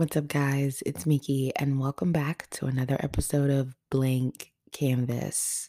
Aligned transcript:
What's 0.00 0.16
up, 0.16 0.28
guys? 0.28 0.82
It's 0.86 1.04
Miki, 1.04 1.52
and 1.56 1.78
welcome 1.78 2.10
back 2.10 2.48
to 2.52 2.64
another 2.64 2.96
episode 3.00 3.50
of 3.50 3.74
Blank 3.90 4.50
Kanvas. 4.72 5.68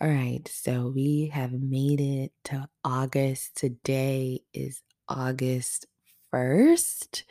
All 0.00 0.08
right, 0.08 0.40
so 0.50 0.90
we 0.94 1.30
have 1.34 1.52
made 1.52 2.00
it 2.00 2.32
to 2.44 2.70
August. 2.82 3.54
Today 3.54 4.40
is 4.54 4.80
August 5.10 5.84
1st. 6.32 7.24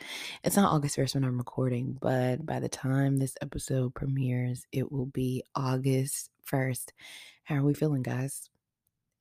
It's 0.44 0.54
not 0.54 0.72
August 0.72 0.96
1st 0.96 1.16
when 1.16 1.24
I'm 1.24 1.36
recording, 1.36 1.98
but 2.00 2.46
by 2.46 2.60
the 2.60 2.68
time 2.68 3.16
this 3.16 3.34
episode 3.42 3.96
premieres, 3.96 4.66
it 4.70 4.92
will 4.92 5.06
be 5.06 5.42
August 5.56 6.30
1st. 6.48 6.90
How 7.42 7.56
are 7.56 7.64
we 7.64 7.74
feeling, 7.74 8.02
guys? 8.04 8.48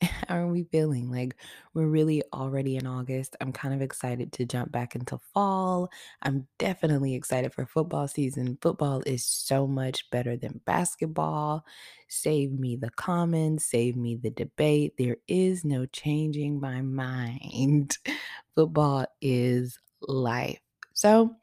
How 0.06 0.38
are 0.38 0.48
we 0.48 0.64
feeling? 0.64 1.12
Like, 1.12 1.36
we're 1.74 1.88
really 1.88 2.24
already 2.34 2.76
in 2.78 2.88
August. 2.88 3.36
I'm 3.42 3.52
kind 3.52 3.74
of 3.74 3.82
excited 3.82 4.32
to 4.34 4.46
jump 4.46 4.72
back 4.72 4.96
into 4.96 5.20
fall. 5.34 5.90
I'm 6.22 6.48
definitely 6.60 7.16
excited 7.16 7.54
for 7.54 7.66
football 7.66 8.08
season. 8.08 8.58
Football 8.62 9.02
is 9.06 9.26
so 9.26 9.68
much 9.68 10.10
better 10.12 10.38
than 10.38 10.62
basketball. 10.66 11.66
Save 12.08 12.52
me 12.54 12.76
the 12.76 12.92
comments, 12.92 13.66
save 13.66 13.96
me 13.96 14.16
the 14.16 14.32
debate. 14.32 14.94
There 14.98 15.18
is 15.28 15.66
no 15.66 15.86
changing 15.86 16.60
my 16.60 16.82
mind. 16.82 17.98
football 18.56 19.06
is 19.22 19.80
life. 20.02 20.60
So, 20.94 21.36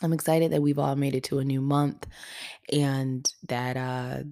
I'm 0.00 0.12
excited 0.12 0.52
that 0.52 0.62
we've 0.62 0.78
all 0.78 0.94
made 0.96 1.14
it 1.16 1.24
to 1.24 1.40
a 1.40 1.44
new 1.44 1.60
month 1.60 2.06
and 2.72 3.30
that 3.48 3.76
uh 3.76 4.22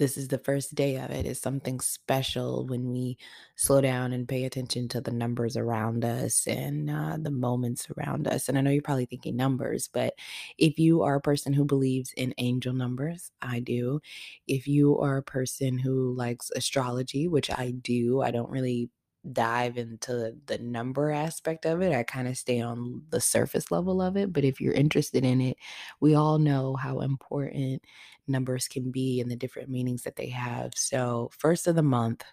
this 0.00 0.16
is 0.18 0.28
the 0.28 0.38
first 0.38 0.74
day 0.74 0.96
of 0.96 1.10
it. 1.10 1.26
It's 1.26 1.40
something 1.40 1.80
special 1.80 2.66
when 2.66 2.90
we 2.90 3.18
slow 3.56 3.80
down 3.80 4.12
and 4.12 4.28
pay 4.28 4.44
attention 4.44 4.88
to 4.88 5.00
the 5.00 5.12
numbers 5.12 5.56
around 5.56 6.04
us 6.04 6.46
and 6.48 6.90
uh, 6.90 7.18
the 7.20 7.30
moments 7.30 7.86
around 7.96 8.26
us. 8.26 8.48
And 8.48 8.58
I 8.58 8.62
know 8.62 8.70
you're 8.70 8.82
probably 8.82 9.06
thinking 9.06 9.36
numbers, 9.36 9.88
but 9.92 10.14
if 10.58 10.78
you 10.78 11.02
are 11.02 11.16
a 11.16 11.20
person 11.20 11.52
who 11.52 11.64
believes 11.64 12.12
in 12.16 12.34
angel 12.38 12.72
numbers, 12.72 13.30
I 13.42 13.60
do. 13.60 14.00
If 14.48 14.66
you 14.66 14.98
are 14.98 15.18
a 15.18 15.22
person 15.22 15.78
who 15.78 16.14
likes 16.14 16.50
astrology, 16.56 17.28
which 17.28 17.50
I 17.50 17.72
do, 17.72 18.22
I 18.22 18.32
don't 18.32 18.50
really 18.50 18.90
dive 19.32 19.76
into 19.76 20.34
the 20.46 20.58
number 20.58 21.10
aspect 21.10 21.66
of 21.66 21.82
it. 21.82 21.92
I 21.92 22.02
kind 22.02 22.28
of 22.28 22.36
stay 22.36 22.60
on 22.60 23.02
the 23.10 23.20
surface 23.20 23.70
level 23.70 24.00
of 24.00 24.16
it. 24.16 24.32
But 24.32 24.44
if 24.44 24.60
you're 24.60 24.74
interested 24.74 25.24
in 25.24 25.40
it, 25.40 25.56
we 26.00 26.14
all 26.14 26.38
know 26.38 26.76
how 26.76 27.00
important 27.00 27.82
numbers 28.26 28.68
can 28.68 28.90
be 28.90 29.20
and 29.20 29.30
the 29.30 29.36
different 29.36 29.68
meanings 29.68 30.02
that 30.02 30.16
they 30.16 30.28
have. 30.28 30.72
So, 30.74 31.30
first 31.36 31.66
of 31.66 31.74
the 31.76 31.82
month, 31.82 32.24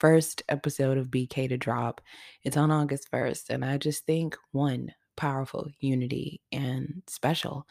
first 0.00 0.42
episode 0.48 0.98
of 0.98 1.10
BK 1.10 1.48
to 1.48 1.56
drop. 1.56 2.00
It's 2.42 2.56
on 2.56 2.70
August 2.70 3.10
1st. 3.10 3.50
And 3.50 3.64
I 3.64 3.78
just 3.78 4.04
think 4.06 4.36
one, 4.52 4.92
powerful, 5.16 5.70
unity, 5.80 6.40
and 6.52 7.02
special. 7.06 7.66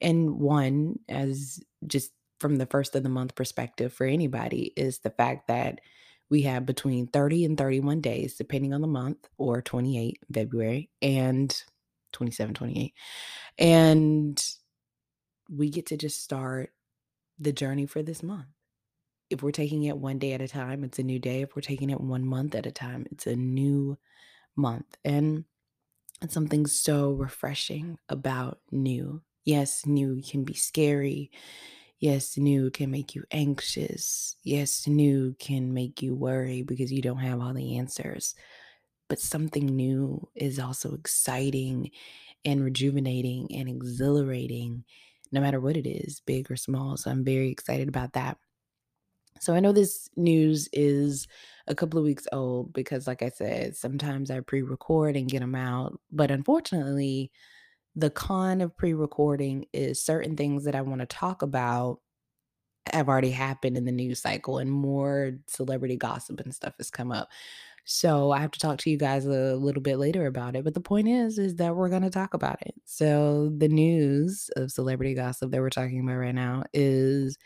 And 0.00 0.38
one, 0.38 0.98
as 1.08 1.60
just 1.86 2.12
from 2.40 2.56
the 2.56 2.66
first 2.66 2.94
of 2.94 3.02
the 3.02 3.08
month 3.08 3.34
perspective 3.34 3.92
for 3.92 4.06
anybody, 4.06 4.72
is 4.76 4.98
the 4.98 5.10
fact 5.10 5.48
that 5.48 5.80
we 6.30 6.42
have 6.42 6.66
between 6.66 7.06
30 7.06 7.44
and 7.44 7.58
31 7.58 8.00
days, 8.00 8.36
depending 8.36 8.74
on 8.74 8.80
the 8.80 8.86
month, 8.86 9.28
or 9.38 9.62
28 9.62 10.18
February 10.32 10.90
and 11.00 11.62
27, 12.12 12.54
28. 12.54 12.94
And 13.58 14.44
we 15.50 15.70
get 15.70 15.86
to 15.86 15.96
just 15.96 16.22
start 16.22 16.72
the 17.38 17.52
journey 17.52 17.86
for 17.86 18.02
this 18.02 18.22
month. 18.22 18.46
If 19.30 19.42
we're 19.42 19.50
taking 19.50 19.84
it 19.84 19.98
one 19.98 20.18
day 20.18 20.32
at 20.32 20.40
a 20.40 20.48
time, 20.48 20.84
it's 20.84 20.98
a 20.98 21.02
new 21.02 21.18
day. 21.18 21.42
If 21.42 21.54
we're 21.54 21.62
taking 21.62 21.90
it 21.90 22.00
one 22.00 22.24
month 22.26 22.54
at 22.54 22.66
a 22.66 22.70
time, 22.70 23.06
it's 23.10 23.26
a 23.26 23.36
new 23.36 23.98
month. 24.56 24.96
And 25.04 25.44
something 26.28 26.66
so 26.66 27.12
refreshing 27.12 27.98
about 28.08 28.58
new. 28.70 29.22
Yes, 29.44 29.86
new 29.86 30.20
can 30.22 30.44
be 30.44 30.54
scary. 30.54 31.30
Yes, 32.00 32.36
new 32.36 32.70
can 32.70 32.90
make 32.90 33.14
you 33.14 33.24
anxious. 33.30 34.36
Yes, 34.42 34.86
new 34.86 35.34
can 35.38 35.74
make 35.74 36.00
you 36.00 36.14
worry 36.14 36.62
because 36.62 36.92
you 36.92 37.02
don't 37.02 37.18
have 37.18 37.40
all 37.40 37.52
the 37.54 37.76
answers. 37.76 38.34
But 39.08 39.20
something 39.20 39.66
new 39.66 40.28
is 40.34 40.58
also 40.60 40.94
exciting 40.94 41.90
and 42.44 42.64
rejuvenating 42.64 43.48
and 43.54 43.68
exhilarating, 43.68 44.84
no 45.32 45.40
matter 45.40 45.60
what 45.60 45.76
it 45.76 45.88
is, 45.88 46.20
big 46.20 46.50
or 46.50 46.56
small. 46.56 46.96
So 46.96 47.10
I'm 47.10 47.24
very 47.24 47.50
excited 47.50 47.88
about 47.88 48.14
that. 48.14 48.38
So 49.40 49.54
I 49.54 49.60
know 49.60 49.72
this 49.72 50.08
news 50.16 50.68
is 50.72 51.28
a 51.68 51.74
couple 51.74 51.98
of 51.98 52.04
weeks 52.04 52.26
old 52.32 52.72
because, 52.72 53.06
like 53.06 53.22
I 53.22 53.28
said, 53.28 53.76
sometimes 53.76 54.30
I 54.30 54.40
pre 54.40 54.62
record 54.62 55.16
and 55.16 55.30
get 55.30 55.40
them 55.40 55.54
out. 55.54 56.00
But 56.10 56.30
unfortunately, 56.30 57.30
the 57.98 58.10
con 58.10 58.60
of 58.60 58.76
pre 58.76 58.94
recording 58.94 59.66
is 59.72 60.00
certain 60.00 60.36
things 60.36 60.64
that 60.64 60.76
I 60.76 60.82
want 60.82 61.00
to 61.00 61.06
talk 61.06 61.42
about 61.42 61.98
have 62.92 63.08
already 63.08 63.32
happened 63.32 63.76
in 63.76 63.84
the 63.84 63.92
news 63.92 64.20
cycle 64.20 64.58
and 64.58 64.70
more 64.70 65.32
celebrity 65.48 65.96
gossip 65.96 66.40
and 66.40 66.54
stuff 66.54 66.74
has 66.78 66.90
come 66.90 67.10
up. 67.10 67.28
So 67.84 68.30
I 68.30 68.38
have 68.38 68.52
to 68.52 68.60
talk 68.60 68.78
to 68.78 68.90
you 68.90 68.98
guys 68.98 69.26
a 69.26 69.56
little 69.56 69.82
bit 69.82 69.96
later 69.96 70.26
about 70.26 70.54
it. 70.54 70.62
But 70.62 70.74
the 70.74 70.80
point 70.80 71.08
is, 71.08 71.38
is 71.38 71.56
that 71.56 71.74
we're 71.74 71.88
going 71.88 72.02
to 72.02 72.10
talk 72.10 72.34
about 72.34 72.58
it. 72.62 72.74
So 72.84 73.50
the 73.56 73.68
news 73.68 74.48
of 74.54 74.70
celebrity 74.70 75.14
gossip 75.14 75.50
that 75.50 75.60
we're 75.60 75.70
talking 75.70 76.00
about 76.00 76.18
right 76.18 76.34
now 76.34 76.64
is 76.72 77.36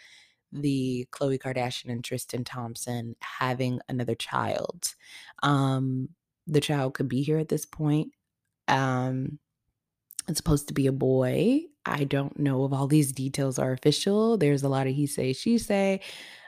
the 0.53 1.07
Khloe 1.13 1.39
Kardashian 1.39 1.91
and 1.91 2.05
Tristan 2.05 2.45
Thompson 2.45 3.17
having 3.21 3.81
another 3.89 4.15
child. 4.15 4.95
Um, 5.43 6.11
the 6.47 6.61
child 6.61 6.93
could 6.95 7.09
be 7.09 7.23
here 7.23 7.39
at 7.39 7.49
this 7.49 7.65
point. 7.65 8.13
Um, 8.69 9.39
it's 10.29 10.39
supposed 10.39 10.69
to 10.69 10.75
be 10.75 10.87
a 10.87 10.93
boy. 10.93 11.63
I 11.85 12.05
don't 12.05 12.39
know 12.39 12.65
if 12.65 12.73
all 12.73 12.87
these 12.87 13.13
details 13.13 13.59
are 13.59 13.73
official. 13.73 14.37
There's 14.39 14.63
a 14.63 14.69
lot 14.69 14.87
of 14.87 14.95
he 14.95 15.07
say, 15.07 15.33
she 15.33 15.59
say, 15.59 16.01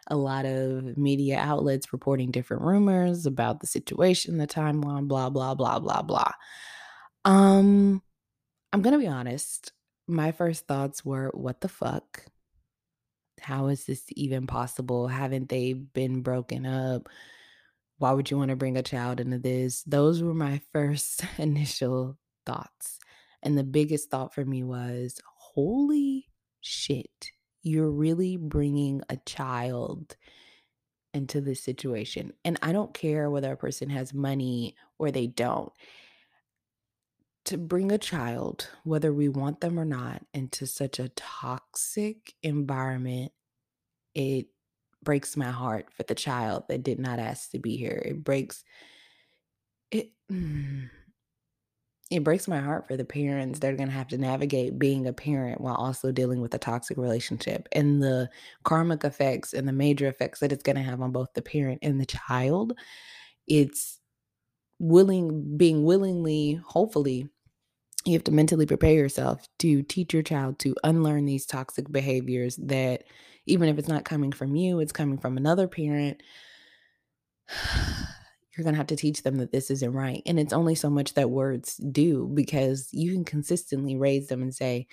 a 0.07 0.17
lot 0.17 0.45
of 0.45 0.97
media 0.97 1.39
outlets 1.39 1.93
reporting 1.93 2.31
different 2.31 2.63
rumors 2.63 3.27
about 3.27 3.61
the 3.61 3.67
situation, 3.67 4.39
the 4.39 4.47
timeline, 4.47 5.09
blah, 5.09 5.31
blah, 5.31 5.55
blah, 5.55 5.79
blah, 5.79 6.03
blah. 6.03 6.33
Um, 7.25 8.03
I'm 8.73 8.83
gonna 8.83 8.99
be 8.99 9.09
honest. 9.09 9.73
My 10.07 10.33
first 10.33 10.67
thoughts 10.67 11.05
were, 11.05 11.31
what 11.33 11.61
the 11.61 11.69
fuck? 11.69 12.25
How 13.41 13.69
is 13.69 13.85
this 13.87 14.05
even 14.11 14.47
possible? 14.47 15.09
Haven't 15.09 15.49
they 15.49 15.73
been 15.73 16.21
broken 16.23 16.67
up? 16.67 17.09
Why 17.99 18.13
would 18.13 18.31
you 18.31 18.37
want 18.37 18.51
to 18.51 18.57
bring 18.57 18.77
a 18.77 18.83
child 18.83 19.21
into 19.21 19.39
this? 19.39 19.83
Those 19.83 20.23
were 20.23 20.35
my 20.35 20.61
first 20.73 21.25
initial 21.39 22.19
thoughts. 22.45 22.99
And 23.45 23.57
the 23.57 23.65
biggest 23.65 24.11
thought 24.11 24.35
for 24.35 24.45
me 24.45 24.65
was, 24.65 25.21
holy 25.37 26.29
shit, 26.61 27.31
you're 27.63 27.91
really 27.91 28.37
bringing 28.37 29.03
a 29.09 29.19
child 29.19 30.17
into 31.13 31.41
this 31.41 31.63
situation. 31.63 32.33
And 32.45 32.59
I 32.63 32.73
don't 32.73 32.95
care 32.95 33.31
whether 33.31 33.53
a 33.53 33.57
person 33.57 33.91
has 33.91 34.13
money 34.13 34.75
or 34.99 35.11
they 35.11 35.27
don't. 35.27 35.73
To 37.47 37.59
bring 37.59 37.93
a 37.93 37.99
child, 37.99 38.69
whether 38.85 39.13
we 39.13 39.29
want 39.29 39.61
them 39.61 39.79
or 39.79 39.85
not, 39.85 40.23
into 40.33 40.67
such 40.67 40.99
a 40.99 41.11
toxic 41.11 42.33
environment, 42.43 43.33
it 44.15 44.47
breaks 45.03 45.37
my 45.37 45.51
heart 45.51 45.93
for 45.93 46.03
the 46.05 46.15
child 46.15 46.65
that 46.69 46.83
did 46.83 46.99
not 46.99 47.19
ask 47.19 47.51
to 47.51 47.59
be 47.59 47.77
here. 47.77 48.03
It 48.05 48.25
breaks 48.25 48.65
it. 49.91 50.13
Mm, 50.33 50.89
it 52.15 52.23
breaks 52.23 52.47
my 52.47 52.61
heart 52.61 52.87
for 52.87 52.97
the 52.97 53.05
parents 53.05 53.59
they're 53.59 53.75
going 53.75 53.89
to 53.89 53.95
have 53.95 54.07
to 54.07 54.17
navigate 54.17 54.79
being 54.79 55.09
a 55.09 55.13
parent 55.13 55.61
while 55.61 55.75
also 55.75 56.13
dealing 56.13 56.41
with 56.41 56.55
a 56.55 56.59
toxic 56.59 56.97
relationship 56.97 57.69
and 57.73 58.01
the 58.01 58.31
karmic 58.63 59.03
effects 59.03 59.53
and 59.53 59.67
the 59.67 59.73
major 59.73 60.07
effects 60.07 60.39
that 60.39 60.53
it's 60.53 60.63
going 60.63 60.77
to 60.77 60.83
have 60.83 61.01
on 61.01 61.11
both 61.11 61.33
the 61.35 61.43
parent 61.43 61.81
and 61.83 62.01
the 62.01 62.07
child. 62.07 62.73
It's 63.49 63.99
willing, 64.79 65.57
being 65.57 65.83
willingly, 65.83 66.61
hopefully, 66.65 67.29
you 68.05 68.13
have 68.13 68.25
to 68.25 68.33
mentally 68.33 68.67
prepare 68.67 68.95
yourself 68.95 69.49
to 69.59 69.83
teach 69.83 70.13
your 70.13 70.23
child 70.23 70.61
to 70.61 70.77
unlearn 70.85 71.25
these 71.25 71.47
toxic 71.47 71.91
behaviors 71.91 72.57
that, 72.57 73.05
even 73.47 73.69
if 73.69 73.77
it's 73.77 73.89
not 73.89 74.05
coming 74.05 74.31
from 74.31 74.55
you, 74.55 74.79
it's 74.79 74.93
coming 74.93 75.19
from 75.19 75.37
another 75.37 75.67
parent 75.67 76.23
you're 78.57 78.65
going 78.65 78.75
to 78.75 78.79
have 78.79 78.87
to 78.89 78.97
teach 78.97 79.23
them 79.23 79.37
that 79.37 79.53
this 79.53 79.71
isn't 79.71 79.93
right. 79.93 80.23
And 80.27 80.39
it's 80.39 80.53
only 80.53 80.75
so 80.75 80.91
much 80.91 81.15
that 81.15 81.31
words 81.31 81.77
do 81.77 82.31
because 82.33 82.89
you 82.93 83.13
can 83.13 83.25
consistently 83.25 83.97
raise 83.97 84.29
them 84.29 84.43
and 84.43 84.55
say, 84.55 84.87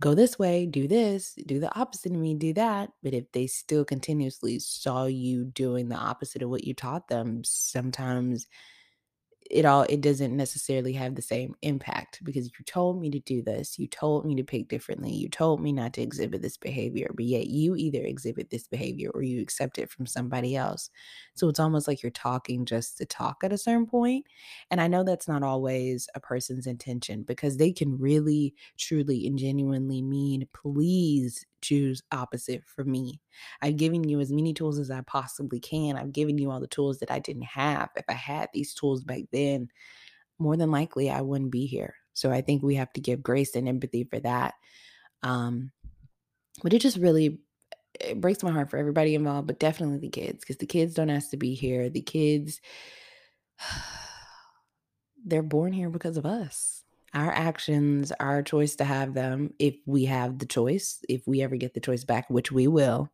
go 0.00 0.14
this 0.14 0.38
way, 0.38 0.66
do 0.66 0.88
this, 0.88 1.34
do 1.46 1.60
the 1.60 1.74
opposite 1.78 2.12
of 2.12 2.18
me, 2.18 2.34
do 2.34 2.52
that. 2.54 2.90
But 3.02 3.14
if 3.14 3.30
they 3.32 3.46
still 3.46 3.84
continuously 3.84 4.58
saw 4.58 5.06
you 5.06 5.44
doing 5.44 5.88
the 5.88 5.96
opposite 5.96 6.42
of 6.42 6.50
what 6.50 6.64
you 6.64 6.74
taught 6.74 7.08
them, 7.08 7.42
sometimes 7.44 8.46
it 9.50 9.64
all 9.64 9.82
it 9.88 10.00
doesn't 10.00 10.36
necessarily 10.36 10.92
have 10.92 11.14
the 11.14 11.22
same 11.22 11.54
impact 11.62 12.20
because 12.24 12.46
you 12.46 12.64
told 12.64 13.00
me 13.00 13.10
to 13.10 13.20
do 13.20 13.42
this 13.42 13.78
you 13.78 13.86
told 13.86 14.24
me 14.24 14.34
to 14.34 14.44
pick 14.44 14.68
differently 14.68 15.10
you 15.12 15.28
told 15.28 15.60
me 15.60 15.72
not 15.72 15.92
to 15.92 16.02
exhibit 16.02 16.42
this 16.42 16.56
behavior 16.56 17.10
but 17.14 17.24
yet 17.24 17.46
you 17.46 17.74
either 17.76 18.02
exhibit 18.02 18.50
this 18.50 18.66
behavior 18.68 19.10
or 19.10 19.22
you 19.22 19.40
accept 19.40 19.78
it 19.78 19.90
from 19.90 20.06
somebody 20.06 20.56
else. 20.56 20.90
So 21.34 21.48
it's 21.48 21.60
almost 21.60 21.88
like 21.88 22.02
you're 22.02 22.10
talking 22.10 22.64
just 22.64 22.98
to 22.98 23.06
talk 23.06 23.42
at 23.44 23.52
a 23.52 23.58
certain 23.58 23.86
point 23.86 24.26
and 24.70 24.80
i 24.80 24.86
know 24.86 25.04
that's 25.04 25.28
not 25.28 25.42
always 25.42 26.08
a 26.14 26.20
person's 26.20 26.66
intention 26.66 27.22
because 27.22 27.56
they 27.56 27.72
can 27.72 27.98
really 27.98 28.54
truly 28.78 29.26
and 29.26 29.38
genuinely 29.38 30.02
mean 30.02 30.46
please 30.52 31.44
choose 31.62 32.02
opposite 32.12 32.62
for 32.66 32.84
me. 32.84 33.20
I've 33.60 33.76
given 33.76 34.08
you 34.08 34.20
as 34.20 34.32
many 34.32 34.52
tools 34.52 34.78
as 34.78 34.90
I 34.90 35.00
possibly 35.02 35.60
can. 35.60 35.96
I've 35.96 36.12
given 36.12 36.38
you 36.38 36.50
all 36.50 36.60
the 36.60 36.66
tools 36.66 36.98
that 36.98 37.10
I 37.10 37.18
didn't 37.18 37.44
have. 37.44 37.90
If 37.96 38.04
I 38.08 38.14
had 38.14 38.48
these 38.52 38.74
tools 38.74 39.04
back 39.04 39.22
then, 39.32 39.68
more 40.38 40.56
than 40.56 40.70
likely 40.70 41.10
I 41.10 41.20
wouldn't 41.20 41.52
be 41.52 41.66
here. 41.66 41.94
So 42.12 42.30
I 42.30 42.42
think 42.42 42.62
we 42.62 42.74
have 42.74 42.92
to 42.94 43.00
give 43.00 43.22
grace 43.22 43.54
and 43.54 43.68
empathy 43.68 44.04
for 44.04 44.20
that. 44.20 44.54
Um, 45.22 45.70
but 46.62 46.74
it 46.74 46.80
just 46.80 46.98
really 46.98 47.38
it 48.00 48.20
breaks 48.20 48.42
my 48.42 48.50
heart 48.50 48.70
for 48.70 48.78
everybody 48.78 49.14
involved, 49.14 49.46
but 49.46 49.60
definitely 49.60 49.98
the 49.98 50.08
kids, 50.08 50.40
because 50.40 50.56
the 50.56 50.66
kids 50.66 50.94
don't 50.94 51.10
ask 51.10 51.30
to 51.30 51.36
be 51.36 51.54
here. 51.54 51.88
The 51.88 52.00
kids, 52.00 52.60
they're 55.24 55.42
born 55.42 55.72
here 55.72 55.90
because 55.90 56.16
of 56.16 56.26
us 56.26 56.81
our 57.14 57.32
actions, 57.32 58.12
our 58.20 58.42
choice 58.42 58.76
to 58.76 58.84
have 58.84 59.14
them, 59.14 59.52
if 59.58 59.74
we 59.86 60.06
have 60.06 60.38
the 60.38 60.46
choice, 60.46 61.00
if 61.08 61.26
we 61.26 61.42
ever 61.42 61.56
get 61.56 61.74
the 61.74 61.80
choice 61.80 62.04
back, 62.04 62.28
which 62.30 62.50
we 62.50 62.66
will. 62.66 63.10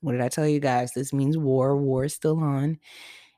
What 0.00 0.12
did 0.12 0.20
I 0.20 0.28
tell 0.28 0.46
you 0.46 0.60
guys? 0.60 0.92
This 0.92 1.12
means 1.12 1.36
war. 1.36 1.76
War 1.76 2.04
is 2.04 2.14
still 2.14 2.38
on. 2.38 2.78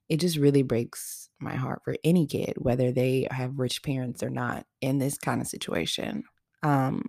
It 0.09 0.20
just 0.20 0.37
really 0.37 0.62
breaks 0.62 1.29
my 1.41 1.55
heart 1.55 1.82
for 1.85 1.97
any 2.05 2.26
kid, 2.26 2.55
whether 2.56 2.93
they 2.93 3.26
have 3.31 3.59
rich 3.59 3.82
parents 3.82 4.23
or 4.23 4.31
not, 4.31 4.67
in 4.81 4.99
this 4.99 5.19
kind 5.19 5.41
of 5.41 5.49
situation. 5.49 6.25
Um, 6.62 7.03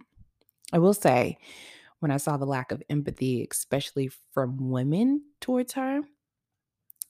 I 0.72 0.80
will 0.80 0.94
say, 0.94 1.38
when 2.00 2.12
I 2.12 2.18
saw 2.18 2.38
the 2.38 2.46
lack 2.46 2.72
of 2.72 2.82
empathy, 2.90 3.48
especially 3.50 4.10
from 4.34 4.72
women 4.72 5.24
towards 5.40 5.74
her, 5.74 6.02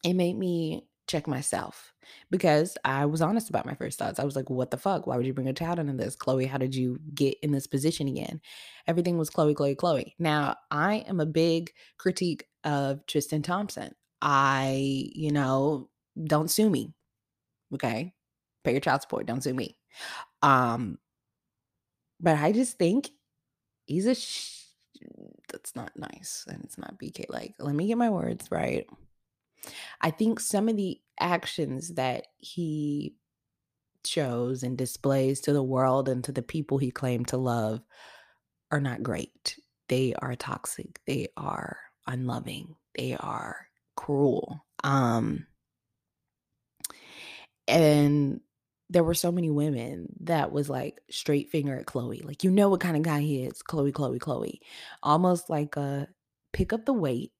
it 0.03 0.13
made 0.13 0.37
me 0.37 0.85
check 1.07 1.27
myself 1.27 1.93
because 2.31 2.77
I 2.83 3.05
was 3.05 3.21
honest 3.21 3.49
about 3.49 3.65
my 3.65 3.75
first 3.75 3.99
thoughts. 3.99 4.19
I 4.19 4.23
was 4.23 4.35
like, 4.35 4.49
what 4.49 4.71
the 4.71 4.77
fuck? 4.77 5.07
Why 5.07 5.17
would 5.17 5.25
you 5.25 5.33
bring 5.33 5.49
a 5.49 5.53
child 5.53 5.79
into 5.79 5.93
this? 5.93 6.15
Khloe, 6.15 6.47
how 6.47 6.57
did 6.57 6.75
you 6.75 6.99
get 7.13 7.37
in 7.41 7.51
this 7.51 7.67
position 7.67 8.07
again? 8.07 8.41
Everything 8.87 9.17
was 9.17 9.29
Khloe, 9.29 9.53
Khloe, 9.53 9.75
Khloe. 9.75 10.13
Now, 10.19 10.55
I 10.71 10.97
am 11.07 11.19
a 11.19 11.25
big 11.25 11.71
critique 11.97 12.45
of 12.63 13.05
Tristan 13.05 13.41
Thompson. 13.41 13.93
I, 14.21 15.09
you 15.13 15.31
know, 15.31 15.89
don't 16.23 16.49
sue 16.49 16.69
me. 16.69 16.93
Okay. 17.73 18.13
Pay 18.63 18.71
your 18.71 18.81
child 18.81 19.01
support. 19.01 19.25
Don't 19.25 19.43
sue 19.43 19.53
me. 19.53 19.77
Um, 20.41 20.97
but 22.19 22.37
I 22.37 22.51
just 22.51 22.77
think 22.77 23.09
he's 23.85 24.05
a 24.05 24.15
sh- 24.15 24.63
that's 25.51 25.75
not 25.75 25.91
nice 25.97 26.45
and 26.47 26.63
it's 26.63 26.77
not 26.77 26.97
BK. 26.97 27.25
Like, 27.29 27.55
let 27.59 27.75
me 27.75 27.87
get 27.87 27.97
my 27.97 28.09
words 28.09 28.47
right. 28.49 28.87
I 30.01 30.11
think 30.11 30.39
some 30.39 30.69
of 30.69 30.77
the 30.77 30.99
actions 31.19 31.93
that 31.95 32.27
he 32.39 33.15
shows 34.05 34.63
and 34.63 34.77
displays 34.77 35.41
to 35.41 35.53
the 35.53 35.63
world 35.63 36.09
and 36.09 36.23
to 36.25 36.31
the 36.31 36.41
people 36.41 36.77
he 36.77 36.91
claimed 36.91 37.27
to 37.29 37.37
love 37.37 37.81
are 38.71 38.81
not 38.81 39.03
great. 39.03 39.57
They 39.87 40.13
are 40.15 40.35
toxic. 40.35 40.99
They 41.05 41.27
are 41.37 41.77
unloving. 42.07 42.75
They 42.95 43.15
are 43.15 43.67
cruel. 43.95 44.65
Um 44.83 45.47
and 47.67 48.41
there 48.89 49.03
were 49.03 49.13
so 49.13 49.31
many 49.31 49.49
women 49.49 50.07
that 50.21 50.51
was 50.51 50.69
like 50.69 50.99
straight 51.09 51.49
finger 51.49 51.77
at 51.77 51.85
Khloe. 51.85 52.23
Like 52.23 52.43
you 52.43 52.51
know 52.51 52.69
what 52.69 52.81
kind 52.81 52.97
of 52.97 53.03
guy 53.03 53.21
he 53.21 53.43
is. 53.43 53.61
Khloe, 53.63 53.91
Khloe, 53.91 54.19
Khloe. 54.19 54.59
Almost 55.01 55.49
like 55.49 55.77
a 55.77 56.07
pick 56.51 56.73
up 56.73 56.85
the 56.85 56.93
weight 56.93 57.31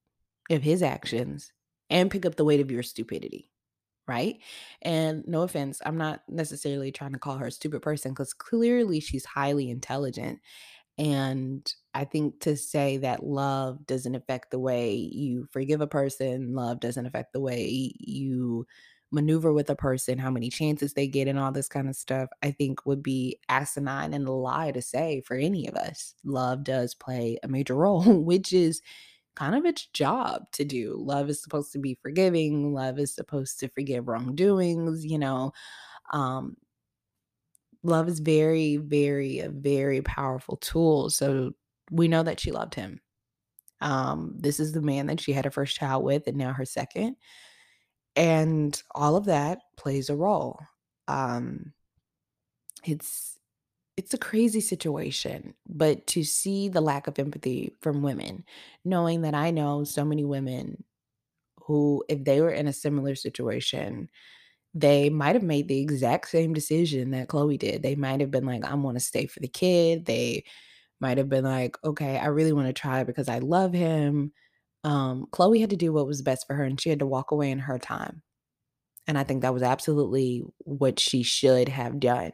of 0.50 0.62
his 0.62 0.82
actions 0.82 1.52
and 1.94 2.12
pick 2.12 2.28
up 2.28 2.36
the 2.36 2.46
weight 2.46 2.62
of 2.62 2.72
your 2.72 2.84
stupidity 2.84 3.52
right? 4.08 4.40
And 4.82 5.24
no 5.28 5.44
offense, 5.44 5.82
I'm 5.86 5.98
not 5.98 6.24
necessarily 6.30 6.92
trying 6.92 7.14
to 7.14 7.20
call 7.20 7.38
her 7.38 7.48
a 7.48 7.52
stupid 7.52 7.82
person 7.82 8.12
because 8.12 8.34
clearly 8.34 9.00
she's 9.00 9.26
highly 9.26 9.70
intelligent. 9.70 10.40
And 10.98 11.72
I 11.94 12.06
think 12.06 12.40
to 12.42 12.56
say 12.56 12.98
that 12.98 13.24
love 13.24 13.86
doesn't 13.88 14.16
affect 14.16 14.52
the 14.52 14.60
way 14.60 14.96
you 14.96 15.48
forgive 15.52 15.82
a 15.82 15.88
person, 15.88 16.54
love 16.54 16.80
doesn't 16.80 17.06
affect 17.08 17.34
the 17.34 17.42
way 17.42 17.94
you 18.00 18.68
maneuver 19.12 19.54
with 19.54 19.70
a 19.70 19.76
person, 19.76 20.18
how 20.20 20.32
many 20.32 20.50
chances 20.50 20.94
they 20.94 21.08
get, 21.08 21.28
and 21.28 21.40
all 21.40 21.52
this 21.52 21.68
kind 21.68 21.90
of 21.90 21.96
stuff, 21.96 22.30
I 22.44 22.52
think 22.52 22.86
would 22.86 23.04
be 23.04 23.40
asinine 23.50 24.14
and 24.14 24.28
a 24.28 24.32
lie 24.32 24.72
to 24.72 24.82
say 24.82 25.22
for 25.26 25.36
any 25.36 25.68
of 25.68 25.76
us. 25.76 26.16
Love 26.24 26.64
does 26.64 26.96
play 26.96 27.38
a 27.44 27.48
major 27.48 27.76
role, 27.78 28.04
which 28.04 28.54
is 28.54 28.82
kind 29.36 29.56
of 29.56 29.66
its 29.66 29.88
job 29.88 30.52
to 30.54 30.66
do. 30.66 30.96
Love 31.00 31.30
is 31.30 31.42
supposed 31.42 31.72
to 31.74 31.80
be 31.80 31.96
forgiving, 32.02 32.74
love 32.74 33.00
is 33.00 33.14
supposed 33.14 33.60
to 33.60 33.68
forgive 33.70 34.08
wrongdoings, 34.08 35.06
you 35.06 35.18
know. 35.20 35.54
Um 36.12 36.58
love 37.84 38.08
is 38.08 38.20
very 38.20 38.78
very 38.78 39.40
a 39.40 39.50
very 39.50 40.02
powerful 40.02 40.58
tool. 40.58 41.10
So 41.10 41.54
we 41.92 42.08
know 42.08 42.24
that 42.24 42.40
she 42.40 42.52
loved 42.52 42.76
him. 42.76 43.02
Um 43.82 44.36
this 44.40 44.60
is 44.60 44.74
the 44.74 44.82
man 44.82 45.08
that 45.08 45.20
she 45.22 45.34
had 45.34 45.46
her 45.46 45.52
first 45.52 45.76
child 45.76 46.04
with 46.04 46.28
and 46.28 46.38
now 46.38 46.54
her 46.54 46.66
second. 46.66 47.18
And 48.16 48.82
all 48.92 49.16
of 49.16 49.26
that 49.26 49.60
plays 49.78 50.10
a 50.10 50.16
role. 50.16 50.60
Um 51.08 51.74
it's 52.86 53.40
it's 53.98 54.14
a 54.14 54.18
crazy 54.18 54.62
situation, 54.62 55.54
but 55.68 56.08
to 56.08 56.24
see 56.24 56.70
the 56.70 56.82
lack 56.82 57.08
of 57.08 57.20
empathy 57.20 57.76
from 57.82 58.02
women, 58.02 58.44
knowing 58.84 59.22
that 59.22 59.36
I 59.36 59.52
know 59.52 59.84
so 59.84 60.04
many 60.04 60.26
women 60.26 60.84
who, 61.60 62.04
if 62.10 62.24
they 62.24 62.42
were 62.42 62.52
in 62.52 62.68
a 62.68 62.74
similar 62.74 63.16
situation, 63.16 64.10
they 64.74 65.10
might 65.10 65.36
have 65.36 65.44
made 65.44 65.68
the 65.68 65.82
exact 65.82 66.30
same 66.30 66.54
decision 66.54 67.12
that 67.12 67.28
Khloe 67.30 67.60
did. 67.60 67.84
They 67.84 67.96
might 67.96 68.22
have 68.22 68.32
been 68.32 68.46
like, 68.46 68.66
I 68.66 68.74
want 68.76 68.98
to 68.98 69.04
stay 69.04 69.28
for 69.28 69.40
the 69.40 69.48
kid. 69.48 70.06
They 70.06 70.46
might 71.00 71.18
have 71.20 71.30
been 71.30 71.46
like, 71.46 71.78
okay, 71.84 72.18
I 72.18 72.28
really 72.28 72.54
want 72.54 72.68
to 72.68 72.74
try 72.74 73.04
because 73.04 73.30
I 73.30 73.40
love 73.40 73.74
him. 73.74 74.34
Um, 74.84 75.28
Khloe 75.32 75.62
had 75.62 75.72
to 75.72 75.78
do 75.78 75.94
what 75.94 76.08
was 76.08 76.22
best 76.22 76.48
for 76.48 76.56
her 76.56 76.64
and 76.64 76.80
she 76.82 76.90
had 76.90 77.00
to 77.00 77.08
walk 77.08 77.32
away 77.32 77.52
in 77.52 77.60
her 77.60 77.80
time. 77.80 78.24
And 79.08 79.18
I 79.18 79.24
think 79.24 79.42
that 79.42 79.54
was 79.54 79.64
absolutely 79.64 80.44
what 80.60 81.00
she 81.00 81.24
should 81.24 81.70
have 81.70 82.00
done. 82.00 82.34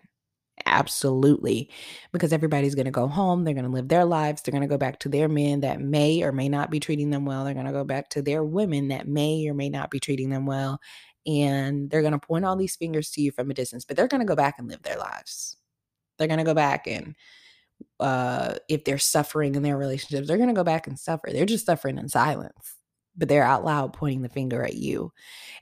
Absolutely. 0.65 1.69
Because 2.11 2.33
everybody's 2.33 2.75
going 2.75 2.85
to 2.85 2.91
go 2.91 3.07
home. 3.07 3.43
They're 3.43 3.53
going 3.53 3.65
to 3.65 3.71
live 3.71 3.87
their 3.87 4.05
lives. 4.05 4.41
They're 4.41 4.51
going 4.51 4.61
to 4.61 4.67
go 4.67 4.77
back 4.77 4.99
to 4.99 5.09
their 5.09 5.27
men 5.27 5.61
that 5.61 5.81
may 5.81 6.21
or 6.23 6.31
may 6.31 6.49
not 6.49 6.69
be 6.71 6.79
treating 6.79 7.09
them 7.09 7.25
well. 7.25 7.43
They're 7.45 7.53
going 7.53 7.65
to 7.65 7.71
go 7.71 7.83
back 7.83 8.09
to 8.11 8.21
their 8.21 8.43
women 8.43 8.89
that 8.89 9.07
may 9.07 9.47
or 9.47 9.53
may 9.53 9.69
not 9.69 9.89
be 9.91 9.99
treating 9.99 10.29
them 10.29 10.45
well. 10.45 10.79
And 11.25 11.89
they're 11.89 12.01
going 12.01 12.13
to 12.13 12.19
point 12.19 12.45
all 12.45 12.55
these 12.55 12.75
fingers 12.75 13.09
to 13.11 13.21
you 13.21 13.31
from 13.31 13.51
a 13.51 13.53
distance, 13.53 13.85
but 13.85 13.97
they're 13.97 14.07
going 14.07 14.21
to 14.21 14.25
go 14.25 14.35
back 14.35 14.55
and 14.57 14.67
live 14.67 14.81
their 14.83 14.97
lives. 14.97 15.57
They're 16.17 16.27
going 16.27 16.39
to 16.39 16.43
go 16.45 16.53
back 16.53 16.87
and 16.87 17.15
uh, 17.99 18.55
if 18.67 18.83
they're 18.83 18.97
suffering 18.97 19.55
in 19.55 19.63
their 19.63 19.77
relationships, 19.77 20.27
they're 20.27 20.37
going 20.37 20.49
to 20.49 20.55
go 20.55 20.63
back 20.63 20.87
and 20.87 20.99
suffer. 20.99 21.29
They're 21.31 21.45
just 21.45 21.65
suffering 21.65 21.97
in 21.97 22.09
silence, 22.09 22.75
but 23.15 23.29
they're 23.29 23.43
out 23.43 23.65
loud 23.65 23.93
pointing 23.93 24.21
the 24.21 24.29
finger 24.29 24.63
at 24.63 24.75
you. 24.75 25.11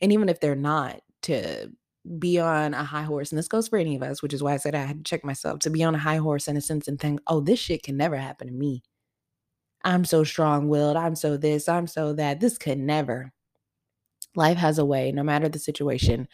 And 0.01 0.11
even 0.13 0.29
if 0.29 0.39
they're 0.39 0.55
not, 0.55 1.01
to 1.23 1.71
be 2.19 2.39
on 2.39 2.73
a 2.73 2.83
high 2.83 3.03
horse, 3.03 3.31
and 3.31 3.39
this 3.39 3.47
goes 3.47 3.67
for 3.67 3.77
any 3.77 3.95
of 3.95 4.03
us, 4.03 4.21
which 4.21 4.33
is 4.33 4.43
why 4.43 4.53
I 4.53 4.57
said 4.57 4.75
I 4.75 4.85
had 4.85 5.03
to 5.03 5.09
check 5.09 5.23
myself 5.25 5.59
to 5.59 5.69
be 5.69 5.83
on 5.83 5.95
a 5.95 5.99
high 5.99 6.17
horse 6.17 6.47
in 6.47 6.57
a 6.57 6.61
sense 6.61 6.87
and 6.87 6.99
think, 6.99 7.19
oh, 7.27 7.39
this 7.39 7.59
shit 7.59 7.83
can 7.83 7.97
never 7.97 8.17
happen 8.17 8.47
to 8.47 8.53
me. 8.53 8.83
I'm 9.83 10.05
so 10.05 10.23
strong 10.23 10.67
willed. 10.67 10.97
I'm 10.97 11.15
so 11.15 11.37
this. 11.37 11.69
I'm 11.69 11.87
so 11.87 12.13
that. 12.13 12.39
This 12.39 12.57
could 12.57 12.79
never. 12.79 13.31
Life 14.35 14.57
has 14.57 14.77
a 14.77 14.85
way, 14.85 15.11
no 15.11 15.23
matter 15.23 15.49
the 15.49 15.59
situation, 15.59 16.27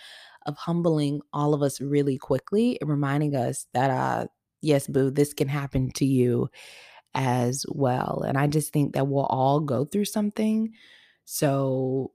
of 0.46 0.58
humbling 0.58 1.22
all 1.32 1.54
of 1.54 1.62
us 1.62 1.80
really 1.80 2.18
quickly 2.18 2.78
and 2.82 2.90
reminding 2.90 3.36
us 3.36 3.66
that, 3.74 3.90
uh, 3.90 4.28
yes, 4.62 4.88
boo, 4.88 5.10
this 5.12 5.34
can 5.34 5.48
happen 5.48 5.90
to 5.92 6.06
you 6.06 6.50
as 7.14 7.66
well. 7.70 8.24
And 8.28 8.38
I 8.38 8.48
just 8.48 8.74
think 8.74 8.94
that 8.94 9.08
we'll 9.08 9.26
all 9.26 9.60
go 9.60 9.86
through 9.86 10.06
something. 10.06 10.74
So 11.26 12.12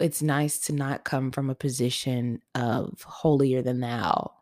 it's 0.00 0.22
nice 0.22 0.58
to 0.60 0.72
not 0.72 1.04
come 1.04 1.30
from 1.30 1.50
a 1.50 1.54
position 1.54 2.40
of 2.54 3.02
holier 3.02 3.62
than 3.62 3.80
thou. 3.80 4.32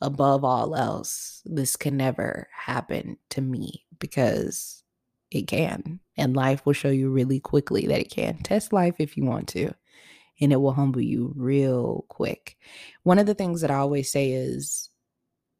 Above 0.00 0.44
all 0.44 0.76
else, 0.76 1.42
this 1.44 1.76
can 1.76 1.96
never 1.96 2.48
happen 2.52 3.16
to 3.30 3.40
me 3.40 3.84
because 3.98 4.82
it 5.30 5.48
can. 5.48 6.00
And 6.16 6.36
life 6.36 6.64
will 6.64 6.72
show 6.72 6.90
you 6.90 7.10
really 7.10 7.40
quickly 7.40 7.86
that 7.86 8.00
it 8.00 8.10
can. 8.10 8.38
Test 8.38 8.72
life 8.72 8.96
if 8.98 9.16
you 9.16 9.24
want 9.24 9.48
to, 9.48 9.72
and 10.40 10.52
it 10.52 10.56
will 10.56 10.72
humble 10.72 11.00
you 11.00 11.32
real 11.36 12.04
quick. 12.08 12.56
One 13.02 13.18
of 13.18 13.26
the 13.26 13.34
things 13.34 13.60
that 13.60 13.70
I 13.70 13.76
always 13.76 14.10
say 14.10 14.30
is 14.30 14.90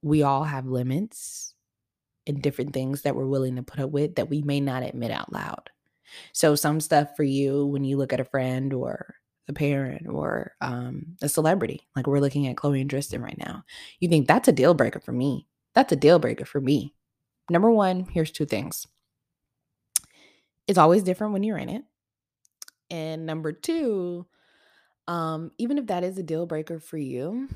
we 0.02 0.22
all 0.22 0.44
have 0.44 0.66
limits 0.66 1.54
and 2.26 2.40
different 2.40 2.72
things 2.72 3.02
that 3.02 3.16
we're 3.16 3.26
willing 3.26 3.56
to 3.56 3.62
put 3.62 3.80
up 3.80 3.90
with 3.90 4.14
that 4.16 4.30
we 4.30 4.42
may 4.42 4.60
not 4.60 4.82
admit 4.82 5.10
out 5.10 5.32
loud. 5.32 5.70
So, 6.32 6.54
some 6.54 6.80
stuff 6.80 7.10
for 7.16 7.24
you 7.24 7.66
when 7.66 7.84
you 7.84 7.96
look 7.96 8.12
at 8.12 8.20
a 8.20 8.24
friend 8.24 8.72
or 8.72 9.14
a 9.48 9.52
parent, 9.52 10.06
or 10.06 10.52
um, 10.60 11.16
a 11.22 11.28
celebrity. 11.28 11.86
Like 11.96 12.06
we're 12.06 12.20
looking 12.20 12.46
at 12.46 12.56
Khloe 12.56 12.80
and 12.80 12.90
Tristan 12.90 13.22
right 13.22 13.38
now. 13.38 13.64
You 13.98 14.08
think 14.08 14.28
that's 14.28 14.48
a 14.48 14.52
deal 14.52 14.74
breaker 14.74 15.00
for 15.00 15.12
me? 15.12 15.48
That's 15.74 15.92
a 15.92 15.96
deal 15.96 16.18
breaker 16.18 16.44
for 16.44 16.60
me. 16.60 16.94
Number 17.50 17.70
one, 17.70 18.06
here's 18.12 18.30
two 18.30 18.44
things. 18.44 18.86
It's 20.66 20.78
always 20.78 21.02
different 21.02 21.32
when 21.32 21.42
you're 21.42 21.56
in 21.56 21.70
it. 21.70 21.82
And 22.90 23.24
number 23.24 23.52
two, 23.52 24.26
um, 25.06 25.50
even 25.56 25.78
if 25.78 25.86
that 25.86 26.04
is 26.04 26.18
a 26.18 26.22
deal 26.22 26.44
breaker 26.44 26.78
for 26.78 26.98
you, 26.98 27.48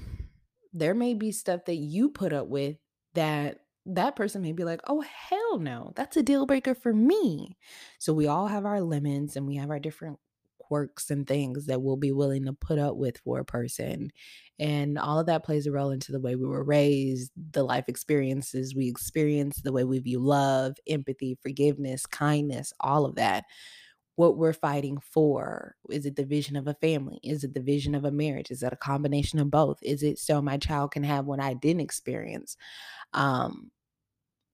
there 0.72 0.94
may 0.94 1.12
be 1.12 1.30
stuff 1.30 1.66
that 1.66 1.76
you 1.76 2.08
put 2.08 2.32
up 2.32 2.46
with 2.46 2.76
that 3.14 3.60
that 3.86 4.16
person 4.16 4.42
may 4.42 4.52
be 4.52 4.64
like, 4.64 4.80
oh, 4.86 5.00
hell 5.02 5.58
no, 5.58 5.92
that's 5.96 6.16
a 6.16 6.22
deal 6.22 6.46
breaker 6.46 6.74
for 6.74 6.92
me. 6.92 7.56
So 7.98 8.12
we 8.12 8.26
all 8.26 8.46
have 8.46 8.64
our 8.64 8.80
limits 8.80 9.36
and 9.36 9.46
we 9.46 9.56
have 9.56 9.70
our 9.70 9.80
different 9.80 10.18
quirks 10.58 11.10
and 11.10 11.26
things 11.26 11.66
that 11.66 11.82
we'll 11.82 11.96
be 11.96 12.12
willing 12.12 12.46
to 12.46 12.52
put 12.52 12.78
up 12.78 12.96
with 12.96 13.18
for 13.18 13.40
a 13.40 13.44
person. 13.44 14.10
And 14.58 14.98
all 14.98 15.18
of 15.18 15.26
that 15.26 15.44
plays 15.44 15.66
a 15.66 15.72
role 15.72 15.90
into 15.90 16.12
the 16.12 16.20
way 16.20 16.36
we 16.36 16.46
were 16.46 16.64
raised, 16.64 17.32
the 17.50 17.64
life 17.64 17.88
experiences 17.88 18.74
we 18.74 18.88
experience, 18.88 19.60
the 19.60 19.72
way 19.72 19.84
we 19.84 19.98
view 19.98 20.20
love, 20.20 20.76
empathy, 20.88 21.36
forgiveness, 21.42 22.06
kindness, 22.06 22.72
all 22.80 23.04
of 23.04 23.16
that 23.16 23.44
what 24.16 24.36
we're 24.36 24.52
fighting 24.52 24.98
for. 25.00 25.74
Is 25.90 26.06
it 26.06 26.16
the 26.16 26.24
vision 26.24 26.56
of 26.56 26.66
a 26.66 26.74
family? 26.74 27.18
Is 27.22 27.44
it 27.44 27.54
the 27.54 27.60
vision 27.60 27.94
of 27.94 28.04
a 28.04 28.10
marriage? 28.10 28.50
Is 28.50 28.62
it 28.62 28.72
a 28.72 28.76
combination 28.76 29.38
of 29.38 29.50
both? 29.50 29.78
Is 29.82 30.02
it 30.02 30.18
so 30.18 30.42
my 30.42 30.58
child 30.58 30.92
can 30.92 31.02
have 31.02 31.26
what 31.26 31.40
I 31.40 31.54
didn't 31.54 31.80
experience? 31.80 32.56
Um, 33.14 33.70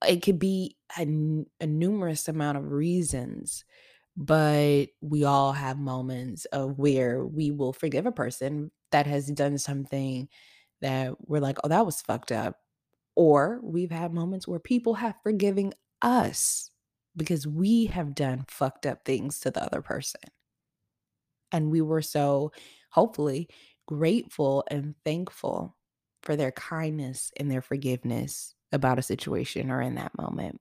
it 0.07 0.21
could 0.21 0.39
be 0.39 0.77
a, 0.97 1.01
a 1.59 1.67
numerous 1.67 2.27
amount 2.27 2.57
of 2.57 2.71
reasons, 2.71 3.65
but 4.15 4.85
we 5.01 5.25
all 5.25 5.51
have 5.51 5.77
moments 5.77 6.45
of 6.45 6.77
where 6.77 7.25
we 7.25 7.51
will 7.51 7.73
forgive 7.73 8.05
a 8.05 8.11
person 8.11 8.71
that 8.91 9.07
has 9.07 9.27
done 9.27 9.57
something 9.57 10.29
that 10.81 11.15
we're 11.27 11.41
like, 11.41 11.57
oh, 11.63 11.67
that 11.67 11.85
was 11.85 12.01
fucked 12.01 12.31
up. 12.31 12.55
Or 13.15 13.59
we've 13.61 13.91
had 13.91 14.13
moments 14.13 14.47
where 14.47 14.59
people 14.59 14.93
have 14.93 15.15
forgiven 15.21 15.73
us 16.01 16.68
because 17.19 17.45
we 17.45 17.85
have 17.85 18.15
done 18.15 18.45
fucked 18.47 18.87
up 18.87 19.05
things 19.05 19.39
to 19.41 19.51
the 19.51 19.63
other 19.63 19.81
person. 19.81 20.21
And 21.51 21.69
we 21.69 21.81
were 21.81 22.01
so, 22.01 22.51
hopefully, 22.91 23.49
grateful 23.87 24.63
and 24.71 24.95
thankful 25.03 25.75
for 26.23 26.35
their 26.35 26.51
kindness 26.51 27.31
and 27.37 27.51
their 27.51 27.61
forgiveness 27.61 28.55
about 28.71 28.99
a 28.99 29.03
situation 29.03 29.69
or 29.69 29.81
in 29.81 29.95
that 29.95 30.17
moment. 30.17 30.59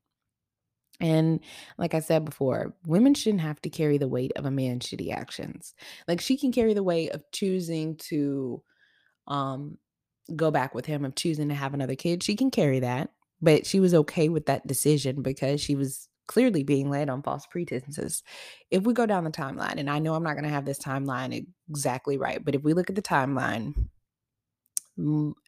And 1.00 1.40
like 1.76 1.94
I 1.94 2.00
said 2.00 2.24
before, 2.24 2.74
women 2.86 3.14
shouldn't 3.14 3.42
have 3.42 3.60
to 3.62 3.70
carry 3.70 3.98
the 3.98 4.08
weight 4.08 4.32
of 4.34 4.44
a 4.44 4.50
man's 4.50 4.86
shitty 4.86 5.12
actions. 5.12 5.74
Like 6.08 6.20
she 6.20 6.36
can 6.36 6.50
carry 6.50 6.74
the 6.74 6.82
weight 6.82 7.10
of 7.10 7.22
choosing 7.32 7.96
to 8.08 8.62
um 9.28 9.78
go 10.34 10.50
back 10.50 10.74
with 10.74 10.86
him, 10.86 11.04
of 11.04 11.14
choosing 11.14 11.48
to 11.50 11.54
have 11.54 11.74
another 11.74 11.94
kid. 11.94 12.22
She 12.22 12.34
can 12.34 12.50
carry 12.50 12.80
that. 12.80 13.10
But 13.40 13.66
she 13.66 13.78
was 13.78 13.94
okay 13.94 14.28
with 14.28 14.46
that 14.46 14.66
decision 14.66 15.22
because 15.22 15.60
she 15.60 15.76
was 15.76 16.08
clearly 16.28 16.62
being 16.62 16.88
led 16.88 17.11
on 17.11 17.23
false 17.23 17.47
pretenses. 17.47 18.23
If 18.70 18.85
we 18.85 18.94
go 18.94 19.06
down 19.06 19.25
the 19.25 19.30
timeline, 19.30 19.78
and 19.78 19.90
I 19.90 19.99
know 19.99 20.14
I'm 20.14 20.23
not 20.23 20.35
going 20.35 20.44
to 20.44 20.50
have 20.50 20.64
this 20.64 20.78
timeline 20.78 21.47
exactly 21.68 22.16
right, 22.16 22.44
but 22.44 22.54
if 22.54 22.62
we 22.62 22.75
look 22.75 22.88
at 22.88 22.97
the 22.97 23.02
timeline, 23.02 23.88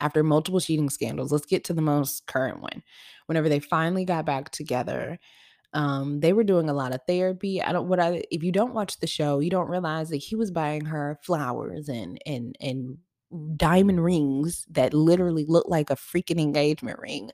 after 0.01 0.23
multiple 0.23 0.61
cheating 0.61 0.91
scandals, 0.91 1.33
let's 1.33 1.47
get 1.47 1.65
to 1.65 1.73
the 1.73 1.83
most 1.83 2.27
current 2.27 2.61
one. 2.61 2.83
Whenever 3.27 3.49
they 3.49 3.61
finally 3.61 4.05
got 4.05 4.25
back 4.25 4.51
together, 4.51 5.19
um, 5.73 6.21
they 6.21 6.33
were 6.33 6.45
doing 6.45 6.69
a 6.69 6.75
lot 6.75 6.95
of 6.95 7.01
therapy. 7.07 7.63
I 7.63 7.73
don't 7.73 7.89
what 7.89 8.01
I 8.01 8.25
if 8.31 8.43
you 8.43 8.53
don't 8.53 8.75
watch 8.75 8.99
the 8.99 9.07
show, 9.07 9.41
you 9.41 9.51
don't 9.51 9.69
realize 9.69 10.11
that 10.11 10.17
he 10.17 10.35
was 10.37 10.51
buying 10.51 10.85
her 10.87 11.19
flowers 11.23 11.89
and 11.89 12.19
and 12.27 12.57
and 12.61 12.99
diamond 13.57 14.05
rings 14.05 14.67
that 14.71 14.95
literally 14.95 15.45
looked 15.47 15.69
like 15.69 15.91
a 15.91 15.97
freaking 15.97 16.41
engagement 16.41 16.99
ring, 16.99 17.31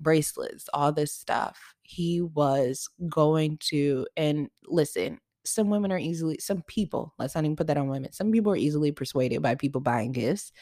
bracelets, 0.00 0.68
all 0.74 0.92
this 0.92 1.12
stuff. 1.12 1.75
He 1.86 2.20
was 2.20 2.88
going 3.08 3.58
to, 3.68 4.06
and 4.16 4.48
listen, 4.66 5.18
some 5.44 5.70
women 5.70 5.92
are 5.92 5.98
easily, 5.98 6.38
some 6.40 6.62
people, 6.62 7.14
let's 7.18 7.34
not 7.34 7.44
even 7.44 7.56
put 7.56 7.68
that 7.68 7.76
on 7.76 7.88
women, 7.88 8.12
some 8.12 8.32
people 8.32 8.52
are 8.52 8.56
easily 8.56 8.92
persuaded 8.92 9.42
by 9.42 9.54
people 9.54 9.80
buying 9.80 10.12
gifts 10.12 10.52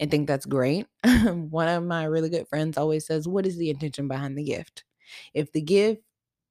and 0.00 0.10
think 0.10 0.26
that's 0.26 0.46
great. 0.46 0.86
One 1.04 1.68
of 1.68 1.84
my 1.84 2.04
really 2.04 2.28
good 2.30 2.48
friends 2.48 2.76
always 2.78 3.06
says, 3.06 3.28
What 3.28 3.46
is 3.46 3.56
the 3.56 3.70
intention 3.70 4.08
behind 4.08 4.36
the 4.36 4.44
gift? 4.44 4.84
If 5.34 5.52
the 5.52 5.62
gift, 5.62 6.02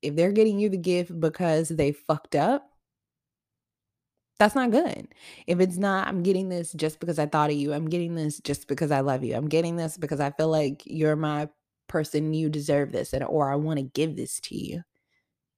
if 0.02 0.16
they're 0.16 0.32
getting 0.32 0.60
you 0.60 0.70
the 0.70 0.78
gift 0.78 1.20
because 1.20 1.70
they 1.70 1.92
fucked 1.92 2.36
up, 2.36 2.70
that's 4.40 4.56
not 4.56 4.72
good. 4.72 5.08
If 5.46 5.60
it's 5.60 5.78
not, 5.78 6.08
I'm 6.08 6.24
getting 6.24 6.50
this 6.50 6.72
just 6.74 7.00
because 7.00 7.20
I 7.20 7.28
thought 7.28 7.52
of 7.52 7.56
you. 7.56 7.74
I'm 7.74 7.88
getting 7.88 8.16
this 8.16 8.40
just 8.40 8.68
because 8.68 8.92
I 8.92 9.02
love 9.02 9.24
you. 9.24 9.36
I'm 9.36 9.48
getting 9.48 9.76
this 9.76 9.98
because 9.98 10.20
I 10.20 10.32
feel 10.32 10.48
like 10.48 10.82
you're 10.86 11.16
my 11.16 11.48
person. 11.92 12.34
You 12.34 12.50
deserve 12.50 12.92
this, 12.92 13.14
and 13.14 13.24
or 13.24 13.52
I 13.52 13.56
want 13.56 13.78
to 13.78 13.84
give 13.84 14.16
this 14.16 14.40
to 14.42 14.56
you. 14.56 14.82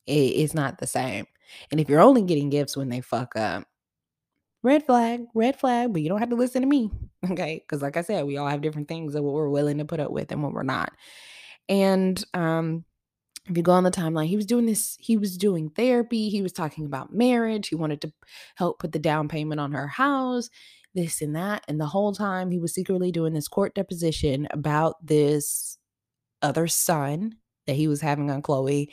It, 0.05 0.11
it's 0.11 0.53
not 0.53 0.79
the 0.79 0.87
same. 0.87 1.25
And 1.71 1.79
if 1.79 1.89
you're 1.89 2.01
only 2.01 2.23
getting 2.23 2.49
gifts 2.49 2.75
when 2.75 2.89
they 2.89 3.01
fuck 3.01 3.35
up, 3.35 3.65
red 4.63 4.85
flag, 4.85 5.25
red 5.35 5.57
flag. 5.59 5.93
But 5.93 6.01
you 6.01 6.09
don't 6.09 6.19
have 6.19 6.29
to 6.29 6.35
listen 6.35 6.61
to 6.61 6.67
me, 6.67 6.89
okay? 7.31 7.63
Because 7.63 7.81
like 7.81 7.97
I 7.97 8.01
said, 8.01 8.25
we 8.25 8.37
all 8.37 8.47
have 8.47 8.61
different 8.61 8.87
things 8.87 9.13
that 9.13 9.23
what 9.23 9.33
we're 9.33 9.49
willing 9.49 9.77
to 9.77 9.85
put 9.85 9.99
up 9.99 10.11
with 10.11 10.31
and 10.31 10.41
what 10.41 10.53
we're 10.53 10.63
not. 10.63 10.91
And 11.69 12.23
um, 12.33 12.83
if 13.49 13.57
you 13.57 13.63
go 13.63 13.73
on 13.73 13.83
the 13.83 13.91
timeline, 13.91 14.27
he 14.27 14.35
was 14.35 14.45
doing 14.45 14.65
this, 14.65 14.97
he 14.99 15.17
was 15.17 15.37
doing 15.37 15.69
therapy, 15.69 16.29
he 16.29 16.41
was 16.41 16.53
talking 16.53 16.85
about 16.85 17.13
marriage, 17.13 17.67
he 17.67 17.75
wanted 17.75 18.01
to 18.01 18.13
help 18.55 18.79
put 18.79 18.91
the 18.91 18.99
down 18.99 19.27
payment 19.27 19.59
on 19.59 19.73
her 19.73 19.87
house, 19.87 20.49
this 20.93 21.21
and 21.21 21.35
that. 21.35 21.63
And 21.67 21.79
the 21.79 21.85
whole 21.85 22.13
time 22.13 22.51
he 22.51 22.59
was 22.59 22.73
secretly 22.73 23.11
doing 23.11 23.33
this 23.33 23.47
court 23.47 23.75
deposition 23.75 24.47
about 24.51 25.05
this 25.05 25.77
other 26.43 26.67
son 26.67 27.37
that 27.67 27.75
he 27.75 27.87
was 27.87 28.01
having 28.01 28.29
on 28.29 28.41
Khloe. 28.41 28.89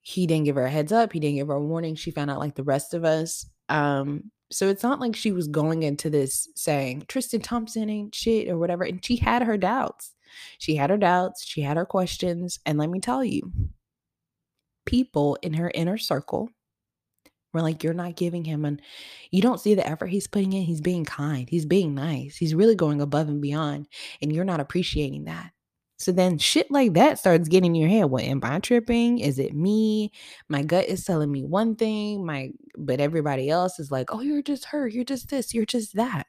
He 0.00 0.26
didn't 0.26 0.44
give 0.46 0.56
her 0.56 0.64
a 0.64 0.70
heads 0.70 0.92
up, 0.92 1.12
he 1.12 1.20
didn't 1.20 1.36
give 1.36 1.48
her 1.48 1.54
a 1.54 1.64
warning. 1.64 1.94
She 1.94 2.10
found 2.10 2.30
out 2.30 2.38
like 2.38 2.54
the 2.54 2.62
rest 2.62 2.94
of 2.94 3.04
us. 3.04 3.44
Um, 3.68 4.30
so 4.50 4.68
it's 4.68 4.82
not 4.82 5.00
like 5.00 5.14
she 5.14 5.32
was 5.32 5.46
going 5.48 5.82
into 5.82 6.08
this 6.08 6.48
saying 6.56 7.04
Tristan 7.08 7.42
Thompson 7.42 7.90
ain't 7.90 8.14
shit 8.14 8.48
or 8.48 8.58
whatever. 8.58 8.84
And 8.84 9.04
she 9.04 9.16
had 9.16 9.42
her 9.42 9.58
doubts. 9.58 10.14
She 10.58 10.76
had 10.76 10.90
her 10.90 10.96
doubts, 10.96 11.44
she 11.44 11.62
had 11.62 11.76
her 11.76 11.86
questions. 11.86 12.58
And 12.64 12.78
let 12.78 12.90
me 12.90 13.00
tell 13.00 13.24
you, 13.24 13.52
people 14.86 15.36
in 15.42 15.54
her 15.54 15.70
inner 15.74 15.98
circle 15.98 16.48
were 17.52 17.62
like, 17.62 17.82
You're 17.82 17.94
not 17.94 18.16
giving 18.16 18.44
him, 18.44 18.64
and 18.64 18.80
you 19.30 19.42
don't 19.42 19.60
see 19.60 19.74
the 19.74 19.86
effort 19.86 20.06
he's 20.06 20.26
putting 20.26 20.52
in. 20.52 20.62
He's 20.62 20.80
being 20.80 21.04
kind, 21.04 21.48
he's 21.48 21.66
being 21.66 21.94
nice, 21.94 22.36
he's 22.36 22.54
really 22.54 22.74
going 22.74 23.00
above 23.00 23.28
and 23.28 23.40
beyond, 23.40 23.88
and 24.22 24.32
you're 24.32 24.44
not 24.44 24.60
appreciating 24.60 25.24
that. 25.24 25.52
So 25.98 26.12
then 26.12 26.38
shit 26.38 26.70
like 26.70 26.94
that 26.94 27.18
starts 27.18 27.48
getting 27.48 27.74
in 27.74 27.80
your 27.80 27.90
head. 27.90 28.04
What 28.04 28.22
am 28.22 28.40
I 28.44 28.60
tripping? 28.60 29.18
Is 29.18 29.38
it 29.38 29.54
me? 29.54 30.12
My 30.48 30.62
gut 30.62 30.86
is 30.86 31.04
telling 31.04 31.32
me 31.32 31.44
one 31.44 31.74
thing, 31.74 32.24
my 32.24 32.50
but 32.76 33.00
everybody 33.00 33.50
else 33.50 33.80
is 33.80 33.90
like, 33.90 34.12
oh, 34.12 34.20
you're 34.20 34.42
just 34.42 34.66
her, 34.66 34.86
you're 34.86 35.04
just 35.04 35.28
this, 35.28 35.52
you're 35.52 35.66
just 35.66 35.96
that. 35.96 36.26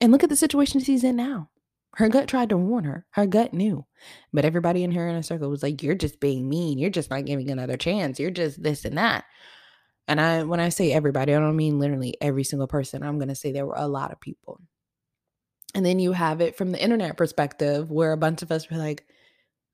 And 0.00 0.12
look 0.12 0.22
at 0.22 0.28
the 0.28 0.36
situation 0.36 0.80
she's 0.80 1.04
in 1.04 1.16
now. 1.16 1.50
Her 1.96 2.08
gut 2.08 2.28
tried 2.28 2.50
to 2.50 2.58
warn 2.58 2.84
her. 2.84 3.06
Her 3.10 3.26
gut 3.26 3.54
knew. 3.54 3.86
But 4.32 4.44
everybody 4.44 4.84
in 4.84 4.92
her 4.92 5.08
inner 5.08 5.22
circle 5.22 5.48
was 5.48 5.62
like, 5.62 5.82
You're 5.82 5.94
just 5.94 6.20
being 6.20 6.48
mean. 6.48 6.78
You're 6.78 6.90
just 6.90 7.10
not 7.10 7.24
giving 7.24 7.50
another 7.50 7.76
chance. 7.78 8.20
You're 8.20 8.30
just 8.30 8.62
this 8.62 8.84
and 8.84 8.98
that. 8.98 9.24
And 10.06 10.20
I 10.20 10.44
when 10.44 10.60
I 10.60 10.68
say 10.68 10.92
everybody, 10.92 11.34
I 11.34 11.40
don't 11.40 11.56
mean 11.56 11.78
literally 11.80 12.14
every 12.20 12.44
single 12.44 12.68
person. 12.68 13.02
I'm 13.02 13.18
gonna 13.18 13.34
say 13.34 13.50
there 13.50 13.66
were 13.66 13.74
a 13.76 13.88
lot 13.88 14.12
of 14.12 14.20
people. 14.20 14.60
And 15.76 15.84
then 15.84 15.98
you 15.98 16.12
have 16.12 16.40
it 16.40 16.56
from 16.56 16.72
the 16.72 16.82
internet 16.82 17.18
perspective 17.18 17.90
where 17.90 18.12
a 18.12 18.16
bunch 18.16 18.40
of 18.40 18.50
us 18.50 18.70
were 18.70 18.78
like, 18.78 19.04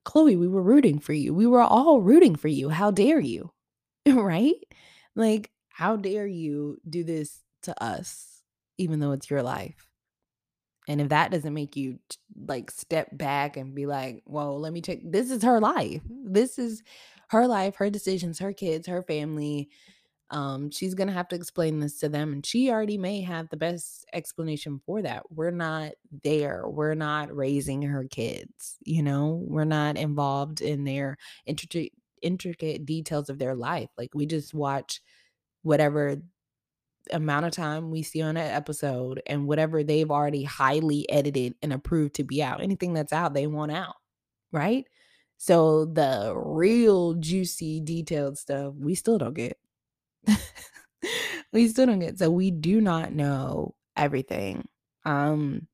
Khloe, 0.04 0.37
we 0.37 0.49
were 0.49 0.61
rooting 0.61 0.99
for 0.99 1.12
you. 1.12 1.32
We 1.32 1.47
were 1.47 1.61
all 1.61 2.00
rooting 2.00 2.35
for 2.35 2.49
you. 2.49 2.71
How 2.71 2.90
dare 2.90 3.21
you? 3.21 3.52
right? 4.09 4.56
Like, 5.14 5.52
how 5.68 5.94
dare 5.94 6.26
you 6.26 6.78
do 6.90 7.04
this 7.04 7.38
to 7.62 7.80
us, 7.80 8.42
even 8.78 8.99
though 8.99 9.12
it's 9.12 9.30
your 9.30 9.44
life? 9.44 9.88
And 10.88 11.00
if 11.00 11.11
that 11.11 11.30
doesn't 11.30 11.54
make 11.54 11.76
you 11.76 12.00
like 12.49 12.73
step 12.73 13.06
back 13.12 13.56
and 13.56 13.73
be 13.73 13.87
like, 13.87 14.23
"Whoa, 14.25 14.56
let 14.56 14.73
me 14.73 14.80
check. 14.80 14.99
This 15.04 15.30
is 15.30 15.44
her 15.44 15.61
life. 15.61 16.02
This 16.09 16.59
is 16.59 16.82
her 17.28 17.47
life, 17.47 17.76
her 17.76 17.90
decisions, 17.90 18.40
her 18.40 18.52
kids, 18.52 18.88
her 18.88 19.04
family. 19.04 19.71
Um, 20.32 20.70
she's 20.70 20.94
gonna 20.94 21.12
have 21.12 21.28
to 21.28 21.36
explain 21.36 21.78
this 21.78 22.00
to 22.00 22.08
them, 22.08 22.32
and 22.32 22.44
she 22.44 22.70
already 22.70 22.98
may 22.98 23.20
have 23.20 23.48
the 23.50 23.56
best 23.56 24.06
explanation 24.12 24.80
for 24.84 25.02
that. 25.02 25.30
We're 25.30 25.50
not 25.50 25.92
there. 26.24 26.64
We're 26.66 26.94
not 26.94 27.34
raising 27.34 27.82
her 27.82 28.04
kids. 28.04 28.78
You 28.84 29.02
know, 29.02 29.44
we're 29.46 29.64
not 29.64 29.96
involved 29.96 30.60
in 30.60 30.84
their 30.84 31.18
intricate 31.46 32.86
details 32.86 33.28
of 33.28 33.38
their 33.38 33.54
life. 33.54 33.90
Like 33.98 34.10
we 34.14 34.26
just 34.26 34.54
watch 34.54 35.00
whatever 35.62 36.16
amount 37.10 37.46
of 37.46 37.52
time 37.52 37.90
we 37.90 38.02
see 38.02 38.22
on 38.22 38.36
an 38.36 38.50
episode 38.50 39.22
and 39.26 39.46
whatever 39.46 39.82
they've 39.84 40.10
already 40.10 40.44
highly 40.44 41.08
edited 41.10 41.54
and 41.62 41.72
approved 41.72 42.14
to 42.14 42.24
be 42.24 42.42
out. 42.42 42.62
Anything 42.62 42.94
that's 42.94 43.12
out, 43.12 43.34
they 43.34 43.46
want 43.46 43.72
out, 43.72 43.96
right? 44.52 44.86
So 45.36 45.84
the 45.86 46.32
real 46.36 47.14
juicy, 47.14 47.80
detailed 47.80 48.38
stuff 48.38 48.74
we 48.78 48.94
still 48.94 49.18
don't 49.18 49.34
get. 49.34 49.58
we 51.52 51.68
still 51.68 51.86
don't 51.86 51.98
get 51.98 52.18
so 52.18 52.30
we 52.30 52.50
do 52.50 52.80
not 52.80 53.12
know 53.12 53.74
everything. 53.96 54.68
Um 55.04 55.68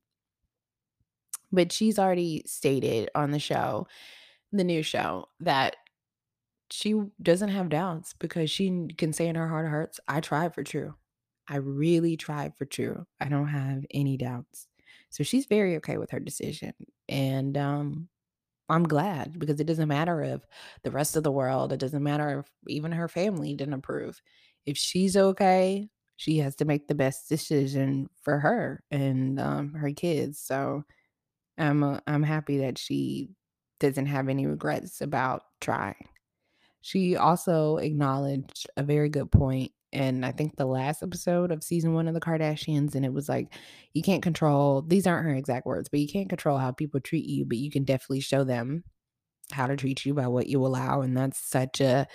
but 1.51 1.71
she's 1.71 1.97
already 1.97 2.43
stated 2.45 3.09
on 3.15 3.31
the 3.31 3.39
show, 3.39 3.87
the 4.51 4.63
new 4.63 4.83
show, 4.83 5.27
that 5.39 5.75
she 6.71 6.95
doesn't 7.21 7.49
have 7.49 7.69
doubts 7.69 8.13
because 8.19 8.51
she 8.51 8.87
can 8.97 9.13
say 9.13 9.27
in 9.27 9.35
her 9.35 9.47
heart 9.47 9.65
of 9.65 9.71
hearts, 9.71 9.99
I 10.07 10.21
tried 10.21 10.53
for 10.53 10.63
true. 10.63 10.95
I 11.47 11.57
really 11.57 12.17
tried 12.17 12.55
for 12.55 12.65
true. 12.65 13.07
I 13.19 13.29
don't 13.29 13.47
have 13.47 13.85
any 13.91 14.17
doubts. 14.17 14.67
So 15.09 15.23
she's 15.23 15.47
very 15.47 15.77
okay 15.77 15.97
with 15.97 16.11
her 16.11 16.19
decision. 16.19 16.73
And 17.07 17.57
um 17.57 18.09
I'm 18.69 18.83
glad 18.83 19.39
because 19.39 19.59
it 19.59 19.65
doesn't 19.67 19.87
matter 19.87 20.21
if 20.21 20.41
the 20.83 20.91
rest 20.91 21.15
of 21.15 21.23
the 21.23 21.31
world, 21.31 21.73
it 21.73 21.79
doesn't 21.79 22.03
matter 22.03 22.39
if 22.39 22.51
even 22.67 22.91
her 22.91 23.07
family 23.07 23.53
didn't 23.55 23.73
approve. 23.73 24.21
If 24.65 24.77
she's 24.77 25.17
okay, 25.17 25.89
she 26.17 26.37
has 26.39 26.55
to 26.57 26.65
make 26.65 26.87
the 26.87 26.95
best 26.95 27.29
decision 27.29 28.09
for 28.21 28.39
her 28.39 28.83
and 28.91 29.39
um, 29.39 29.73
her 29.73 29.91
kids. 29.91 30.39
So 30.39 30.83
I'm 31.57 31.83
uh, 31.83 31.99
I'm 32.07 32.23
happy 32.23 32.59
that 32.59 32.77
she 32.77 33.29
doesn't 33.79 34.07
have 34.07 34.29
any 34.29 34.47
regrets 34.47 35.01
about 35.01 35.43
trying. 35.61 36.07
She 36.81 37.15
also 37.15 37.77
acknowledged 37.77 38.67
a 38.77 38.83
very 38.83 39.09
good 39.09 39.31
point 39.31 39.71
and 39.91 40.25
I 40.25 40.31
think 40.31 40.55
the 40.55 40.65
last 40.65 41.01
episode 41.01 41.51
of 41.51 41.63
season 41.63 41.93
one 41.93 42.07
of 42.07 42.13
the 42.13 42.19
Kardashians, 42.19 42.95
and 42.95 43.05
it 43.05 43.13
was 43.13 43.27
like, 43.27 43.53
you 43.93 44.01
can't 44.01 44.21
control, 44.21 44.81
these 44.81 45.07
aren't 45.07 45.25
her 45.25 45.33
exact 45.33 45.65
words, 45.65 45.89
but 45.89 45.99
you 45.99 46.07
can't 46.07 46.29
control 46.29 46.57
how 46.57 46.71
people 46.71 46.99
treat 46.99 47.25
you, 47.25 47.45
but 47.45 47.57
you 47.57 47.71
can 47.71 47.83
definitely 47.83 48.19
show 48.19 48.43
them 48.43 48.83
how 49.51 49.65
to 49.67 49.75
treat 49.75 50.05
you 50.05 50.13
by 50.13 50.27
what 50.27 50.47
you 50.47 50.63
allow. 50.65 51.01
And 51.01 51.17
that's 51.17 51.39
such 51.39 51.81
a 51.81 52.07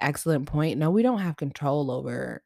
excellent 0.00 0.46
point. 0.46 0.78
No, 0.78 0.90
we 0.90 1.02
don't 1.02 1.20
have 1.20 1.36
control 1.36 1.90
over 1.90 2.42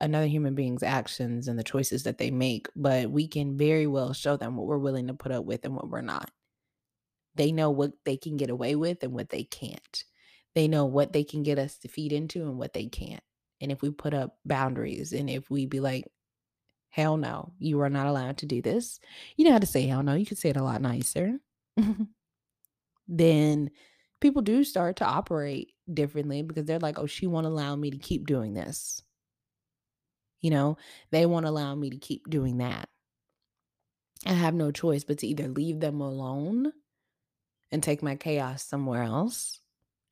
another 0.00 0.26
human 0.26 0.54
being's 0.54 0.82
actions 0.82 1.48
and 1.48 1.58
the 1.58 1.64
choices 1.64 2.04
that 2.04 2.18
they 2.18 2.30
make, 2.30 2.68
but 2.74 3.10
we 3.10 3.28
can 3.28 3.56
very 3.58 3.86
well 3.86 4.12
show 4.12 4.36
them 4.36 4.56
what 4.56 4.66
we're 4.66 4.78
willing 4.78 5.06
to 5.08 5.14
put 5.14 5.32
up 5.32 5.44
with 5.44 5.64
and 5.64 5.74
what 5.74 5.88
we're 5.88 6.00
not. 6.00 6.30
They 7.34 7.52
know 7.52 7.70
what 7.70 7.92
they 8.04 8.16
can 8.16 8.36
get 8.36 8.50
away 8.50 8.74
with 8.74 9.02
and 9.02 9.12
what 9.12 9.30
they 9.30 9.44
can't. 9.44 10.04
They 10.54 10.68
know 10.68 10.86
what 10.86 11.12
they 11.12 11.24
can 11.24 11.42
get 11.42 11.58
us 11.58 11.78
to 11.78 11.88
feed 11.88 12.12
into 12.12 12.42
and 12.42 12.58
what 12.58 12.72
they 12.72 12.86
can't. 12.86 13.22
And 13.64 13.72
if 13.72 13.82
we 13.82 13.90
put 13.90 14.14
up 14.14 14.36
boundaries 14.44 15.12
and 15.12 15.28
if 15.28 15.50
we 15.50 15.64
be 15.64 15.80
like, 15.80 16.04
hell 16.90 17.16
no, 17.16 17.52
you 17.58 17.80
are 17.80 17.90
not 17.90 18.06
allowed 18.06 18.36
to 18.38 18.46
do 18.46 18.62
this, 18.62 19.00
you 19.36 19.44
know 19.44 19.52
how 19.52 19.58
to 19.58 19.66
say 19.66 19.86
hell 19.86 20.02
no, 20.02 20.14
you 20.14 20.26
could 20.26 20.38
say 20.38 20.50
it 20.50 20.56
a 20.56 20.62
lot 20.62 20.80
nicer. 20.82 21.38
then 23.08 23.70
people 24.20 24.42
do 24.42 24.62
start 24.62 24.96
to 24.96 25.04
operate 25.04 25.72
differently 25.92 26.42
because 26.42 26.66
they're 26.66 26.78
like, 26.78 26.98
oh, 26.98 27.06
she 27.06 27.26
won't 27.26 27.46
allow 27.46 27.74
me 27.74 27.90
to 27.90 27.98
keep 27.98 28.26
doing 28.26 28.52
this. 28.54 29.02
You 30.40 30.50
know, 30.50 30.76
they 31.10 31.24
won't 31.24 31.46
allow 31.46 31.74
me 31.74 31.88
to 31.90 31.96
keep 31.96 32.28
doing 32.28 32.58
that. 32.58 32.88
I 34.26 34.32
have 34.34 34.54
no 34.54 34.70
choice 34.70 35.04
but 35.04 35.18
to 35.18 35.26
either 35.26 35.48
leave 35.48 35.80
them 35.80 36.02
alone 36.02 36.72
and 37.72 37.82
take 37.82 38.02
my 38.02 38.14
chaos 38.14 38.62
somewhere 38.62 39.02
else, 39.02 39.60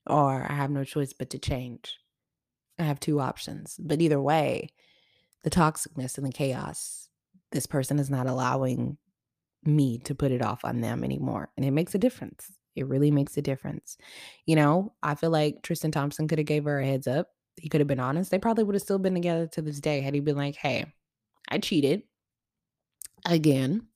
or 0.07 0.51
I 0.51 0.55
have 0.55 0.71
no 0.71 0.85
choice 0.85 1.13
but 1.13 1.31
to 1.31 1.39
change. 1.39 1.99
I 2.79 2.85
have 2.85 3.01
two 3.01 3.21
options. 3.21 3.77
But 3.79 4.01
either 4.01 4.21
way, 4.21 4.69
the 5.45 5.51
toxicness 5.51 6.17
and 6.19 6.27
the 6.27 6.33
chaos, 6.33 7.09
this 7.51 7.67
person 7.67 7.99
is 7.99 8.11
not 8.11 8.27
allowing 8.27 8.97
me 9.65 9.99
to 9.99 10.15
put 10.15 10.33
it 10.33 10.43
off 10.43 10.65
on 10.65 10.81
them 10.81 11.05
anymore. 11.05 11.51
And 11.57 11.65
it 11.65 11.71
makes 11.71 11.95
a 11.95 11.99
difference. 11.99 12.53
It 12.75 12.89
really 12.89 13.11
makes 13.11 13.37
a 13.37 13.43
difference. 13.43 13.97
You 14.47 14.57
know, 14.57 14.95
I 15.03 15.15
feel 15.15 15.31
like 15.31 15.63
Tristan 15.63 15.91
Thompson 15.91 16.27
could 16.27 16.39
have 16.39 16.47
gave 16.47 16.65
her 16.65 16.81
a 16.81 16.87
heads 16.87 17.07
up. 17.07 17.29
He 17.57 17.69
could 17.69 17.81
have 17.81 17.89
been 17.89 18.01
honest. 18.01 18.31
They 18.31 18.39
probably 18.39 18.65
would 18.65 18.75
have 18.75 18.83
still 18.83 18.99
been 18.99 19.15
together 19.15 19.47
to 19.49 19.63
this 19.63 19.79
day 19.79 20.01
had 20.01 20.15
he 20.15 20.21
been 20.21 20.37
like, 20.37 20.57
hey, 20.57 20.87
I 21.49 21.59
cheated 21.59 22.03
again. 23.27 23.87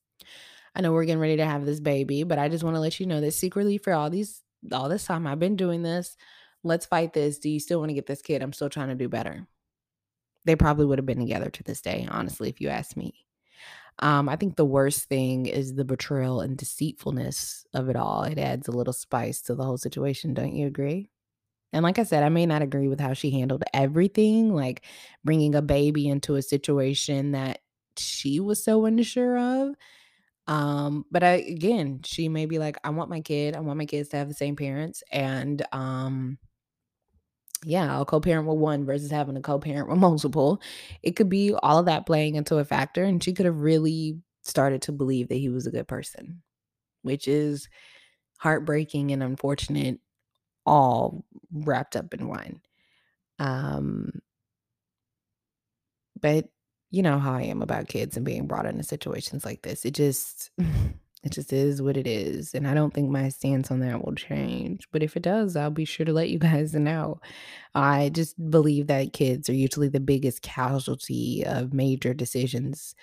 I 0.75 0.83
know 0.83 0.93
we're 0.93 1.07
getting 1.07 1.21
ready 1.21 1.37
to 1.39 1.47
have 1.47 1.65
this 1.65 1.81
baby, 1.81 2.23
but 2.23 2.39
I 2.39 2.51
just 2.51 2.63
want 2.63 2.77
to 2.77 2.81
let 2.81 3.01
you 3.01 3.07
know 3.07 3.21
that 3.23 3.33
secretly 3.33 3.79
for 3.79 3.95
all 3.95 4.11
these 4.11 4.43
all 4.73 4.89
this 4.89 5.07
time 5.07 5.27
I've 5.27 5.39
been 5.39 5.57
doing 5.57 5.83
this, 5.83 6.17
let's 6.67 6.87
fight 6.87 7.13
this. 7.13 7.39
Do 7.39 7.49
you 7.49 7.61
still 7.61 7.79
want 7.79 7.91
to 7.91 7.95
get 7.95 8.07
this 8.07 8.23
kid? 8.23 8.43
I'm 8.43 8.53
still 8.53 8.71
trying 8.71 8.89
to 8.89 8.95
do 8.95 9.09
better. 9.09 9.47
They 10.45 10.57
probably 10.57 10.87
would 10.87 10.99
have 10.99 11.07
been 11.07 11.19
together 11.19 11.51
to 11.51 11.63
this 11.63 11.81
day, 11.81 12.07
honestly, 12.11 12.49
if 12.49 12.61
you 12.61 12.69
ask 12.69 12.97
me. 12.97 13.27
Um, 13.99 14.29
I 14.29 14.37
think 14.37 14.57
the 14.57 14.65
worst 14.65 15.09
thing 15.09 15.47
is 15.47 15.75
the 15.75 15.85
betrayal 15.85 16.41
and 16.41 16.57
deceitfulness 16.57 17.65
of 17.73 17.89
it 17.89 17.97
all. 17.97 18.25
It 18.25 18.39
adds 18.39 18.69
a 18.69 18.73
little 18.73 18.93
spice 18.93 19.41
to 19.43 19.55
the 19.55 19.65
whole 19.65 19.79
situation. 19.79 20.35
Don't 20.35 20.55
you 20.55 20.67
agree? 20.67 21.09
And 21.73 21.83
like 21.83 21.99
I 21.99 22.05
said, 22.05 22.23
I 22.23 22.29
may 22.29 22.47
not 22.47 22.63
agree 22.63 22.89
with 22.89 23.01
how 23.01 23.15
she 23.15 23.31
handled 23.31 23.65
everything, 23.75 24.55
like 24.55 24.85
bringing 25.25 25.55
a 25.55 25.63
baby 25.63 26.09
into 26.09 26.37
a 26.37 26.43
situation 26.43 27.33
that 27.33 27.61
she 27.97 28.39
was 28.41 28.63
so 28.63 28.85
unsure 28.85 29.39
of. 29.39 29.75
Um, 30.47 31.05
but 31.11 31.25
I, 31.25 31.33
again, 31.33 32.01
she 32.05 32.29
may 32.29 32.47
be 32.47 32.59
like, 32.59 32.77
I 32.85 32.91
want 32.91 33.11
my 33.11 33.21
kid, 33.21 33.57
I 33.57 33.61
want 33.61 33.79
my 33.79 33.87
kids 33.87 34.11
to 34.11 34.17
have 34.17 34.29
the 34.29 34.35
same 34.35 34.57
parents. 34.57 35.03
And 35.11 35.65
um, 35.73 36.39
yeah, 37.65 37.93
I'll 37.93 38.05
co-parent 38.05 38.47
with 38.47 38.59
one 38.59 38.85
versus 38.85 39.11
having 39.11 39.37
a 39.37 39.41
co-parent 39.43 39.89
with 39.89 39.99
multiple. 39.99 40.61
It 41.03 41.17
could 41.17 41.29
be 41.29 41.55
all 41.55 41.79
of 41.79 41.87
that 41.87 42.07
playing 42.07 42.35
into 42.35 42.59
a 42.59 42.65
factor, 42.65 43.05
and 43.05 43.23
she 43.23 43.33
could 43.33 43.47
have 43.47 43.61
really 43.61 44.19
started 44.43 44.83
to 44.83 44.93
believe 44.93 45.29
that 45.29 45.37
he 45.37 45.49
was 45.49 45.67
a 45.67 45.73
good 45.73 45.89
person, 45.89 46.43
which 47.03 47.27
is 47.29 47.69
heartbreaking 48.39 49.13
and 49.13 49.23
unfortunate, 49.23 49.99
all 50.65 51.25
wrapped 51.53 51.97
up 51.97 52.13
in 52.15 52.29
one. 52.29 52.61
Um, 53.39 54.21
but 56.21 56.49
you 56.91 57.03
know 57.03 57.19
how 57.19 57.35
I 57.35 57.43
am 57.43 57.63
about 57.63 57.89
kids 57.89 58.17
and 58.17 58.25
being 58.25 58.47
brought 58.47 58.67
into 58.67 58.83
situations 58.83 59.45
like 59.45 59.63
this. 59.63 59.85
It 59.85 59.93
just 59.93 60.51
It 61.23 61.33
just 61.33 61.53
is 61.53 61.83
what 61.83 61.97
it 61.97 62.07
is. 62.07 62.55
And 62.55 62.69
I 62.69 62.75
don't 62.75 62.95
think 62.95 63.11
my 63.11 63.29
stance 63.31 63.71
on 63.71 63.81
that 63.81 64.05
will 64.05 64.15
change. 64.15 64.87
But 64.93 65.03
if 65.03 65.17
it 65.17 65.23
does, 65.23 65.57
I'll 65.57 65.71
be 65.71 65.85
sure 65.85 66.07
to 66.07 66.13
let 66.13 66.31
you 66.31 66.39
guys 66.41 66.75
know. 66.75 67.21
I 67.75 68.11
just 68.11 68.37
believe 68.51 68.87
that 68.87 69.13
kids 69.13 69.49
are 69.49 69.55
usually 69.55 69.89
the 69.89 70.01
biggest 70.01 70.43
casualty 70.43 71.45
of 71.47 71.75
major 71.75 72.15
decisions 72.15 72.95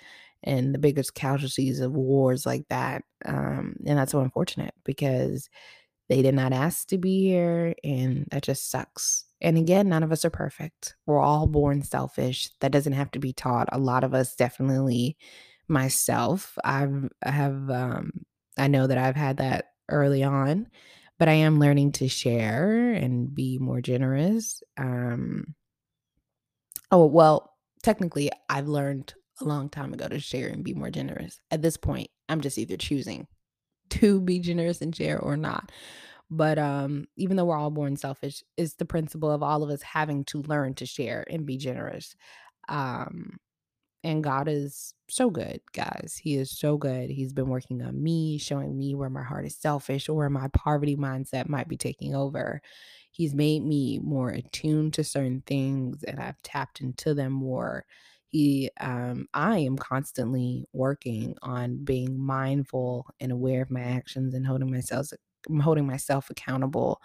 and 0.42 0.74
the 0.74 0.78
biggest 0.78 1.14
casualties 1.14 1.80
of 1.80 1.92
wars 1.92 2.46
like 2.46 2.66
that. 2.68 3.02
Um, 3.24 3.76
and 3.86 3.98
that's 3.98 4.12
so 4.12 4.20
unfortunate 4.20 4.74
because 4.84 5.48
they 6.08 6.22
did 6.22 6.34
not 6.34 6.52
ask 6.52 6.88
to 6.88 6.98
be 6.98 7.22
here. 7.28 7.74
And 7.82 8.26
that 8.30 8.42
just 8.42 8.70
sucks. 8.70 9.24
And 9.40 9.58
again, 9.58 9.88
none 9.88 10.02
of 10.02 10.12
us 10.12 10.24
are 10.24 10.30
perfect. 10.30 10.96
We're 11.06 11.20
all 11.20 11.46
born 11.46 11.82
selfish. 11.82 12.50
That 12.60 12.72
doesn't 12.72 12.92
have 12.92 13.10
to 13.12 13.18
be 13.18 13.32
taught. 13.32 13.68
A 13.72 13.78
lot 13.78 14.04
of 14.04 14.14
us 14.14 14.34
definitely 14.34 15.16
myself. 15.68 16.58
I've 16.64 17.08
I 17.24 17.30
have 17.30 17.70
um 17.70 18.12
I 18.58 18.68
know 18.68 18.86
that 18.86 18.98
I've 18.98 19.16
had 19.16 19.38
that 19.38 19.66
early 19.90 20.22
on, 20.22 20.68
but 21.18 21.28
I 21.28 21.34
am 21.34 21.58
learning 21.60 21.92
to 21.92 22.08
share 22.08 22.92
and 22.92 23.34
be 23.34 23.58
more 23.58 23.80
generous. 23.80 24.62
Um 24.76 25.54
Oh, 26.90 27.06
well, 27.06 27.54
technically 27.82 28.30
I've 28.48 28.68
learned 28.68 29.14
a 29.40 29.44
long 29.44 29.68
time 29.68 29.92
ago 29.92 30.08
to 30.08 30.20
share 30.20 30.48
and 30.48 30.62
be 30.64 30.74
more 30.74 30.90
generous. 30.90 31.40
At 31.50 31.62
this 31.62 31.76
point, 31.76 32.08
I'm 32.28 32.40
just 32.40 32.58
either 32.58 32.76
choosing 32.76 33.26
to 33.90 34.20
be 34.20 34.38
generous 34.40 34.82
and 34.82 34.94
share 34.94 35.20
or 35.20 35.36
not. 35.36 35.72
But 36.30 36.58
um 36.58 37.06
even 37.16 37.36
though 37.36 37.46
we're 37.46 37.58
all 37.58 37.70
born 37.70 37.96
selfish, 37.96 38.42
it's 38.56 38.74
the 38.74 38.86
principle 38.86 39.30
of 39.30 39.42
all 39.42 39.62
of 39.62 39.70
us 39.70 39.82
having 39.82 40.24
to 40.26 40.42
learn 40.42 40.74
to 40.76 40.86
share 40.86 41.24
and 41.30 41.46
be 41.46 41.56
generous. 41.58 42.16
Um 42.68 43.38
and 44.04 44.22
God 44.24 44.48
is 44.48 44.94
so 45.10 45.30
good, 45.30 45.60
guys. 45.72 46.20
He 46.22 46.36
is 46.36 46.50
so 46.50 46.76
good. 46.78 47.10
He's 47.10 47.32
been 47.32 47.48
working 47.48 47.82
on 47.82 48.02
me, 48.02 48.38
showing 48.38 48.78
me 48.78 48.94
where 48.94 49.10
my 49.10 49.24
heart 49.24 49.46
is 49.46 49.56
selfish 49.56 50.08
or 50.08 50.30
my 50.30 50.48
poverty 50.48 50.96
mindset 50.96 51.48
might 51.48 51.68
be 51.68 51.76
taking 51.78 52.14
over. 52.14 52.62
He's 53.10 53.34
made 53.34 53.64
me 53.64 53.98
more 54.00 54.30
attuned 54.30 54.94
to 54.94 55.04
certain 55.04 55.42
things 55.46 56.04
and 56.04 56.20
I've 56.20 56.42
tapped 56.42 56.80
into 56.80 57.14
them 57.14 57.32
more. 57.32 57.86
He 58.26 58.70
um 58.80 59.28
I 59.34 59.58
am 59.58 59.76
constantly 59.76 60.66
working 60.72 61.36
on 61.42 61.84
being 61.84 62.18
mindful 62.18 63.06
and 63.20 63.32
aware 63.32 63.62
of 63.62 63.70
my 63.70 63.82
actions 63.82 64.34
and 64.34 64.46
holding 64.46 64.70
myself 64.70 65.08
holding 65.62 65.86
myself 65.86 66.30
accountable 66.30 67.00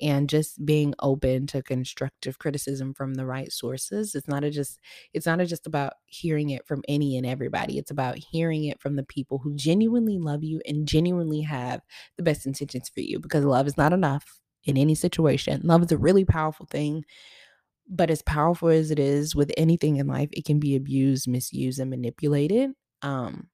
and 0.00 0.28
just 0.28 0.64
being 0.66 0.94
open 1.00 1.46
to 1.48 1.62
constructive 1.62 2.38
criticism 2.38 2.94
from 2.94 3.14
the 3.14 3.26
right 3.26 3.52
sources. 3.52 4.14
It's 4.14 4.28
not 4.28 4.44
a 4.44 4.50
just 4.50 4.78
it's 5.12 5.26
not 5.26 5.40
a 5.40 5.46
just 5.46 5.66
about 5.66 5.94
hearing 6.06 6.50
it 6.50 6.66
from 6.66 6.82
any 6.88 7.16
and 7.16 7.26
everybody. 7.26 7.78
It's 7.78 7.90
about 7.90 8.18
hearing 8.18 8.64
it 8.64 8.80
from 8.80 8.96
the 8.96 9.04
people 9.04 9.38
who 9.38 9.54
genuinely 9.54 10.18
love 10.18 10.42
you 10.44 10.60
and 10.66 10.86
genuinely 10.88 11.42
have 11.42 11.80
the 12.16 12.22
best 12.22 12.46
intentions 12.46 12.88
for 12.88 13.00
you 13.00 13.18
because 13.20 13.44
love 13.44 13.66
is 13.66 13.76
not 13.76 13.92
enough 13.92 14.40
in 14.64 14.76
any 14.76 14.94
situation. 14.94 15.60
Love 15.64 15.82
is 15.84 15.92
a 15.92 15.98
really 15.98 16.24
powerful 16.24 16.66
thing 16.66 17.04
but 17.88 18.10
as 18.10 18.22
powerful 18.22 18.68
as 18.68 18.90
it 18.90 18.98
is 18.98 19.34
with 19.34 19.52
anything 19.56 19.96
in 19.96 20.06
life 20.06 20.28
it 20.32 20.44
can 20.44 20.58
be 20.58 20.74
abused 20.76 21.28
misused 21.28 21.78
and 21.78 21.90
manipulated 21.90 22.70
um 23.02 23.48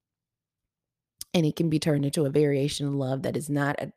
and 1.35 1.47
it 1.47 1.57
can 1.57 1.71
be 1.71 1.79
turned 1.79 2.05
into 2.05 2.25
a 2.27 2.31
variation 2.31 2.87
of 2.87 2.95
love 2.95 3.23
that 3.23 3.37
is 3.37 3.49
not 3.49 3.77
a, 3.81 3.93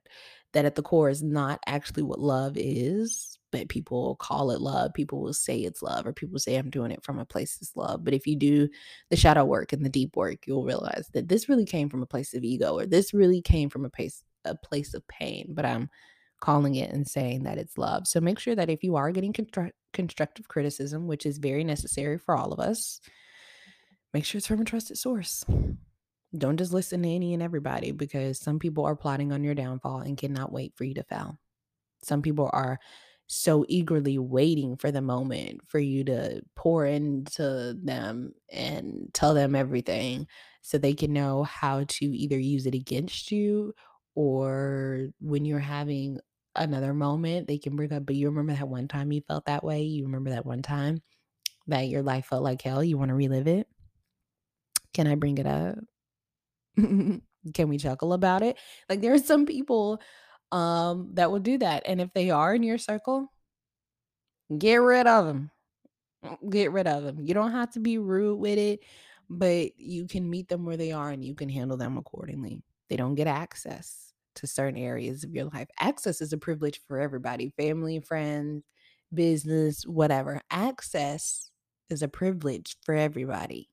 that 0.53 0.65
at 0.65 0.75
the 0.75 0.81
core 0.81 1.09
is 1.09 1.21
not 1.21 1.59
actually 1.67 2.03
what 2.03 2.19
love 2.19 2.53
is 2.55 3.33
but 3.53 3.69
people 3.69 4.15
call 4.15 4.49
it 4.49 4.59
love. 4.59 4.95
People 4.95 5.21
will 5.21 5.31
say 5.31 5.59
it's 5.59 5.83
love, 5.83 6.07
or 6.07 6.11
people 6.11 6.39
say 6.39 6.55
I'm 6.55 6.71
doing 6.71 6.89
it 6.89 7.03
from 7.03 7.19
a 7.19 7.25
place 7.25 7.61
of 7.61 7.69
love. 7.75 8.03
But 8.03 8.15
if 8.15 8.25
you 8.25 8.35
do 8.35 8.67
the 9.11 9.15
shadow 9.15 9.45
work 9.45 9.71
and 9.71 9.85
the 9.85 9.89
deep 9.89 10.17
work, 10.17 10.47
you'll 10.47 10.65
realize 10.65 11.07
that 11.13 11.27
this 11.27 11.47
really 11.47 11.63
came 11.63 11.87
from 11.87 12.01
a 12.01 12.07
place 12.07 12.33
of 12.33 12.43
ego, 12.43 12.73
or 12.73 12.87
this 12.87 13.13
really 13.13 13.43
came 13.43 13.69
from 13.69 13.85
a 13.85 13.91
place 13.91 14.23
a 14.43 14.55
place 14.55 14.95
of 14.95 15.07
pain. 15.07 15.53
But 15.53 15.65
I'm 15.65 15.87
calling 16.41 16.75
it 16.75 16.91
and 16.91 17.07
saying 17.07 17.43
that 17.43 17.59
it's 17.59 17.77
love. 17.77 18.07
So 18.07 18.19
make 18.19 18.39
sure 18.39 18.55
that 18.55 18.71
if 18.71 18.83
you 18.83 18.95
are 18.95 19.11
getting 19.11 19.33
constru- 19.33 19.71
constructive 19.93 20.47
criticism, 20.47 21.05
which 21.05 21.27
is 21.27 21.37
very 21.37 21.63
necessary 21.63 22.17
for 22.17 22.35
all 22.35 22.51
of 22.51 22.59
us, 22.59 22.99
make 24.15 24.25
sure 24.25 24.39
it's 24.39 24.47
from 24.47 24.61
a 24.61 24.65
trusted 24.65 24.97
source. 24.97 25.45
Don't 26.37 26.57
just 26.57 26.73
listen 26.73 27.03
to 27.03 27.09
any 27.09 27.33
and 27.33 27.43
everybody 27.43 27.91
because 27.91 28.39
some 28.39 28.59
people 28.59 28.85
are 28.85 28.95
plotting 28.95 29.31
on 29.31 29.43
your 29.43 29.55
downfall 29.55 29.99
and 29.99 30.17
cannot 30.17 30.51
wait 30.51 30.73
for 30.75 30.83
you 30.83 30.95
to 30.95 31.03
fail. 31.03 31.37
Some 32.01 32.21
people 32.21 32.49
are 32.51 32.79
so 33.27 33.65
eagerly 33.67 34.17
waiting 34.17 34.75
for 34.77 34.91
the 34.91 35.01
moment 35.01 35.61
for 35.67 35.79
you 35.79 36.03
to 36.03 36.41
pour 36.55 36.85
into 36.85 37.77
them 37.81 38.33
and 38.51 39.09
tell 39.13 39.33
them 39.33 39.55
everything 39.55 40.27
so 40.61 40.77
they 40.77 40.93
can 40.93 41.13
know 41.13 41.43
how 41.43 41.83
to 41.87 42.05
either 42.05 42.37
use 42.37 42.65
it 42.65 42.75
against 42.75 43.31
you 43.31 43.73
or 44.15 45.07
when 45.19 45.45
you're 45.45 45.59
having 45.59 46.19
another 46.55 46.93
moment 46.93 47.47
they 47.47 47.57
can 47.57 47.75
bring 47.75 47.91
up 47.91 48.05
but 48.05 48.15
you 48.15 48.29
remember 48.29 48.53
that 48.53 48.67
one 48.67 48.87
time 48.87 49.11
you 49.11 49.21
felt 49.21 49.45
that 49.45 49.63
way? 49.63 49.81
You 49.83 50.03
remember 50.05 50.29
that 50.31 50.45
one 50.45 50.61
time 50.61 51.01
that 51.67 51.87
your 51.87 52.03
life 52.03 52.25
felt 52.27 52.43
like 52.43 52.61
hell? 52.61 52.83
You 52.83 52.97
want 52.97 53.09
to 53.09 53.15
relive 53.15 53.47
it? 53.47 53.67
Can 54.93 55.07
i 55.07 55.15
bring 55.15 55.37
it 55.39 55.47
up 55.47 55.77
can 57.53 57.69
we 57.69 57.77
chuckle 57.77 58.13
about 58.13 58.41
it? 58.41 58.57
Like 58.89 59.01
there 59.01 59.13
are 59.13 59.19
some 59.19 59.45
people 59.45 60.01
um 60.51 61.09
that 61.13 61.31
will 61.31 61.39
do 61.39 61.57
that 61.57 61.81
and 61.87 61.99
if 61.99 62.13
they 62.13 62.29
are 62.29 62.53
in 62.53 62.61
your 62.61 62.77
circle 62.77 63.31
get 64.55 64.75
rid 64.75 65.07
of 65.07 65.25
them 65.25 65.49
get 66.47 66.71
rid 66.71 66.85
of 66.85 67.03
them 67.03 67.19
you 67.19 67.33
don't 67.33 67.51
have 67.51 67.71
to 67.71 67.79
be 67.79 67.97
rude 67.97 68.37
with 68.37 68.59
it 68.59 68.81
but 69.29 69.79
you 69.79 70.07
can 70.07 70.29
meet 70.29 70.47
them 70.47 70.65
where 70.65 70.77
they 70.77 70.91
are 70.91 71.09
and 71.09 71.23
you 71.23 71.35
can 71.35 71.49
handle 71.49 71.77
them 71.77 71.97
accordingly. 71.97 72.63
They 72.89 72.95
don't 72.95 73.15
get 73.15 73.27
access 73.27 74.13
to 74.35 74.47
certain 74.47 74.79
areas 74.79 75.23
of 75.23 75.33
your 75.33 75.45
life. 75.45 75.67
Access 75.79 76.21
is 76.21 76.33
a 76.33 76.37
privilege 76.37 76.81
for 76.87 76.99
everybody 76.99 77.53
family 77.57 77.99
friends 77.99 78.63
business 79.13 79.85
whatever. 79.85 80.41
Access 80.49 81.51
is 81.89 82.01
a 82.01 82.07
privilege 82.07 82.77
for 82.83 82.95
everybody. 82.95 83.69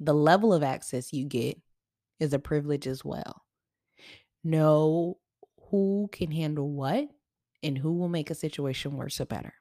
The 0.00 0.14
level 0.14 0.52
of 0.52 0.62
access 0.62 1.12
you 1.12 1.26
get 1.26 1.58
is 2.20 2.32
a 2.32 2.38
privilege 2.38 2.86
as 2.86 3.04
well 3.04 3.42
know 4.44 5.18
who 5.70 6.08
can 6.12 6.30
handle 6.30 6.70
what 6.70 7.08
and 7.62 7.78
who 7.78 7.92
will 7.92 8.08
make 8.08 8.30
a 8.30 8.34
situation 8.34 8.96
worse 8.96 9.20
or 9.20 9.26
better. 9.26 9.54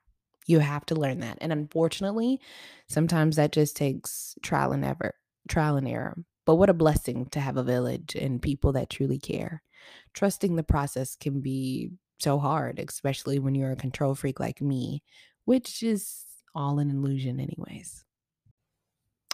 You 0.48 0.60
have 0.60 0.86
to 0.88 0.96
learn 0.96 1.20
that. 1.20 1.38
And 1.42 1.52
unfortunately, 1.52 2.40
sometimes 2.88 3.36
that 3.36 3.52
just 3.52 3.76
takes 3.76 4.36
trial 4.42 4.72
and 4.72 4.84
ever 4.84 5.16
trial 5.48 5.78
and 5.78 5.88
error. 5.88 6.18
But 6.46 6.56
what 6.56 6.70
a 6.70 6.74
blessing 6.74 7.28
to 7.28 7.40
have 7.40 7.58
a 7.58 7.64
village 7.64 8.16
and 8.16 8.42
people 8.42 8.72
that 8.74 8.90
truly 8.90 9.20
care. 9.20 9.62
Trusting 10.14 10.56
the 10.56 10.64
process 10.64 11.16
can 11.16 11.42
be 11.42 11.92
so 12.20 12.40
hard, 12.40 12.80
especially 12.80 13.38
when 13.38 13.54
you're 13.54 13.72
a 13.72 13.76
control 13.76 14.16
freak 14.16 14.40
like 14.40 14.62
me, 14.62 15.04
which 15.46 15.84
is 15.84 16.24
all 16.56 16.80
an 16.80 16.90
illusion, 16.90 17.40
anyways. 17.40 18.04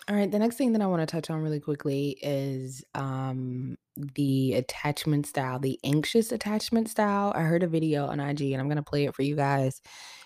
All 0.08 0.16
right, 0.16 0.30
the 0.30 0.38
next 0.38 0.58
thing 0.58 0.74
that 0.74 0.82
I 0.84 0.86
want 0.88 1.02
to 1.02 1.08
touch 1.08 1.32
on 1.32 1.42
really 1.42 1.60
quickly 1.60 2.18
is 2.22 2.84
um 2.94 3.78
the 4.16 4.54
attachment 4.54 5.26
style, 5.26 5.58
the 5.60 5.80
anxious 5.84 6.32
attachment 6.32 6.90
style. 6.90 7.32
I 7.36 7.42
heard 7.42 7.64
a 7.64 7.68
video 7.68 8.06
on 8.08 8.20
IG 8.20 8.52
and 8.52 8.62
I'm 8.62 8.68
going 8.68 8.76
to 8.78 8.84
play 8.84 9.06
it 9.06 9.16
for 9.16 9.24
you 9.24 9.36
guys 9.36 9.82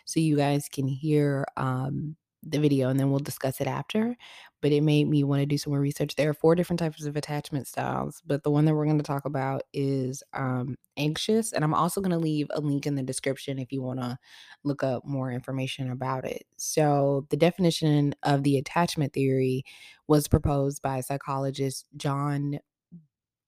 so 0.06 0.20
you 0.20 0.36
guys 0.36 0.68
can 0.70 0.88
hear 0.88 1.46
um 1.56 2.18
the 2.44 2.60
video 2.60 2.90
and 2.90 3.00
then 3.00 3.10
we'll 3.10 3.20
discuss 3.20 3.62
it 3.62 3.68
after. 3.68 4.18
But 4.62 4.72
it 4.72 4.82
made 4.82 5.08
me 5.08 5.24
want 5.24 5.42
to 5.42 5.46
do 5.46 5.58
some 5.58 5.72
more 5.72 5.80
research. 5.80 6.16
There 6.16 6.30
are 6.30 6.34
four 6.34 6.56
different 6.56 6.80
types 6.80 7.06
of 7.06 7.16
attachment 7.16 7.68
styles, 7.68 8.22
but 8.26 8.44
the 8.44 8.52
one 8.52 8.66
that 8.66 8.76
we're 8.76 8.86
going 8.86 8.98
to 8.98 9.04
talk 9.04 9.26
about 9.26 9.62
is 9.74 10.22
um, 10.34 10.76
anxious. 10.98 11.54
And 11.54 11.64
I'm 11.64 11.74
also 11.74 12.02
going 12.02 12.12
to 12.12 12.18
leave 12.18 12.48
a 12.52 12.60
link 12.60 12.86
in 12.86 12.96
the 12.96 13.04
description 13.04 13.58
if 13.58 13.72
you 13.72 13.82
want 13.82 14.00
to 14.00 14.18
look 14.64 14.84
up 14.84 15.06
more 15.06 15.32
information 15.32 15.92
about 15.92 16.26
it. 16.26 16.46
So, 16.58 17.26
the 17.30 17.38
definition 17.38 18.16
of 18.24 18.44
the 18.44 18.58
attachment 18.58 19.14
theory 19.14 19.64
was 20.08 20.28
proposed 20.28 20.82
by 20.82 21.02
psychologist 21.02 21.86
John 21.96 22.60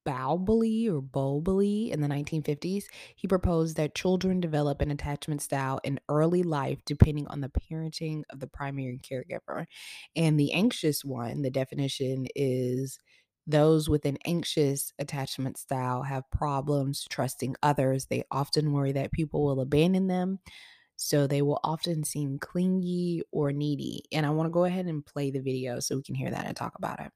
Bowlby 0.05 0.89
or 0.89 1.01
Bowlby 1.01 1.91
in 1.91 2.01
the 2.01 2.07
1950s, 2.07 2.87
he 3.15 3.27
proposed 3.27 3.77
that 3.77 3.95
children 3.95 4.39
develop 4.39 4.81
an 4.81 4.91
attachment 4.91 5.41
style 5.41 5.79
in 5.83 5.99
early 6.09 6.43
life 6.43 6.79
depending 6.85 7.27
on 7.27 7.41
the 7.41 7.49
parenting 7.49 8.23
of 8.29 8.39
the 8.39 8.47
primary 8.47 8.99
caregiver. 8.99 9.65
And 10.15 10.39
the 10.39 10.53
anxious 10.53 11.03
one, 11.05 11.41
the 11.41 11.51
definition 11.51 12.27
is 12.35 12.97
those 13.47 13.89
with 13.89 14.05
an 14.05 14.17
anxious 14.25 14.93
attachment 14.99 15.57
style 15.57 16.03
have 16.03 16.29
problems 16.31 17.05
trusting 17.09 17.55
others. 17.63 18.05
They 18.05 18.23
often 18.31 18.71
worry 18.73 18.91
that 18.93 19.11
people 19.11 19.43
will 19.43 19.61
abandon 19.61 20.07
them. 20.07 20.39
So 20.97 21.27
they 21.27 21.41
will 21.41 21.59
often 21.63 22.03
seem 22.03 22.39
clingy 22.39 23.23
or 23.31 23.51
needy. 23.51 24.03
And 24.11 24.25
I 24.25 24.29
want 24.31 24.47
to 24.47 24.51
go 24.51 24.65
ahead 24.65 24.85
and 24.85 25.05
play 25.05 25.31
the 25.31 25.39
video 25.41 25.79
so 25.79 25.95
we 25.97 26.03
can 26.03 26.15
hear 26.15 26.31
that 26.31 26.45
and 26.45 26.55
talk 26.55 26.73
about 26.77 26.99
it. 26.99 27.11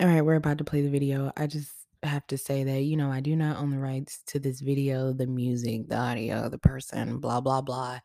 All 0.00 0.06
right, 0.06 0.24
we're 0.24 0.36
about 0.36 0.58
to 0.58 0.64
play 0.64 0.82
the 0.82 0.90
video. 0.90 1.32
I 1.36 1.48
just 1.48 1.72
have 2.04 2.24
to 2.28 2.38
say 2.38 2.62
that, 2.62 2.82
you 2.82 2.96
know, 2.96 3.10
I 3.10 3.18
do 3.18 3.34
not 3.34 3.56
own 3.56 3.70
the 3.70 3.80
rights 3.80 4.20
to 4.28 4.38
this 4.38 4.60
video, 4.60 5.12
the 5.12 5.26
music, 5.26 5.88
the 5.88 5.96
audio, 5.96 6.48
the 6.48 6.58
person, 6.58 7.18
blah, 7.18 7.40
blah, 7.40 7.62
blah. 7.62 7.98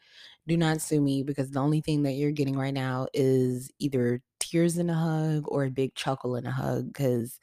Do 0.47 0.57
not 0.57 0.81
sue 0.81 0.99
me 0.99 1.21
because 1.21 1.51
the 1.51 1.59
only 1.59 1.81
thing 1.81 2.01
that 2.03 2.13
you're 2.13 2.31
getting 2.31 2.57
right 2.57 2.73
now 2.73 3.07
is 3.13 3.69
either 3.77 4.23
tears 4.39 4.79
in 4.79 4.89
a 4.89 4.95
hug 4.95 5.43
or 5.47 5.65
a 5.65 5.69
big 5.69 5.93
chuckle 5.93 6.35
in 6.35 6.47
a 6.47 6.51
hug 6.51 6.87
because 6.87 7.39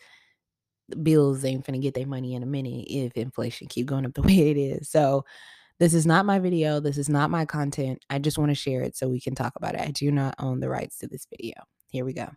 bills 1.01 1.45
ain't 1.45 1.65
finna 1.65 1.81
get 1.81 1.95
their 1.95 2.09
money 2.09 2.35
in 2.35 2.43
a 2.43 2.47
minute 2.47 2.87
if 2.89 3.17
inflation 3.17 3.69
keep 3.69 3.87
going 3.87 4.05
up 4.05 4.15
the 4.15 4.23
way 4.23 4.51
it 4.51 4.57
is. 4.57 4.91
So 4.91 5.25
this 5.79 5.95
is 5.95 6.07
not 6.07 6.27
my 6.27 6.41
video. 6.41 6.81
This 6.81 6.99
is 6.99 7.09
not 7.09 7.31
my 7.31 7.45
content. 7.45 8.05
I 8.11 8.19
just 8.19 8.37
want 8.37 8.51
to 8.51 8.57
share 8.57 8.83
it 8.83 8.97
so 8.97 9.09
we 9.09 9.21
can 9.21 9.37
talk 9.37 9.55
about 9.55 9.77
it. 9.77 9.81
I 9.81 9.93
do 9.93 10.11
not 10.11 10.35
own 10.41 10.59
the 10.59 10.69
rights 10.69 10.99
to 10.99 11.07
this 11.07 11.29
video. 11.31 11.55
Here 11.93 12.05
we 12.05 12.15
go 12.15 12.31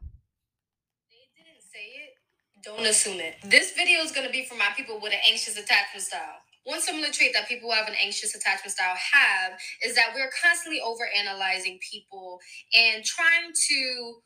don't 2.64 2.86
assume 2.86 3.20
it. 3.20 3.36
This 3.44 3.74
video 3.74 4.00
is 4.00 4.12
going 4.12 4.26
to 4.26 4.32
be 4.32 4.46
for 4.46 4.56
my 4.56 4.70
people 4.76 5.00
with 5.02 5.14
an 5.14 5.20
anxious 5.28 5.58
attachment 5.58 6.04
style. 6.04 6.40
One 6.64 6.80
similar 6.80 7.10
trait 7.12 7.34
that 7.34 7.48
people 7.50 7.70
who 7.70 7.76
have 7.76 7.90
an 7.90 7.96
anxious 8.02 8.36
attachment 8.36 8.72
style 8.72 8.96
have 8.96 9.60
is 9.84 9.96
that 9.96 10.14
we're 10.16 10.32
constantly 10.42 10.80
over 10.80 11.04
analyzing 11.18 11.78
people 11.84 12.40
and 12.74 13.04
trying 13.04 13.52
to 13.68 14.22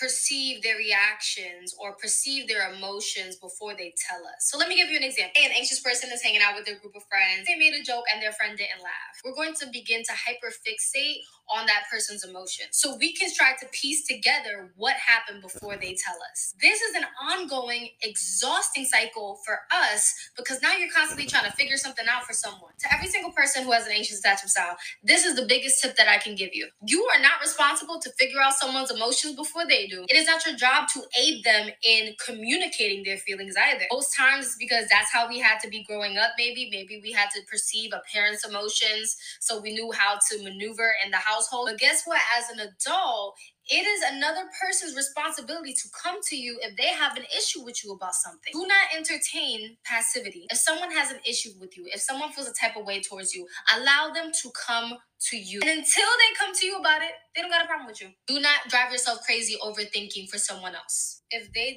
perceive 0.00 0.62
their 0.62 0.76
reactions 0.76 1.74
or 1.78 1.92
perceive 1.96 2.46
their 2.46 2.72
emotions 2.72 3.36
before 3.36 3.74
they 3.74 3.92
tell 3.98 4.22
us. 4.22 4.46
So 4.46 4.56
let 4.56 4.68
me 4.68 4.76
give 4.76 4.88
you 4.88 4.96
an 4.96 5.02
example. 5.02 5.34
An 5.42 5.50
anxious 5.50 5.80
person 5.80 6.10
is 6.12 6.22
hanging 6.22 6.40
out 6.40 6.54
with 6.54 6.64
their 6.64 6.78
group 6.78 6.94
of 6.94 7.02
friends. 7.10 7.46
They 7.46 7.58
made 7.58 7.74
a 7.74 7.82
joke 7.82 8.04
and 8.12 8.22
their 8.22 8.32
friend 8.32 8.56
didn't 8.56 8.80
laugh. 8.80 9.14
We're 9.24 9.34
going 9.34 9.54
to 9.60 9.66
begin 9.66 10.02
to 10.04 10.12
hyperfixate 10.12 11.26
on 11.54 11.66
that 11.66 11.84
person's 11.90 12.24
emotions. 12.24 12.70
So 12.72 12.96
we 12.96 13.12
can 13.12 13.30
try 13.34 13.52
to 13.60 13.66
piece 13.72 14.06
together 14.06 14.72
what 14.76 14.94
happened 14.94 15.42
before 15.42 15.76
they 15.76 15.96
tell 16.04 16.16
us. 16.30 16.54
This 16.60 16.80
is 16.80 16.94
an 16.94 17.04
ongoing, 17.22 17.90
exhausting 18.02 18.84
cycle 18.84 19.40
for 19.44 19.60
us 19.72 20.14
because 20.36 20.62
now 20.62 20.72
you're 20.74 20.90
constantly 20.90 21.26
trying 21.26 21.44
to 21.44 21.52
figure 21.52 21.76
something 21.76 22.06
out 22.10 22.24
for 22.24 22.32
someone. 22.32 22.72
To 22.80 22.94
every 22.94 23.08
single 23.08 23.32
person 23.32 23.64
who 23.64 23.72
has 23.72 23.86
an 23.86 23.92
anxious 23.92 24.20
attachment 24.20 24.50
style, 24.50 24.76
this 25.02 25.24
is 25.24 25.36
the 25.36 25.46
biggest 25.46 25.82
tip 25.82 25.96
that 25.96 26.08
I 26.08 26.18
can 26.18 26.34
give 26.34 26.50
you. 26.52 26.68
You 26.86 27.06
are 27.14 27.20
not 27.20 27.40
responsible 27.40 28.00
to 28.00 28.10
figure 28.18 28.40
out 28.40 28.54
someone's 28.54 28.90
emotions 28.90 29.36
before 29.36 29.66
they 29.66 29.86
do. 29.86 30.04
It 30.08 30.16
is 30.16 30.26
not 30.26 30.44
your 30.46 30.56
job 30.56 30.88
to 30.94 31.02
aid 31.18 31.44
them 31.44 31.70
in 31.84 32.14
communicating 32.24 33.04
their 33.04 33.18
feelings 33.18 33.54
either. 33.56 33.84
Most 33.92 34.16
times 34.16 34.56
because 34.58 34.86
that's 34.90 35.12
how 35.12 35.28
we 35.28 35.38
had 35.38 35.58
to 35.60 35.68
be 35.68 35.84
growing 35.84 36.18
up, 36.18 36.32
maybe. 36.38 36.68
Maybe 36.70 37.00
we 37.02 37.12
had 37.12 37.30
to 37.30 37.40
perceive 37.50 37.92
a 37.92 38.02
parent's 38.12 38.46
emotions 38.46 39.16
so 39.40 39.60
we 39.60 39.72
knew 39.72 39.92
how 39.92 40.18
to 40.30 40.42
maneuver 40.42 40.92
in 41.04 41.10
the 41.10 41.16
household. 41.40 41.68
But 41.70 41.78
guess 41.78 42.02
what? 42.04 42.20
As 42.36 42.50
an 42.50 42.60
adult, 42.60 43.36
it 43.68 43.86
is 43.86 44.02
another 44.12 44.42
person's 44.60 44.96
responsibility 44.96 45.72
to 45.72 45.88
come 46.02 46.16
to 46.28 46.36
you 46.36 46.58
if 46.62 46.76
they 46.76 46.88
have 46.88 47.16
an 47.16 47.24
issue 47.36 47.64
with 47.64 47.84
you 47.84 47.92
about 47.92 48.14
something. 48.14 48.52
Do 48.52 48.66
not 48.66 48.96
entertain 48.96 49.76
passivity. 49.84 50.46
If 50.50 50.58
someone 50.58 50.90
has 50.90 51.10
an 51.10 51.20
issue 51.28 51.50
with 51.60 51.76
you, 51.76 51.86
if 51.86 52.00
someone 52.00 52.32
feels 52.32 52.48
a 52.48 52.52
type 52.52 52.76
of 52.76 52.84
way 52.84 53.00
towards 53.00 53.34
you, 53.34 53.46
allow 53.76 54.10
them 54.12 54.32
to 54.42 54.50
come 54.66 54.94
to 55.28 55.36
you. 55.36 55.60
And 55.62 55.70
until 55.70 56.08
they 56.18 56.36
come 56.38 56.54
to 56.54 56.66
you 56.66 56.78
about 56.78 57.02
it, 57.02 57.12
they 57.34 57.42
don't 57.42 57.50
got 57.50 57.64
a 57.64 57.66
problem 57.66 57.86
with 57.86 58.00
you. 58.00 58.08
Do 58.26 58.40
not 58.40 58.68
drive 58.68 58.90
yourself 58.90 59.20
crazy 59.24 59.56
overthinking 59.62 60.28
for 60.28 60.38
someone 60.38 60.74
else. 60.74 61.22
If 61.30 61.52
they 61.52 61.76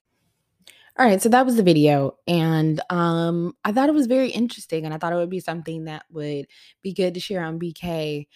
all 0.95 1.07
right, 1.07 1.19
so 1.19 1.27
that 1.29 1.45
was 1.45 1.55
the 1.55 1.63
video 1.63 2.17
and 2.27 2.79
um 2.91 3.55
I 3.65 3.71
thought 3.71 3.89
it 3.89 3.95
was 3.95 4.05
very 4.05 4.29
interesting 4.29 4.85
and 4.85 4.93
I 4.93 4.99
thought 4.99 5.11
it 5.11 5.15
would 5.15 5.29
be 5.29 5.39
something 5.39 5.85
that 5.85 6.05
would 6.11 6.45
be 6.83 6.93
good 6.93 7.15
to 7.15 7.19
share 7.19 7.43
on 7.43 7.59
BK. 7.59 8.27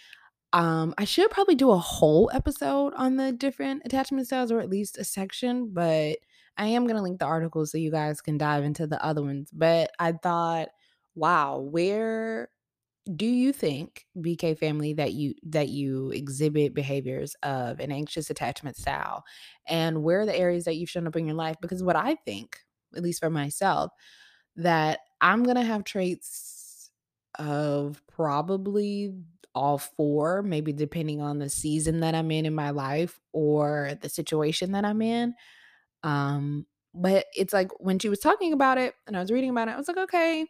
Um 0.53 0.93
I 0.97 1.05
should 1.05 1.29
probably 1.31 1.55
do 1.55 1.71
a 1.71 1.77
whole 1.77 2.31
episode 2.33 2.93
on 2.95 3.17
the 3.17 3.31
different 3.31 3.83
attachment 3.85 4.27
styles 4.27 4.51
or 4.51 4.59
at 4.61 4.69
least 4.69 4.97
a 4.97 5.03
section, 5.03 5.73
but 5.73 6.17
I 6.57 6.67
am 6.67 6.85
going 6.85 6.95
to 6.95 7.01
link 7.03 7.19
the 7.19 7.25
article 7.25 7.65
so 7.65 7.77
you 7.77 7.91
guys 7.91 8.21
can 8.21 8.37
dive 8.37 8.63
into 8.63 8.87
the 8.87 9.03
other 9.03 9.21
ones. 9.21 9.49
But 9.53 9.91
I 9.99 10.13
thought, 10.13 10.69
wow, 11.15 11.59
where 11.59 12.49
do 13.15 13.25
you 13.25 13.53
think 13.53 14.05
BK 14.17 14.57
family 14.57 14.93
that 14.93 15.13
you 15.13 15.33
that 15.43 15.69
you 15.69 16.11
exhibit 16.11 16.73
behaviors 16.73 17.35
of 17.43 17.79
an 17.79 17.91
anxious 17.91 18.29
attachment 18.29 18.75
style 18.77 19.23
and 19.67 20.03
where 20.03 20.21
are 20.21 20.25
the 20.25 20.35
areas 20.35 20.65
that 20.65 20.75
you've 20.75 20.89
shown 20.89 21.07
up 21.07 21.15
in 21.15 21.25
your 21.25 21.35
life 21.35 21.55
because 21.61 21.83
what 21.83 21.95
I 21.95 22.15
think 22.25 22.59
at 22.95 23.03
least 23.03 23.21
for 23.21 23.29
myself 23.29 23.91
that 24.57 24.99
I'm 25.21 25.43
going 25.43 25.55
to 25.55 25.63
have 25.63 25.83
traits 25.85 26.91
of 27.39 28.01
probably 28.07 29.13
all 29.57 29.77
four 29.77 30.43
maybe 30.43 30.73
depending 30.73 31.21
on 31.21 31.39
the 31.39 31.49
season 31.49 32.01
that 32.01 32.15
I'm 32.15 32.31
in 32.31 32.45
in 32.45 32.55
my 32.55 32.71
life 32.71 33.19
or 33.33 33.93
the 34.01 34.09
situation 34.09 34.73
that 34.73 34.85
I'm 34.85 35.01
in 35.01 35.35
um 36.03 36.67
but 36.93 37.27
it's 37.35 37.53
like 37.53 37.71
when 37.79 37.99
she 37.99 38.09
was 38.09 38.19
talking 38.19 38.53
about 38.53 38.77
it 38.77 38.95
and 39.07 39.17
I 39.17 39.21
was 39.21 39.31
reading 39.31 39.51
about 39.51 39.69
it 39.69 39.71
I 39.73 39.77
was 39.77 39.87
like 39.87 39.97
okay 39.97 40.47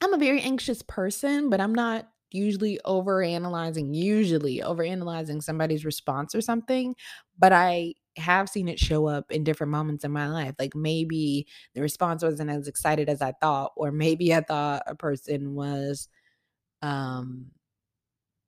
I'm 0.00 0.14
a 0.14 0.18
very 0.18 0.40
anxious 0.40 0.82
person, 0.82 1.50
but 1.50 1.60
I'm 1.60 1.74
not 1.74 2.08
usually 2.30 2.78
over 2.84 3.22
analyzing 3.22 3.94
usually 3.94 4.62
over 4.62 4.82
analyzing 4.82 5.40
somebody's 5.40 5.84
response 5.84 6.34
or 6.34 6.40
something, 6.42 6.94
but 7.38 7.52
I 7.52 7.94
have 8.18 8.48
seen 8.50 8.68
it 8.68 8.78
show 8.78 9.06
up 9.06 9.30
in 9.30 9.44
different 9.44 9.70
moments 9.70 10.04
in 10.04 10.12
my 10.12 10.28
life. 10.28 10.54
Like 10.58 10.74
maybe 10.74 11.46
the 11.74 11.80
response 11.80 12.22
wasn't 12.22 12.50
as 12.50 12.68
excited 12.68 13.08
as 13.08 13.22
I 13.22 13.32
thought, 13.40 13.72
or 13.76 13.90
maybe 13.90 14.34
I 14.34 14.42
thought 14.42 14.82
a 14.86 14.94
person 14.94 15.54
was 15.54 16.08
um 16.82 17.52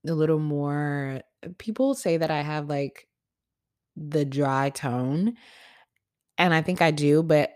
a 0.06 0.14
little 0.14 0.38
more 0.38 1.22
uh, 1.44 1.48
people 1.58 1.94
say 1.94 2.16
that 2.16 2.30
I 2.30 2.42
have 2.42 2.68
like 2.68 3.08
the 3.96 4.24
dry 4.24 4.70
tone, 4.70 5.36
and 6.38 6.54
I 6.54 6.62
think 6.62 6.82
I 6.82 6.90
do, 6.90 7.22
but 7.22 7.50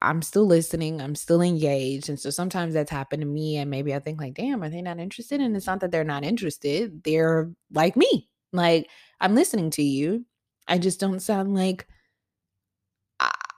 I'm 0.00 0.22
still 0.22 0.46
listening, 0.46 1.00
I'm 1.00 1.14
still 1.14 1.40
engaged, 1.42 2.08
and 2.08 2.18
so 2.18 2.30
sometimes 2.30 2.74
that's 2.74 2.90
happened 2.90 3.22
to 3.22 3.26
me, 3.28 3.56
and 3.56 3.70
maybe 3.70 3.94
I 3.94 4.00
think 4.00 4.20
like, 4.20 4.34
"Damn, 4.34 4.62
are 4.62 4.70
they 4.70 4.82
not 4.82 4.98
interested?" 4.98 5.40
And 5.40 5.56
it's 5.56 5.66
not 5.66 5.80
that 5.80 5.90
they're 5.92 6.04
not 6.04 6.24
interested, 6.24 7.04
they're 7.04 7.52
like 7.72 7.96
me. 7.96 8.28
Like, 8.52 8.88
I'm 9.20 9.34
listening 9.34 9.70
to 9.72 9.82
you, 9.82 10.26
I 10.68 10.78
just 10.78 11.00
don't 11.00 11.20
sound 11.20 11.54
like 11.54 11.86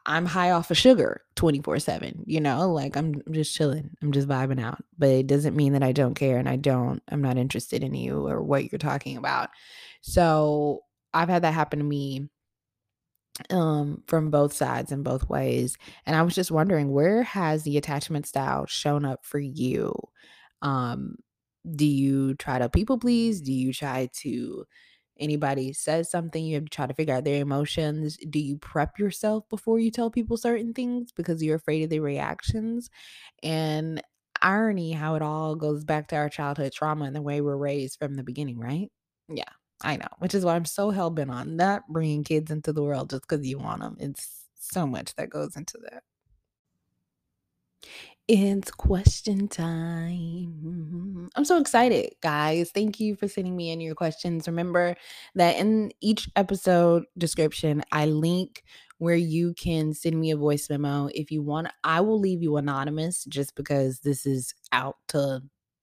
I'm 0.06 0.26
high 0.26 0.50
off 0.50 0.70
of 0.70 0.76
sugar 0.78 1.22
24/7, 1.36 2.24
you 2.26 2.40
know? 2.40 2.72
Like, 2.72 2.96
I'm 2.96 3.22
I'm 3.26 3.32
just 3.34 3.54
chilling, 3.54 3.90
I'm 4.02 4.12
just 4.12 4.28
vibing 4.28 4.60
out, 4.62 4.82
but 4.98 5.08
it 5.08 5.26
doesn't 5.26 5.56
mean 5.56 5.72
that 5.74 5.82
I 5.82 5.92
don't 5.92 6.14
care 6.14 6.38
and 6.38 6.48
I 6.48 6.56
don't 6.56 7.02
I'm 7.08 7.22
not 7.22 7.38
interested 7.38 7.82
in 7.84 7.94
you 7.94 8.26
or 8.28 8.42
what 8.42 8.70
you're 8.72 8.78
talking 8.78 9.16
about. 9.16 9.50
So, 10.02 10.82
I've 11.14 11.28
had 11.28 11.42
that 11.42 11.54
happen 11.54 11.78
to 11.78 11.84
me 11.84 12.28
um 13.50 14.02
from 14.06 14.30
both 14.30 14.52
sides 14.52 14.92
and 14.92 15.02
both 15.02 15.28
ways 15.28 15.76
and 16.06 16.14
i 16.14 16.22
was 16.22 16.34
just 16.36 16.52
wondering 16.52 16.92
where 16.92 17.22
has 17.24 17.64
the 17.64 17.76
attachment 17.76 18.26
style 18.26 18.64
shown 18.66 19.04
up 19.04 19.24
for 19.24 19.40
you 19.40 19.92
um 20.62 21.16
do 21.74 21.84
you 21.86 22.34
try 22.34 22.58
to 22.58 22.68
people 22.68 22.96
please 22.98 23.40
do 23.40 23.52
you 23.52 23.72
try 23.72 24.08
to 24.12 24.64
anybody 25.18 25.72
says 25.72 26.10
something 26.10 26.44
you 26.44 26.54
have 26.54 26.64
to 26.64 26.70
try 26.70 26.86
to 26.86 26.94
figure 26.94 27.14
out 27.14 27.24
their 27.24 27.40
emotions 27.40 28.16
do 28.30 28.38
you 28.38 28.56
prep 28.58 28.98
yourself 28.98 29.48
before 29.48 29.78
you 29.78 29.90
tell 29.90 30.10
people 30.10 30.36
certain 30.36 30.72
things 30.72 31.12
because 31.12 31.42
you're 31.42 31.56
afraid 31.56 31.82
of 31.84 31.90
the 31.90 32.00
reactions 32.00 32.90
and 33.42 34.02
irony 34.42 34.92
how 34.92 35.14
it 35.14 35.22
all 35.22 35.54
goes 35.54 35.84
back 35.84 36.08
to 36.08 36.16
our 36.16 36.28
childhood 36.28 36.72
trauma 36.72 37.04
and 37.04 37.16
the 37.16 37.22
way 37.22 37.40
we're 37.40 37.56
raised 37.56 37.98
from 37.98 38.14
the 38.14 38.24
beginning 38.24 38.58
right 38.58 38.90
yeah 39.28 39.44
I 39.82 39.96
know, 39.96 40.08
which 40.18 40.34
is 40.34 40.44
why 40.44 40.54
I'm 40.54 40.64
so 40.64 40.90
hell 40.90 41.10
bent 41.10 41.30
on 41.30 41.56
not 41.56 41.86
bringing 41.88 42.24
kids 42.24 42.50
into 42.50 42.72
the 42.72 42.82
world 42.82 43.10
just 43.10 43.22
because 43.28 43.46
you 43.46 43.58
want 43.58 43.82
them. 43.82 43.96
It's 44.00 44.46
so 44.54 44.86
much 44.86 45.14
that 45.16 45.28
goes 45.28 45.56
into 45.56 45.78
that. 45.90 46.02
It's 48.26 48.70
question 48.70 49.48
time. 49.48 50.54
Mm-hmm. 50.64 51.26
I'm 51.36 51.44
so 51.44 51.58
excited, 51.58 52.14
guys. 52.22 52.70
Thank 52.70 52.98
you 52.98 53.16
for 53.16 53.28
sending 53.28 53.54
me 53.54 53.70
in 53.70 53.82
your 53.82 53.94
questions. 53.94 54.46
Remember 54.46 54.96
that 55.34 55.56
in 55.56 55.92
each 56.00 56.30
episode 56.34 57.04
description, 57.18 57.82
I 57.92 58.06
link 58.06 58.62
where 58.96 59.14
you 59.14 59.52
can 59.52 59.92
send 59.92 60.18
me 60.18 60.30
a 60.30 60.38
voice 60.38 60.70
memo 60.70 61.10
if 61.14 61.30
you 61.30 61.42
want. 61.42 61.68
I 61.82 62.00
will 62.00 62.18
leave 62.18 62.42
you 62.42 62.56
anonymous 62.56 63.24
just 63.24 63.54
because 63.56 64.00
this 64.00 64.24
is 64.24 64.54
out 64.72 64.96
to 65.08 65.42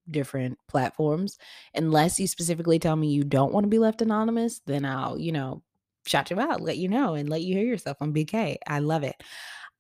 different 0.10 0.58
platforms. 0.68 1.38
Unless 1.76 2.20
you 2.20 2.26
specifically 2.26 2.80
tell 2.80 2.96
me 2.96 3.12
you 3.12 3.24
don't 3.24 3.54
want 3.54 3.66
to 3.66 3.70
be 3.70 3.78
left 3.78 4.02
anonymous, 4.02 4.62
then 4.66 4.84
I'll, 4.84 5.20
you 5.20 5.32
know, 5.32 5.62
shout 6.08 6.32
you 6.32 6.40
out, 6.40 6.62
let 6.62 6.78
you 6.78 6.88
know, 6.88 7.14
and 7.14 7.30
let 7.30 7.44
you 7.44 7.54
hear 7.54 7.66
yourself 7.66 7.98
on 8.02 8.14
BK. 8.14 8.58
I 8.66 8.80
love 8.80 9.04
it. 9.04 9.22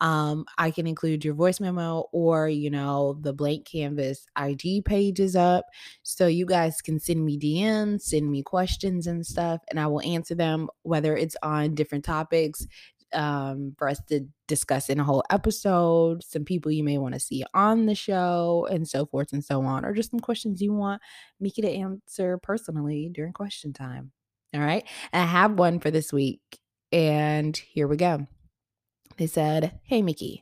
Um, 0.01 0.45
I 0.57 0.71
can 0.71 0.87
include 0.87 1.23
your 1.23 1.35
voice 1.35 1.59
memo 1.59 2.05
or, 2.11 2.49
you 2.49 2.69
know, 2.69 3.17
the 3.21 3.33
blank 3.33 3.67
kanvas 3.67 4.25
IG 4.37 4.83
page 4.83 5.19
is 5.19 5.35
up. 5.35 5.65
So 6.03 6.27
you 6.27 6.45
guys 6.45 6.81
can 6.81 6.99
send 6.99 7.23
me 7.23 7.37
DMs, 7.37 8.01
send 8.01 8.29
me 8.29 8.41
questions 8.43 9.07
and 9.07 9.25
stuff, 9.25 9.61
and 9.69 9.79
I 9.79 9.87
will 9.87 10.01
answer 10.01 10.35
them, 10.35 10.69
whether 10.81 11.15
it's 11.15 11.37
on 11.43 11.75
different 11.75 12.03
topics, 12.03 12.65
um, 13.13 13.75
for 13.77 13.87
us 13.87 14.01
to 14.07 14.21
discuss 14.47 14.89
in 14.89 14.99
a 14.99 15.03
whole 15.03 15.23
episode, 15.29 16.23
some 16.23 16.45
people 16.45 16.71
you 16.71 16.83
may 16.83 16.97
want 16.97 17.13
to 17.13 17.19
see 17.19 17.43
on 17.53 17.85
the 17.85 17.95
show, 17.95 18.67
and 18.71 18.87
so 18.87 19.05
forth 19.05 19.33
and 19.33 19.43
so 19.43 19.61
on, 19.63 19.85
or 19.85 19.93
just 19.93 20.11
some 20.11 20.19
questions 20.19 20.61
you 20.61 20.73
want 20.73 21.01
Miki 21.39 21.61
to 21.61 21.69
answer 21.69 22.37
personally 22.37 23.09
during 23.13 23.33
question 23.33 23.73
time. 23.73 24.11
All 24.53 24.61
right. 24.61 24.85
And 25.13 25.23
I 25.23 25.25
have 25.25 25.57
one 25.57 25.79
for 25.79 25.91
this 25.91 26.11
week, 26.11 26.41
and 26.91 27.55
here 27.55 27.87
we 27.87 27.97
go. 27.97 28.27
They 29.17 29.27
said, 29.27 29.79
Hey, 29.83 30.01
Mickey, 30.01 30.41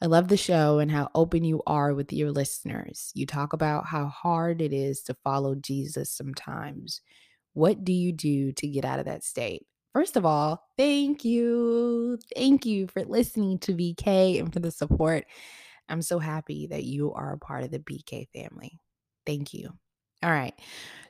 I 0.00 0.06
love 0.06 0.28
the 0.28 0.36
show 0.36 0.78
and 0.78 0.90
how 0.90 1.10
open 1.14 1.44
you 1.44 1.62
are 1.66 1.94
with 1.94 2.12
your 2.12 2.30
listeners. 2.30 3.10
You 3.14 3.26
talk 3.26 3.52
about 3.52 3.86
how 3.86 4.06
hard 4.06 4.60
it 4.60 4.72
is 4.72 5.02
to 5.04 5.16
follow 5.24 5.54
Jesus 5.54 6.10
sometimes. 6.10 7.00
What 7.54 7.84
do 7.84 7.92
you 7.92 8.12
do 8.12 8.52
to 8.52 8.66
get 8.66 8.84
out 8.84 8.98
of 8.98 9.06
that 9.06 9.24
state? 9.24 9.66
First 9.92 10.16
of 10.16 10.26
all, 10.26 10.68
thank 10.76 11.24
you. 11.24 12.18
Thank 12.34 12.66
you 12.66 12.88
for 12.88 13.04
listening 13.04 13.58
to 13.60 13.72
BK 13.72 14.40
and 14.40 14.52
for 14.52 14.58
the 14.58 14.72
support. 14.72 15.24
I'm 15.88 16.02
so 16.02 16.18
happy 16.18 16.66
that 16.66 16.84
you 16.84 17.12
are 17.12 17.32
a 17.32 17.38
part 17.38 17.62
of 17.62 17.70
the 17.70 17.78
BK 17.78 18.28
family. 18.34 18.80
Thank 19.24 19.54
you. 19.54 19.70
All 20.22 20.30
right. 20.30 20.54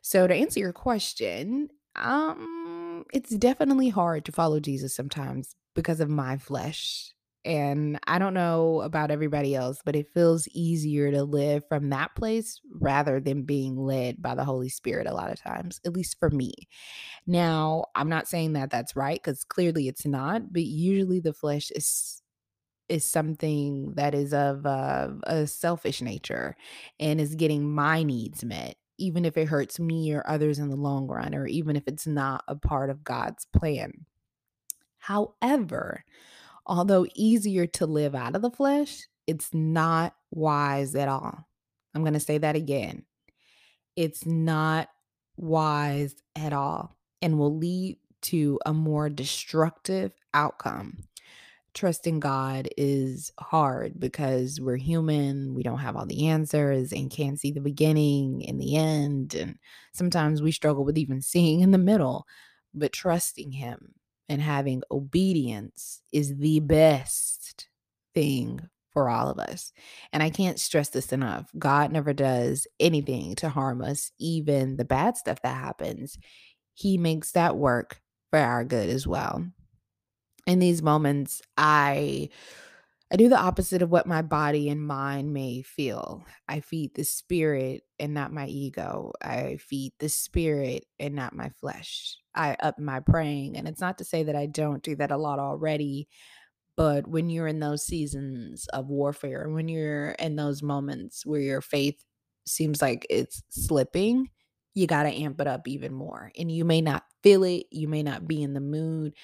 So 0.02 0.26
to 0.26 0.34
answer 0.34 0.60
your 0.60 0.72
question, 0.72 1.70
um 1.96 3.04
it's 3.12 3.30
definitely 3.30 3.88
hard 3.88 4.24
to 4.24 4.32
follow 4.32 4.58
Jesus 4.60 4.94
sometimes 4.94 5.54
because 5.74 6.00
of 6.00 6.08
my 6.08 6.38
flesh. 6.38 7.10
And 7.44 7.98
I 8.06 8.18
don't 8.18 8.32
know 8.32 8.80
about 8.80 9.10
everybody 9.10 9.54
else, 9.54 9.80
but 9.84 9.94
it 9.94 10.12
feels 10.14 10.48
easier 10.48 11.10
to 11.10 11.24
live 11.24 11.62
from 11.68 11.90
that 11.90 12.14
place 12.14 12.58
rather 12.80 13.20
than 13.20 13.42
being 13.42 13.76
led 13.76 14.22
by 14.22 14.34
the 14.34 14.44
Holy 14.44 14.70
Spirit 14.70 15.06
a 15.06 15.12
lot 15.12 15.30
of 15.30 15.38
times, 15.38 15.78
at 15.84 15.92
least 15.92 16.18
for 16.18 16.30
me. 16.30 16.54
Now, 17.26 17.84
I'm 17.94 18.08
not 18.08 18.28
saying 18.28 18.54
that 18.54 18.70
that's 18.70 18.96
right 18.96 19.20
because 19.22 19.44
clearly 19.44 19.88
it's 19.88 20.06
not, 20.06 20.54
but 20.54 20.62
usually 20.62 21.20
the 21.20 21.34
flesh 21.34 21.70
is 21.70 22.20
is 22.90 23.10
something 23.10 23.94
that 23.94 24.14
is 24.14 24.34
of 24.34 24.66
uh, 24.66 25.08
a 25.22 25.46
selfish 25.46 26.02
nature 26.02 26.54
and 27.00 27.18
is 27.18 27.34
getting 27.34 27.74
my 27.74 28.02
needs 28.02 28.44
met 28.44 28.76
even 28.98 29.24
if 29.24 29.36
it 29.36 29.48
hurts 29.48 29.80
me 29.80 30.12
or 30.12 30.28
others 30.28 30.58
in 30.58 30.68
the 30.68 30.76
long 30.76 31.06
run 31.06 31.34
or 31.34 31.46
even 31.46 31.76
if 31.76 31.82
it's 31.86 32.06
not 32.06 32.44
a 32.48 32.54
part 32.54 32.90
of 32.90 33.04
God's 33.04 33.46
plan. 33.46 34.06
However, 35.04 36.02
although 36.64 37.06
easier 37.14 37.66
to 37.66 37.84
live 37.84 38.14
out 38.14 38.34
of 38.34 38.40
the 38.40 38.50
flesh, 38.50 39.06
it's 39.26 39.52
not 39.52 40.14
wise 40.30 40.94
at 40.94 41.08
all. 41.08 41.46
I'm 41.94 42.00
going 42.00 42.14
to 42.14 42.20
say 42.20 42.38
that 42.38 42.56
again. 42.56 43.04
It's 43.96 44.24
not 44.24 44.88
wise 45.36 46.14
at 46.34 46.54
all 46.54 46.96
and 47.20 47.38
will 47.38 47.54
lead 47.54 47.98
to 48.22 48.58
a 48.64 48.72
more 48.72 49.10
destructive 49.10 50.14
outcome. 50.32 51.04
Trusting 51.74 52.20
God 52.20 52.70
is 52.78 53.30
hard 53.38 54.00
because 54.00 54.58
we're 54.58 54.76
human, 54.76 55.54
we 55.54 55.62
don't 55.62 55.80
have 55.80 55.96
all 55.96 56.06
the 56.06 56.28
answers 56.28 56.92
and 56.92 57.10
can't 57.10 57.38
see 57.38 57.50
the 57.50 57.60
beginning 57.60 58.46
and 58.48 58.58
the 58.58 58.76
end. 58.76 59.34
And 59.34 59.58
sometimes 59.92 60.40
we 60.40 60.50
struggle 60.50 60.82
with 60.82 60.96
even 60.96 61.20
seeing 61.20 61.60
in 61.60 61.72
the 61.72 61.78
middle, 61.78 62.26
but 62.72 62.94
trusting 62.94 63.52
Him 63.52 63.94
and 64.28 64.40
having 64.40 64.82
obedience 64.90 66.00
is 66.12 66.36
the 66.36 66.60
best 66.60 67.68
thing 68.14 68.60
for 68.92 69.08
all 69.08 69.28
of 69.28 69.38
us. 69.38 69.72
And 70.12 70.22
I 70.22 70.30
can't 70.30 70.60
stress 70.60 70.88
this 70.88 71.12
enough. 71.12 71.50
God 71.58 71.92
never 71.92 72.12
does 72.12 72.66
anything 72.78 73.34
to 73.36 73.48
harm 73.48 73.82
us, 73.82 74.12
even 74.18 74.76
the 74.76 74.84
bad 74.84 75.16
stuff 75.16 75.42
that 75.42 75.56
happens. 75.56 76.16
He 76.74 76.96
makes 76.96 77.32
that 77.32 77.56
work 77.56 78.00
for 78.30 78.38
our 78.38 78.64
good 78.64 78.88
as 78.88 79.06
well. 79.06 79.44
In 80.46 80.58
these 80.58 80.82
moments, 80.82 81.42
I 81.56 82.28
I 83.14 83.16
do 83.16 83.28
the 83.28 83.38
opposite 83.38 83.80
of 83.80 83.92
what 83.92 84.08
my 84.08 84.22
body 84.22 84.68
and 84.68 84.84
mind 84.84 85.32
may 85.32 85.62
feel. 85.62 86.24
I 86.48 86.58
feed 86.58 86.96
the 86.96 87.04
spirit 87.04 87.82
and 88.00 88.12
not 88.12 88.32
my 88.32 88.48
ego. 88.48 89.12
I 89.22 89.58
feed 89.58 89.92
the 90.00 90.08
spirit 90.08 90.86
and 90.98 91.14
not 91.14 91.32
my 91.32 91.50
flesh. 91.60 92.18
I 92.34 92.56
up 92.60 92.76
my 92.76 92.98
praying. 92.98 93.56
And 93.56 93.68
it's 93.68 93.80
not 93.80 93.98
to 93.98 94.04
say 94.04 94.24
that 94.24 94.34
I 94.34 94.46
don't 94.46 94.82
do 94.82 94.96
that 94.96 95.12
a 95.12 95.16
lot 95.16 95.38
already, 95.38 96.08
but 96.76 97.06
when 97.06 97.30
you're 97.30 97.46
in 97.46 97.60
those 97.60 97.86
seasons 97.86 98.66
of 98.72 98.88
warfare, 98.88 99.48
when 99.48 99.68
you're 99.68 100.10
in 100.18 100.34
those 100.34 100.60
moments 100.60 101.24
where 101.24 101.40
your 101.40 101.60
faith 101.60 102.04
seems 102.48 102.82
like 102.82 103.06
it's 103.08 103.44
slipping, 103.48 104.28
you 104.74 104.88
got 104.88 105.04
to 105.04 105.10
amp 105.10 105.40
it 105.40 105.46
up 105.46 105.68
even 105.68 105.94
more. 105.94 106.32
And 106.36 106.50
you 106.50 106.64
may 106.64 106.80
not 106.80 107.04
feel 107.22 107.44
it, 107.44 107.66
you 107.70 107.86
may 107.86 108.02
not 108.02 108.26
be 108.26 108.42
in 108.42 108.54
the 108.54 108.60
mood, 108.60 109.14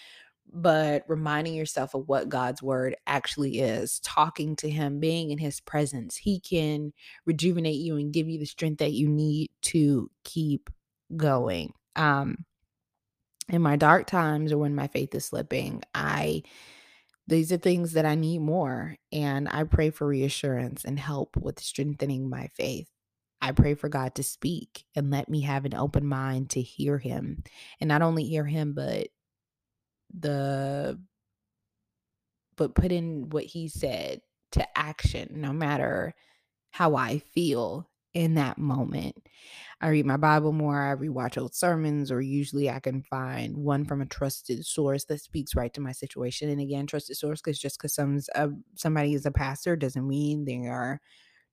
but 0.52 1.04
reminding 1.08 1.54
yourself 1.54 1.94
of 1.94 2.08
what 2.08 2.28
God's 2.28 2.62
word 2.62 2.96
actually 3.06 3.60
is, 3.60 4.00
talking 4.00 4.56
to 4.56 4.70
Him, 4.70 5.00
being 5.00 5.30
in 5.30 5.38
His 5.38 5.60
presence, 5.60 6.16
He 6.16 6.40
can 6.40 6.92
rejuvenate 7.26 7.80
you 7.80 7.96
and 7.96 8.12
give 8.12 8.28
you 8.28 8.38
the 8.38 8.46
strength 8.46 8.78
that 8.78 8.92
you 8.92 9.08
need 9.08 9.50
to 9.62 10.10
keep 10.24 10.70
going. 11.16 11.72
Um, 11.96 12.44
in 13.48 13.62
my 13.62 13.76
dark 13.76 14.06
times 14.06 14.52
or 14.52 14.58
when 14.58 14.74
my 14.74 14.86
faith 14.86 15.14
is 15.14 15.24
slipping, 15.24 15.82
I 15.94 16.42
these 17.26 17.52
are 17.52 17.58
things 17.58 17.92
that 17.92 18.04
I 18.04 18.16
need 18.16 18.40
more. 18.40 18.96
And 19.12 19.48
I 19.48 19.62
pray 19.64 19.90
for 19.90 20.06
reassurance 20.06 20.84
and 20.84 20.98
help 20.98 21.36
with 21.36 21.60
strengthening 21.60 22.28
my 22.28 22.48
faith. 22.54 22.88
I 23.40 23.52
pray 23.52 23.74
for 23.74 23.88
God 23.88 24.16
to 24.16 24.22
speak 24.22 24.84
and 24.96 25.10
let 25.10 25.28
me 25.28 25.42
have 25.42 25.64
an 25.64 25.74
open 25.74 26.04
mind 26.06 26.50
to 26.50 26.60
hear 26.60 26.98
Him. 26.98 27.44
And 27.80 27.88
not 27.88 28.02
only 28.02 28.24
hear 28.24 28.44
Him, 28.44 28.72
but 28.74 29.08
the 30.18 31.00
but 32.56 32.74
put 32.74 32.92
in 32.92 33.30
what 33.30 33.44
he 33.44 33.68
said 33.68 34.20
to 34.52 34.78
action 34.78 35.28
no 35.32 35.52
matter 35.52 36.14
how 36.70 36.96
I 36.96 37.18
feel 37.18 37.88
in 38.14 38.34
that 38.34 38.58
moment. 38.58 39.16
I 39.80 39.88
read 39.88 40.06
my 40.06 40.16
Bible 40.16 40.52
more, 40.52 40.82
I 40.82 40.94
rewatch 40.96 41.40
old 41.40 41.54
sermons, 41.54 42.10
or 42.10 42.20
usually 42.20 42.70
I 42.70 42.80
can 42.80 43.02
find 43.02 43.56
one 43.56 43.84
from 43.84 44.00
a 44.02 44.06
trusted 44.06 44.66
source 44.66 45.04
that 45.06 45.20
speaks 45.20 45.54
right 45.54 45.72
to 45.74 45.80
my 45.80 45.92
situation. 45.92 46.50
And 46.50 46.60
again, 46.60 46.86
trusted 46.86 47.16
source 47.16 47.40
because 47.40 47.58
just 47.58 47.78
because 47.78 47.94
some 47.94 48.20
uh, 48.34 48.48
somebody 48.76 49.14
is 49.14 49.26
a 49.26 49.30
pastor 49.30 49.76
doesn't 49.76 50.06
mean 50.08 50.44
they 50.44 50.66
are 50.66 51.00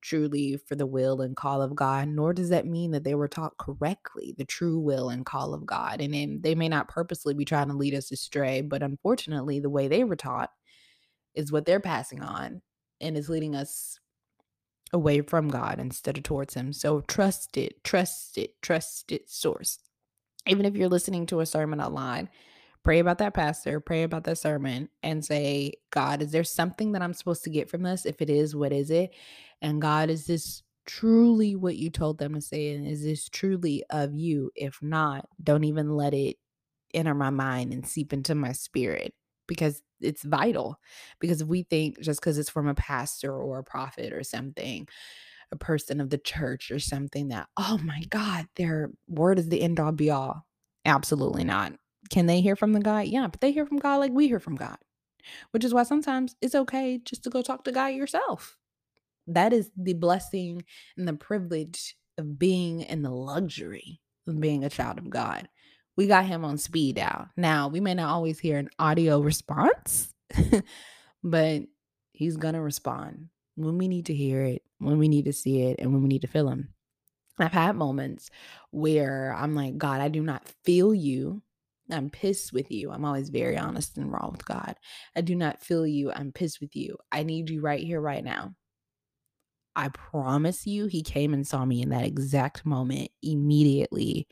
truly 0.07 0.57
for 0.67 0.75
the 0.75 0.85
will 0.85 1.21
and 1.21 1.35
call 1.35 1.61
of 1.61 1.75
God, 1.75 2.07
nor 2.07 2.33
does 2.33 2.49
that 2.49 2.65
mean 2.65 2.91
that 2.91 3.03
they 3.03 3.15
were 3.15 3.27
taught 3.27 3.57
correctly 3.57 4.33
the 4.37 4.45
true 4.45 4.79
will 4.79 5.09
and 5.09 5.25
call 5.25 5.53
of 5.53 5.65
God. 5.65 5.99
And 5.99 6.13
then 6.13 6.39
they 6.41 6.55
may 6.55 6.69
not 6.69 6.87
purposely 6.87 7.33
be 7.33 7.45
trying 7.45 7.67
to 7.67 7.75
lead 7.75 7.93
us 7.93 8.11
astray, 8.11 8.61
but 8.61 8.81
unfortunately, 8.81 9.59
the 9.59 9.69
way 9.69 9.87
they 9.87 10.03
were 10.03 10.15
taught 10.15 10.51
is 11.35 11.51
what 11.51 11.65
they're 11.65 11.79
passing 11.79 12.21
on 12.23 12.61
and 13.01 13.17
is 13.17 13.29
leading 13.29 13.55
us 13.55 13.99
away 14.93 15.21
from 15.21 15.49
God 15.49 15.79
instead 15.79 16.17
of 16.17 16.23
towards 16.23 16.53
Him. 16.53 16.71
So 16.71 17.01
trust 17.01 17.57
it, 17.57 17.83
trust 17.83 18.37
it, 18.37 18.61
trust 18.61 19.11
it 19.11 19.29
source. 19.29 19.79
Even 20.47 20.65
if 20.65 20.75
you're 20.75 20.87
listening 20.87 21.25
to 21.27 21.41
a 21.41 21.45
sermon 21.45 21.81
online, 21.81 22.29
pray 22.83 22.99
about 22.99 23.17
that 23.17 23.33
pastor, 23.33 23.81
pray 23.81 24.03
about 24.03 24.23
that 24.23 24.37
sermon, 24.37 24.87
and 25.03 25.23
say, 25.23 25.73
God, 25.91 26.21
is 26.21 26.31
there 26.31 26.45
something 26.45 26.93
that 26.93 27.01
I'm 27.01 27.13
supposed 27.13 27.43
to 27.43 27.49
get 27.49 27.69
from 27.69 27.83
this? 27.83 28.05
If 28.05 28.21
it 28.21 28.29
is, 28.29 28.55
what 28.55 28.71
is 28.71 28.89
it? 28.89 29.11
And 29.61 29.81
God, 29.81 30.09
is 30.09 30.27
this 30.27 30.63
truly 30.85 31.55
what 31.55 31.75
you 31.75 31.89
told 31.89 32.17
them 32.17 32.33
to 32.35 32.41
say? 32.41 32.73
And 32.73 32.87
is 32.87 33.03
this 33.03 33.29
truly 33.29 33.83
of 33.89 34.15
you? 34.15 34.51
If 34.55 34.79
not, 34.81 35.27
don't 35.41 35.63
even 35.63 35.95
let 35.95 36.13
it 36.13 36.37
enter 36.93 37.13
my 37.13 37.29
mind 37.29 37.73
and 37.73 37.85
seep 37.85 38.13
into 38.13 38.35
my 38.35 38.51
spirit 38.51 39.13
because 39.47 39.81
it's 39.99 40.23
vital. 40.23 40.77
Because 41.19 41.41
if 41.41 41.47
we 41.47 41.63
think 41.63 41.99
just 42.01 42.19
because 42.19 42.37
it's 42.37 42.49
from 42.49 42.67
a 42.67 42.75
pastor 42.75 43.33
or 43.33 43.59
a 43.59 43.63
prophet 43.63 44.13
or 44.13 44.23
something, 44.23 44.87
a 45.51 45.55
person 45.55 46.01
of 46.01 46.09
the 46.09 46.17
church 46.17 46.71
or 46.71 46.79
something 46.79 47.29
that, 47.29 47.47
oh 47.57 47.79
my 47.83 48.03
God, 48.09 48.47
their 48.55 48.91
word 49.07 49.39
is 49.39 49.49
the 49.49 49.61
end 49.61 49.79
all 49.79 49.91
be 49.91 50.09
all. 50.09 50.45
Absolutely 50.85 51.43
not. 51.43 51.73
Can 52.09 52.25
they 52.25 52.41
hear 52.41 52.55
from 52.55 52.73
the 52.73 52.79
God? 52.79 53.07
Yeah, 53.07 53.27
but 53.27 53.41
they 53.41 53.51
hear 53.51 53.65
from 53.65 53.77
God 53.77 53.97
like 53.97 54.11
we 54.11 54.27
hear 54.27 54.39
from 54.39 54.55
God, 54.55 54.77
which 55.51 55.65
is 55.65 55.73
why 55.73 55.83
sometimes 55.83 56.35
it's 56.41 56.55
okay 56.55 56.99
just 57.03 57.23
to 57.23 57.29
go 57.29 57.41
talk 57.41 57.63
to 57.65 57.71
God 57.71 57.87
yourself. 57.87 58.57
That 59.27 59.53
is 59.53 59.71
the 59.77 59.93
blessing 59.93 60.63
and 60.97 61.07
the 61.07 61.13
privilege 61.13 61.95
of 62.17 62.39
being 62.39 62.81
in 62.81 63.01
the 63.03 63.11
luxury 63.11 64.01
of 64.27 64.39
being 64.39 64.63
a 64.63 64.69
child 64.69 64.97
of 64.97 65.09
God. 65.09 65.47
We 65.95 66.07
got 66.07 66.25
him 66.25 66.45
on 66.45 66.57
speed 66.57 66.97
dial. 66.97 67.27
Now, 67.35 67.67
we 67.69 67.79
may 67.79 67.93
not 67.93 68.09
always 68.09 68.39
hear 68.39 68.57
an 68.57 68.69
audio 68.77 69.19
response, 69.19 70.13
but 71.23 71.63
he's 72.11 72.37
going 72.37 72.53
to 72.53 72.61
respond 72.61 73.29
when 73.55 73.77
we 73.77 73.87
need 73.87 74.05
to 74.07 74.13
hear 74.13 74.43
it, 74.43 74.61
when 74.77 74.99
we 74.99 75.07
need 75.07 75.25
to 75.25 75.33
see 75.33 75.63
it, 75.63 75.79
and 75.79 75.91
when 75.91 76.03
we 76.03 76.09
need 76.09 76.21
to 76.21 76.27
feel 76.27 76.49
him. 76.49 76.73
I've 77.39 77.51
had 77.51 77.75
moments 77.75 78.29
where 78.71 79.33
I'm 79.35 79.55
like, 79.55 79.77
God, 79.77 80.01
I 80.01 80.07
do 80.07 80.21
not 80.21 80.47
feel 80.63 80.93
you. 80.93 81.41
I'm 81.91 82.09
pissed 82.09 82.51
with 82.51 82.71
you. 82.71 82.91
I'm 82.91 83.05
always 83.05 83.29
very 83.29 83.57
honest 83.57 83.97
and 83.97 84.11
raw 84.11 84.29
with 84.29 84.45
God. 84.45 84.75
I 85.15 85.21
do 85.21 85.35
not 85.35 85.61
feel 85.61 85.87
you. 85.87 86.11
I'm 86.11 86.31
pissed 86.31 86.59
with 86.59 86.75
you. 86.75 86.97
I 87.11 87.23
need 87.23 87.49
you 87.49 87.61
right 87.61 87.79
here, 87.79 88.01
right 88.01 88.23
now. 88.23 88.55
I 89.77 89.89
promise 89.89 90.65
you, 90.67 90.87
he 90.87 91.03
came 91.03 91.33
and 91.35 91.47
saw 91.47 91.63
me 91.63 91.83
in 91.83 91.89
that 91.89 92.03
exact 92.03 92.65
moment 92.65 93.11
immediately. 93.21 94.27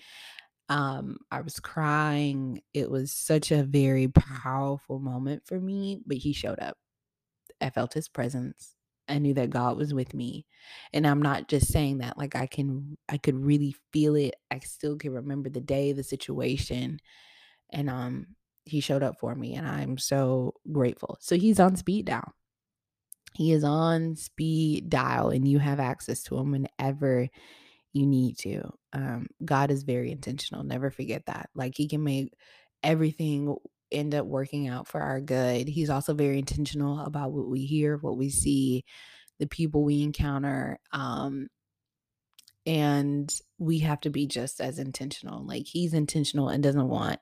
Um, 0.70 1.18
I 1.32 1.42
was 1.42 1.60
crying. 1.60 2.62
It 2.74 2.90
was 2.90 3.12
such 3.12 3.52
a 3.52 3.64
very 3.64 4.08
powerful 4.08 5.00
moment 5.00 5.44
for 5.46 5.60
me, 5.60 6.02
but 6.08 6.18
he 6.18 6.34
showed 6.34 6.60
up. 6.60 6.78
I 7.62 7.70
felt 7.70 7.94
his 7.94 8.10
presence. 8.10 8.76
I 9.08 9.20
knew 9.20 9.36
that 9.36 9.52
God 9.52 9.78
was 9.78 9.94
with 9.94 10.16
me. 10.16 10.48
And 10.92 11.06
I'm 11.06 11.22
not 11.22 11.48
just 11.48 11.72
saying 11.72 12.00
that 12.00 12.18
like 12.18 12.36
I 12.36 12.48
can 12.48 12.98
I 13.08 13.18
could 13.18 13.36
really 13.36 13.76
feel 13.94 14.16
it. 14.16 14.36
I 14.50 14.60
still 14.60 14.98
can 14.98 15.14
remember 15.14 15.50
the 15.50 15.62
day, 15.62 15.92
the 15.92 16.04
situation. 16.04 17.00
And 17.72 17.90
um 17.90 18.28
he 18.66 18.80
showed 18.80 19.04
up 19.04 19.20
for 19.20 19.36
me 19.36 19.56
and 19.56 19.68
I'm 19.68 19.98
so 20.00 20.56
grateful. 20.72 21.18
So 21.22 21.38
he's 21.38 21.60
on 21.60 21.76
speed 21.76 22.08
dial. 22.08 22.34
He 23.36 23.52
is 23.52 23.64
on 23.64 24.16
speed 24.16 24.90
dial 24.90 25.30
and 25.30 25.48
you 25.48 25.60
have 25.60 25.80
access 25.80 26.24
to 26.24 26.38
him 26.38 26.52
whenever 26.52 27.28
you 27.94 28.06
need 28.06 28.38
to. 28.40 28.62
Um, 28.94 29.28
God 29.44 29.72
is 29.72 29.84
very 29.84 30.12
intentional. 30.12 30.64
Never 30.64 30.90
forget 30.90 31.26
that. 31.26 31.50
Like 31.54 31.74
he 31.76 31.88
can 31.88 32.04
make 32.04 32.34
everything 32.84 33.56
end 33.92 34.16
up 34.16 34.26
working 34.26 34.68
out 34.68 34.88
for 34.88 35.02
our 35.02 35.22
good. 35.22 35.68
He's 35.68 35.90
also 35.90 36.14
very 36.14 36.40
intentional 36.40 37.00
about 37.00 37.32
what 37.32 37.50
we 37.50 37.66
hear, 37.66 37.98
what 37.98 38.18
we 38.18 38.30
see, 38.30 38.84
the 39.40 39.48
people 39.48 39.84
we 39.84 40.02
encounter. 40.02 40.80
Um, 40.92 41.48
and 42.66 43.34
we 43.60 43.80
have 43.80 44.02
to 44.02 44.10
be 44.10 44.28
just 44.28 44.60
as 44.60 44.80
intentional. 44.80 45.46
Like 45.46 45.66
he's 45.66 45.94
intentional 45.94 46.50
and 46.50 46.64
doesn't 46.64 46.88
want 46.88 47.20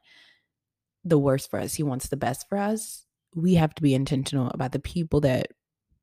the 1.03 1.19
worst 1.19 1.49
for 1.49 1.59
us. 1.59 1.73
He 1.73 1.83
wants 1.83 2.07
the 2.07 2.17
best 2.17 2.47
for 2.47 2.57
us. 2.57 3.05
We 3.35 3.55
have 3.55 3.73
to 3.75 3.81
be 3.81 3.93
intentional 3.93 4.49
about 4.49 4.71
the 4.71 4.79
people 4.79 5.21
that 5.21 5.47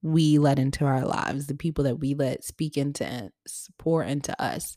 we 0.03 0.39
let 0.39 0.59
into 0.59 0.85
our 0.85 1.05
lives, 1.05 1.47
the 1.47 1.55
people 1.55 1.85
that 1.85 1.99
we 1.99 2.15
let 2.15 2.45
speak 2.45 2.77
into 2.77 3.05
and 3.05 3.31
support 3.47 4.09
into 4.09 4.41
us 4.41 4.77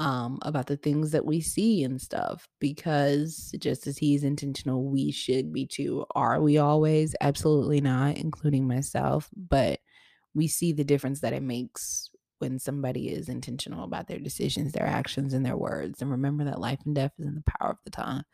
um, 0.00 0.38
about 0.42 0.66
the 0.66 0.78
things 0.78 1.12
that 1.12 1.26
we 1.26 1.40
see 1.40 1.84
and 1.84 2.00
stuff. 2.00 2.48
Because 2.58 3.54
just 3.58 3.86
as 3.86 3.98
he's 3.98 4.24
intentional, 4.24 4.84
we 4.84 5.12
should 5.12 5.52
be 5.52 5.66
too. 5.66 6.04
Are 6.14 6.40
we 6.40 6.58
always? 6.58 7.14
Absolutely 7.20 7.80
not, 7.80 8.16
including 8.16 8.66
myself. 8.66 9.28
But 9.36 9.78
we 10.34 10.48
see 10.48 10.72
the 10.72 10.84
difference 10.84 11.20
that 11.20 11.32
it 11.32 11.42
makes 11.42 12.10
when 12.38 12.58
somebody 12.58 13.10
is 13.10 13.28
intentional 13.28 13.84
about 13.84 14.08
their 14.08 14.18
decisions, 14.18 14.72
their 14.72 14.86
actions, 14.86 15.34
and 15.34 15.44
their 15.44 15.56
words. 15.56 16.00
And 16.00 16.10
remember 16.10 16.44
that 16.44 16.60
life 16.60 16.80
and 16.86 16.94
death 16.94 17.12
is 17.18 17.26
in 17.26 17.34
the 17.34 17.42
power 17.42 17.72
of 17.72 17.78
the 17.84 17.90
tongue. 17.90 18.24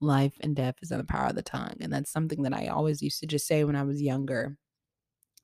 Life 0.00 0.34
and 0.40 0.54
death 0.54 0.76
is 0.80 0.92
in 0.92 0.98
the 0.98 1.04
power 1.04 1.26
of 1.26 1.34
the 1.34 1.42
tongue. 1.42 1.74
And 1.80 1.92
that's 1.92 2.12
something 2.12 2.42
that 2.44 2.54
I 2.54 2.68
always 2.68 3.02
used 3.02 3.18
to 3.20 3.26
just 3.26 3.48
say 3.48 3.64
when 3.64 3.74
I 3.74 3.82
was 3.82 4.00
younger 4.00 4.56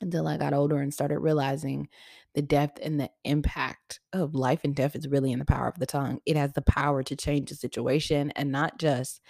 until 0.04 0.28
I 0.28 0.36
got 0.36 0.54
older 0.54 0.78
and 0.78 0.92
started 0.92 1.18
realizing 1.18 1.88
the 2.34 2.42
depth 2.42 2.80
and 2.82 3.00
the 3.00 3.10
impact 3.24 4.00
of 4.12 4.34
life 4.34 4.60
and 4.64 4.74
death 4.74 4.96
is 4.96 5.08
really 5.08 5.32
in 5.32 5.38
the 5.38 5.44
power 5.44 5.68
of 5.68 5.78
the 5.78 5.86
tongue. 5.86 6.20
It 6.26 6.36
has 6.36 6.52
the 6.52 6.62
power 6.62 7.02
to 7.02 7.16
change 7.16 7.50
a 7.50 7.56
situation 7.56 8.30
and 8.32 8.50
not 8.52 8.78
just 8.78 9.20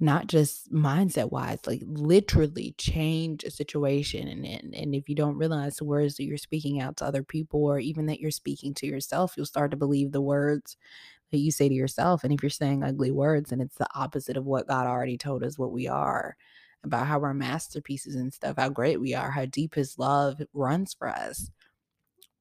not 0.00 0.26
just 0.26 0.72
mindset 0.72 1.30
wise, 1.30 1.60
like 1.66 1.82
literally 1.86 2.74
change 2.76 3.44
a 3.44 3.50
situation. 3.50 4.26
And, 4.26 4.44
and 4.44 4.74
and 4.74 4.94
if 4.94 5.08
you 5.08 5.14
don't 5.14 5.38
realize 5.38 5.76
the 5.76 5.84
words 5.84 6.16
that 6.16 6.24
you're 6.24 6.36
speaking 6.36 6.80
out 6.80 6.96
to 6.98 7.04
other 7.04 7.22
people 7.22 7.64
or 7.64 7.78
even 7.78 8.06
that 8.06 8.20
you're 8.20 8.30
speaking 8.30 8.74
to 8.74 8.86
yourself, 8.86 9.34
you'll 9.36 9.46
start 9.46 9.70
to 9.70 9.76
believe 9.76 10.12
the 10.12 10.20
words 10.20 10.76
that 11.30 11.38
you 11.38 11.50
say 11.50 11.68
to 11.68 11.74
yourself. 11.74 12.24
And 12.24 12.32
if 12.32 12.42
you're 12.42 12.50
saying 12.50 12.82
ugly 12.82 13.10
words 13.10 13.52
and 13.52 13.62
it's 13.62 13.76
the 13.76 13.88
opposite 13.94 14.36
of 14.36 14.46
what 14.46 14.68
God 14.68 14.86
already 14.86 15.16
told 15.16 15.42
us 15.44 15.58
what 15.58 15.72
we 15.72 15.88
are, 15.88 16.36
about 16.84 17.06
how 17.06 17.18
we're 17.18 17.34
masterpieces 17.34 18.14
and 18.14 18.32
stuff, 18.32 18.56
how 18.58 18.68
great 18.68 19.00
we 19.00 19.14
are, 19.14 19.30
how 19.30 19.46
deep 19.46 19.74
his 19.74 19.98
love 19.98 20.40
runs 20.52 20.94
for 20.94 21.08
us, 21.08 21.50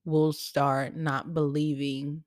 we'll 0.06 0.34
start 0.34 0.96
not 0.96 1.34
believing 1.34 2.24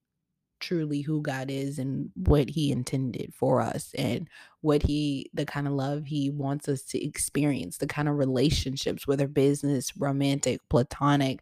truly 0.59 1.03
who 1.03 1.21
God 1.21 1.51
is 1.51 1.79
and 1.79 2.11
what 2.15 2.49
he 2.49 2.73
intended 2.73 3.35
for 3.35 3.61
us 3.61 3.93
and 3.99 4.29
what 4.63 4.83
he 4.83 5.31
the 5.35 5.45
kind 5.45 5.67
of 5.67 5.75
love 5.75 6.07
he 6.07 6.31
wants 6.31 6.69
us 6.69 6.83
to 6.83 7.05
experience, 7.05 7.79
the 7.79 7.87
kind 7.87 8.09
of 8.09 8.17
relationships 8.17 9.07
whether 9.07 9.29
business, 9.29 9.97
romantic, 9.97 10.61
platonic, 10.71 11.41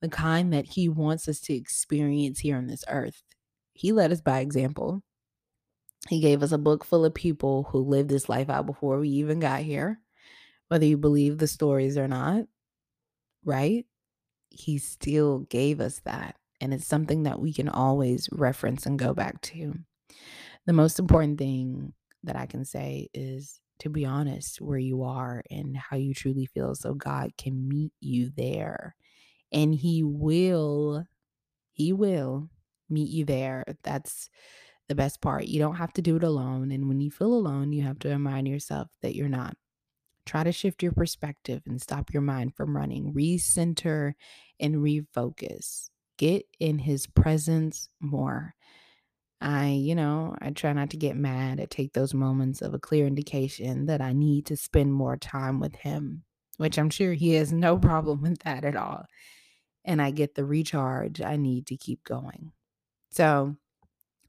the 0.00 0.08
kind 0.08 0.52
that 0.52 0.66
he 0.66 0.88
wants 0.88 1.28
us 1.28 1.40
to 1.40 1.54
experience 1.54 2.40
here 2.40 2.56
on 2.56 2.66
this 2.66 2.84
earth. 2.88 3.22
He 3.74 3.92
led 3.92 4.12
us 4.12 4.20
by 4.20 4.40
example. 4.40 5.02
He 6.08 6.20
gave 6.20 6.42
us 6.42 6.52
a 6.52 6.58
book 6.58 6.84
full 6.84 7.04
of 7.04 7.14
people 7.14 7.64
who 7.70 7.78
lived 7.80 8.08
this 8.10 8.28
life 8.28 8.50
out 8.50 8.66
before 8.66 8.98
we 8.98 9.08
even 9.10 9.40
got 9.40 9.60
here, 9.62 10.00
whether 10.68 10.84
you 10.86 10.96
believe 10.98 11.38
the 11.38 11.46
stories 11.48 11.96
or 11.98 12.08
not, 12.08 12.44
right? 13.44 13.86
He 14.50 14.78
still 14.78 15.40
gave 15.40 15.80
us 15.80 16.00
that. 16.04 16.36
and 16.60 16.72
it's 16.72 16.86
something 16.86 17.24
that 17.24 17.40
we 17.40 17.52
can 17.52 17.68
always 17.68 18.28
reference 18.32 18.86
and 18.86 18.98
go 18.98 19.12
back 19.14 19.40
to. 19.42 19.74
The 20.66 20.72
most 20.72 20.98
important 20.98 21.38
thing 21.38 21.92
that 22.24 22.36
I 22.36 22.46
can 22.46 22.64
say 22.64 23.08
is 23.14 23.60
to 23.80 23.90
be 23.90 24.04
honest 24.04 24.60
where 24.60 24.78
you 24.78 25.02
are 25.02 25.42
and 25.50 25.76
how 25.76 25.96
you 25.96 26.14
truly 26.14 26.46
feel 26.46 26.74
so 26.76 26.94
God 26.94 27.32
can 27.36 27.68
meet 27.68 27.92
you 28.00 28.30
there. 28.36 28.94
And 29.52 29.74
He 29.74 30.04
will, 30.04 31.04
He 31.72 31.92
will 31.92 32.50
meet 32.88 33.10
you 33.10 33.24
there. 33.24 33.64
That's 33.82 34.30
the 34.88 34.94
best 34.94 35.20
part. 35.20 35.46
You 35.46 35.58
don't 35.58 35.76
have 35.76 35.92
to 35.94 36.02
do 36.02 36.16
it 36.16 36.22
alone. 36.22 36.70
And 36.70 36.88
when 36.88 37.00
you 37.00 37.10
feel 37.10 37.32
alone, 37.32 37.72
you 37.72 37.82
have 37.82 37.98
to 38.00 38.08
remind 38.08 38.48
yourself 38.48 38.88
that 39.02 39.14
you're 39.14 39.28
not. 39.28 39.56
Try 40.24 40.44
to 40.44 40.52
shift 40.52 40.82
your 40.82 40.92
perspective 40.92 41.62
and 41.66 41.80
stop 41.80 42.12
your 42.12 42.22
mind 42.22 42.54
from 42.54 42.76
running. 42.76 43.12
Recenter 43.12 44.12
and 44.60 44.76
refocus. 44.76 45.88
Get 46.18 46.44
in 46.60 46.78
his 46.78 47.06
presence 47.06 47.88
more. 48.00 48.54
I, 49.40 49.70
you 49.70 49.96
know, 49.96 50.36
I 50.40 50.50
try 50.50 50.72
not 50.72 50.90
to 50.90 50.96
get 50.96 51.16
mad. 51.16 51.60
I 51.60 51.64
take 51.64 51.92
those 51.92 52.14
moments 52.14 52.62
of 52.62 52.74
a 52.74 52.78
clear 52.78 53.08
indication 53.08 53.86
that 53.86 54.00
I 54.00 54.12
need 54.12 54.46
to 54.46 54.56
spend 54.56 54.92
more 54.92 55.16
time 55.16 55.58
with 55.58 55.74
him, 55.74 56.22
which 56.58 56.78
I'm 56.78 56.90
sure 56.90 57.12
he 57.12 57.34
has 57.34 57.52
no 57.52 57.76
problem 57.78 58.22
with 58.22 58.38
that 58.44 58.64
at 58.64 58.76
all. 58.76 59.04
And 59.84 60.00
I 60.00 60.12
get 60.12 60.36
the 60.36 60.44
recharge 60.44 61.20
I 61.20 61.36
need 61.36 61.66
to 61.66 61.76
keep 61.76 62.04
going. 62.04 62.52
So, 63.10 63.56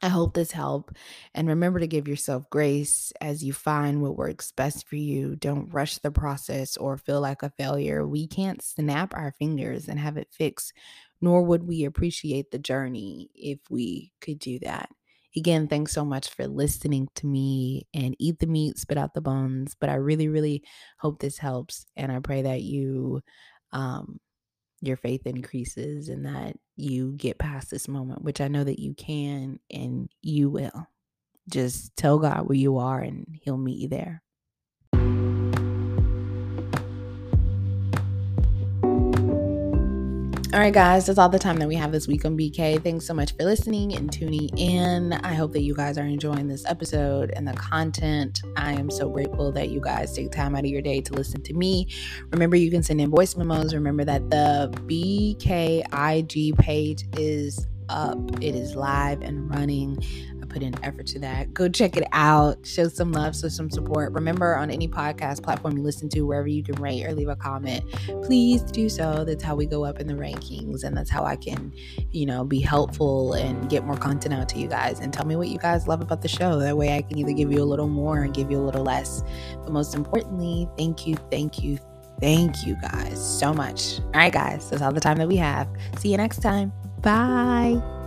I 0.03 0.09
hope 0.09 0.33
this 0.33 0.51
helped. 0.51 0.97
And 1.33 1.47
remember 1.47 1.79
to 1.79 1.87
give 1.87 2.09
yourself 2.09 2.49
grace 2.49 3.13
as 3.21 3.41
you 3.41 3.53
find 3.53 4.01
what 4.01 4.17
works 4.17 4.51
best 4.51 4.85
for 4.85 4.97
you. 4.97 5.37
Don't 5.37 5.73
rush 5.73 5.97
the 5.99 6.11
process 6.11 6.75
or 6.75 6.97
feel 6.97 7.21
like 7.21 7.41
a 7.41 7.49
failure. 7.51 8.05
We 8.05 8.27
can't 8.27 8.61
snap 8.61 9.15
our 9.15 9.31
fingers 9.31 9.87
and 9.87 9.97
have 9.97 10.17
it 10.17 10.27
fixed, 10.29 10.73
nor 11.21 11.41
would 11.43 11.63
we 11.63 11.85
appreciate 11.85 12.51
the 12.51 12.59
journey 12.59 13.29
if 13.33 13.59
we 13.69 14.11
could 14.19 14.39
do 14.39 14.59
that. 14.59 14.89
Again, 15.37 15.69
thanks 15.69 15.93
so 15.93 16.03
much 16.03 16.29
for 16.31 16.47
listening 16.47 17.07
to 17.15 17.25
me 17.25 17.87
and 17.93 18.13
eat 18.19 18.39
the 18.39 18.45
meat, 18.45 18.77
spit 18.77 18.97
out 18.97 19.13
the 19.13 19.21
bones. 19.21 19.73
But 19.79 19.89
I 19.89 19.95
really, 19.95 20.27
really 20.27 20.63
hope 20.99 21.19
this 21.19 21.37
helps. 21.37 21.85
And 21.95 22.11
I 22.11 22.19
pray 22.19 22.41
that 22.41 22.61
you 22.61 23.21
um, 23.71 24.19
your 24.85 24.97
faith 24.97 25.25
increases 25.25 26.09
and 26.09 26.25
that 26.25 26.57
you 26.75 27.13
get 27.13 27.37
past 27.39 27.71
this 27.71 27.87
moment, 27.87 28.21
which 28.21 28.41
I 28.41 28.47
know 28.47 28.63
that 28.63 28.79
you 28.79 28.93
can 28.93 29.59
and 29.71 30.09
you 30.21 30.49
will. 30.49 30.87
Just 31.49 31.95
tell 31.95 32.19
God 32.19 32.47
where 32.47 32.57
you 32.57 32.77
are 32.77 32.99
and 32.99 33.39
He'll 33.41 33.57
meet 33.57 33.79
you 33.79 33.87
there. 33.87 34.21
All 40.53 40.59
right, 40.59 40.71
guys, 40.71 41.07
that's 41.07 41.17
all 41.17 41.29
the 41.29 41.39
time 41.39 41.57
that 41.57 41.67
we 41.67 41.73
have 41.73 41.91
this 41.91 42.07
week 42.07 42.25
on 42.25 42.37
BK. 42.37 42.83
Thanks 42.83 43.07
so 43.07 43.13
much 43.15 43.35
for 43.35 43.43
listening 43.43 43.95
and 43.95 44.13
tuning 44.13 44.55
in. 44.55 45.11
I 45.11 45.33
hope 45.33 45.51
that 45.53 45.63
you 45.63 45.73
guys 45.73 45.97
are 45.97 46.05
enjoying 46.05 46.47
this 46.47 46.63
episode 46.67 47.31
and 47.35 47.47
the 47.47 47.53
content. 47.53 48.39
I 48.55 48.73
am 48.73 48.91
so 48.91 49.09
grateful 49.09 49.51
that 49.53 49.69
you 49.69 49.81
guys 49.81 50.13
take 50.15 50.31
time 50.31 50.55
out 50.55 50.59
of 50.59 50.67
your 50.69 50.83
day 50.83 51.01
to 51.01 51.13
listen 51.13 51.41
to 51.41 51.55
me. 51.55 51.87
Remember, 52.29 52.55
you 52.55 52.69
can 52.69 52.83
send 52.83 53.01
in 53.01 53.09
voice 53.09 53.35
memos. 53.35 53.73
Remember 53.73 54.05
that 54.05 54.29
the 54.29 54.71
BKIG 54.85 56.55
page 56.59 57.05
is 57.17 57.65
up, 57.89 58.17
it 58.41 58.55
is 58.55 58.75
live 58.75 59.21
and 59.21 59.49
running 59.49 59.97
I 60.43 60.45
put 60.45 60.61
in 60.61 60.75
effort 60.83 61.07
to 61.07 61.19
that. 61.19 61.53
Go 61.53 61.69
check 61.69 61.95
it 61.95 62.05
out. 62.11 62.65
Show 62.65 62.89
some 62.89 63.13
love, 63.13 63.35
show 63.35 63.47
some 63.47 63.69
support. 63.69 64.11
Remember, 64.11 64.55
on 64.55 64.69
any 64.69 64.87
podcast 64.89 65.41
platform 65.41 65.77
you 65.77 65.83
listen 65.83 66.09
to, 66.09 66.21
wherever 66.23 66.47
you 66.47 66.63
can 66.63 66.75
rate 66.81 67.05
or 67.05 67.13
leave 67.13 67.29
a 67.29 67.35
comment, 67.35 67.85
please 68.23 68.61
do 68.61 68.89
so. 68.89 69.23
That's 69.23 69.43
how 69.43 69.55
we 69.55 69.65
go 69.65 69.85
up 69.85 69.99
in 69.99 70.07
the 70.07 70.15
rankings, 70.15 70.83
and 70.83 70.97
that's 70.97 71.09
how 71.09 71.23
I 71.23 71.37
can, 71.37 71.73
you 72.11 72.25
know, 72.25 72.43
be 72.43 72.59
helpful 72.59 73.33
and 73.33 73.69
get 73.69 73.85
more 73.85 73.95
content 73.95 74.33
out 74.33 74.49
to 74.49 74.59
you 74.59 74.67
guys. 74.67 74.99
And 74.99 75.13
tell 75.13 75.25
me 75.25 75.37
what 75.37 75.47
you 75.47 75.57
guys 75.57 75.87
love 75.87 76.01
about 76.01 76.21
the 76.21 76.27
show. 76.27 76.59
That 76.59 76.75
way, 76.75 76.95
I 76.95 77.01
can 77.01 77.17
either 77.17 77.31
give 77.31 77.51
you 77.51 77.63
a 77.63 77.65
little 77.65 77.87
more 77.87 78.23
and 78.23 78.33
give 78.33 78.51
you 78.51 78.57
a 78.57 78.65
little 78.65 78.83
less. 78.83 79.23
But 79.63 79.71
most 79.71 79.95
importantly, 79.95 80.67
thank 80.77 81.07
you, 81.07 81.15
thank 81.31 81.63
you, 81.63 81.79
thank 82.19 82.65
you 82.65 82.75
guys 82.81 83.39
so 83.39 83.53
much. 83.53 83.99
All 83.99 84.11
right, 84.15 84.33
guys, 84.33 84.69
that's 84.69 84.81
all 84.81 84.91
the 84.91 84.99
time 84.99 85.17
that 85.19 85.27
we 85.29 85.37
have. 85.37 85.69
See 85.99 86.11
you 86.11 86.17
next 86.17 86.41
time. 86.41 86.73
Bye. 87.03 88.02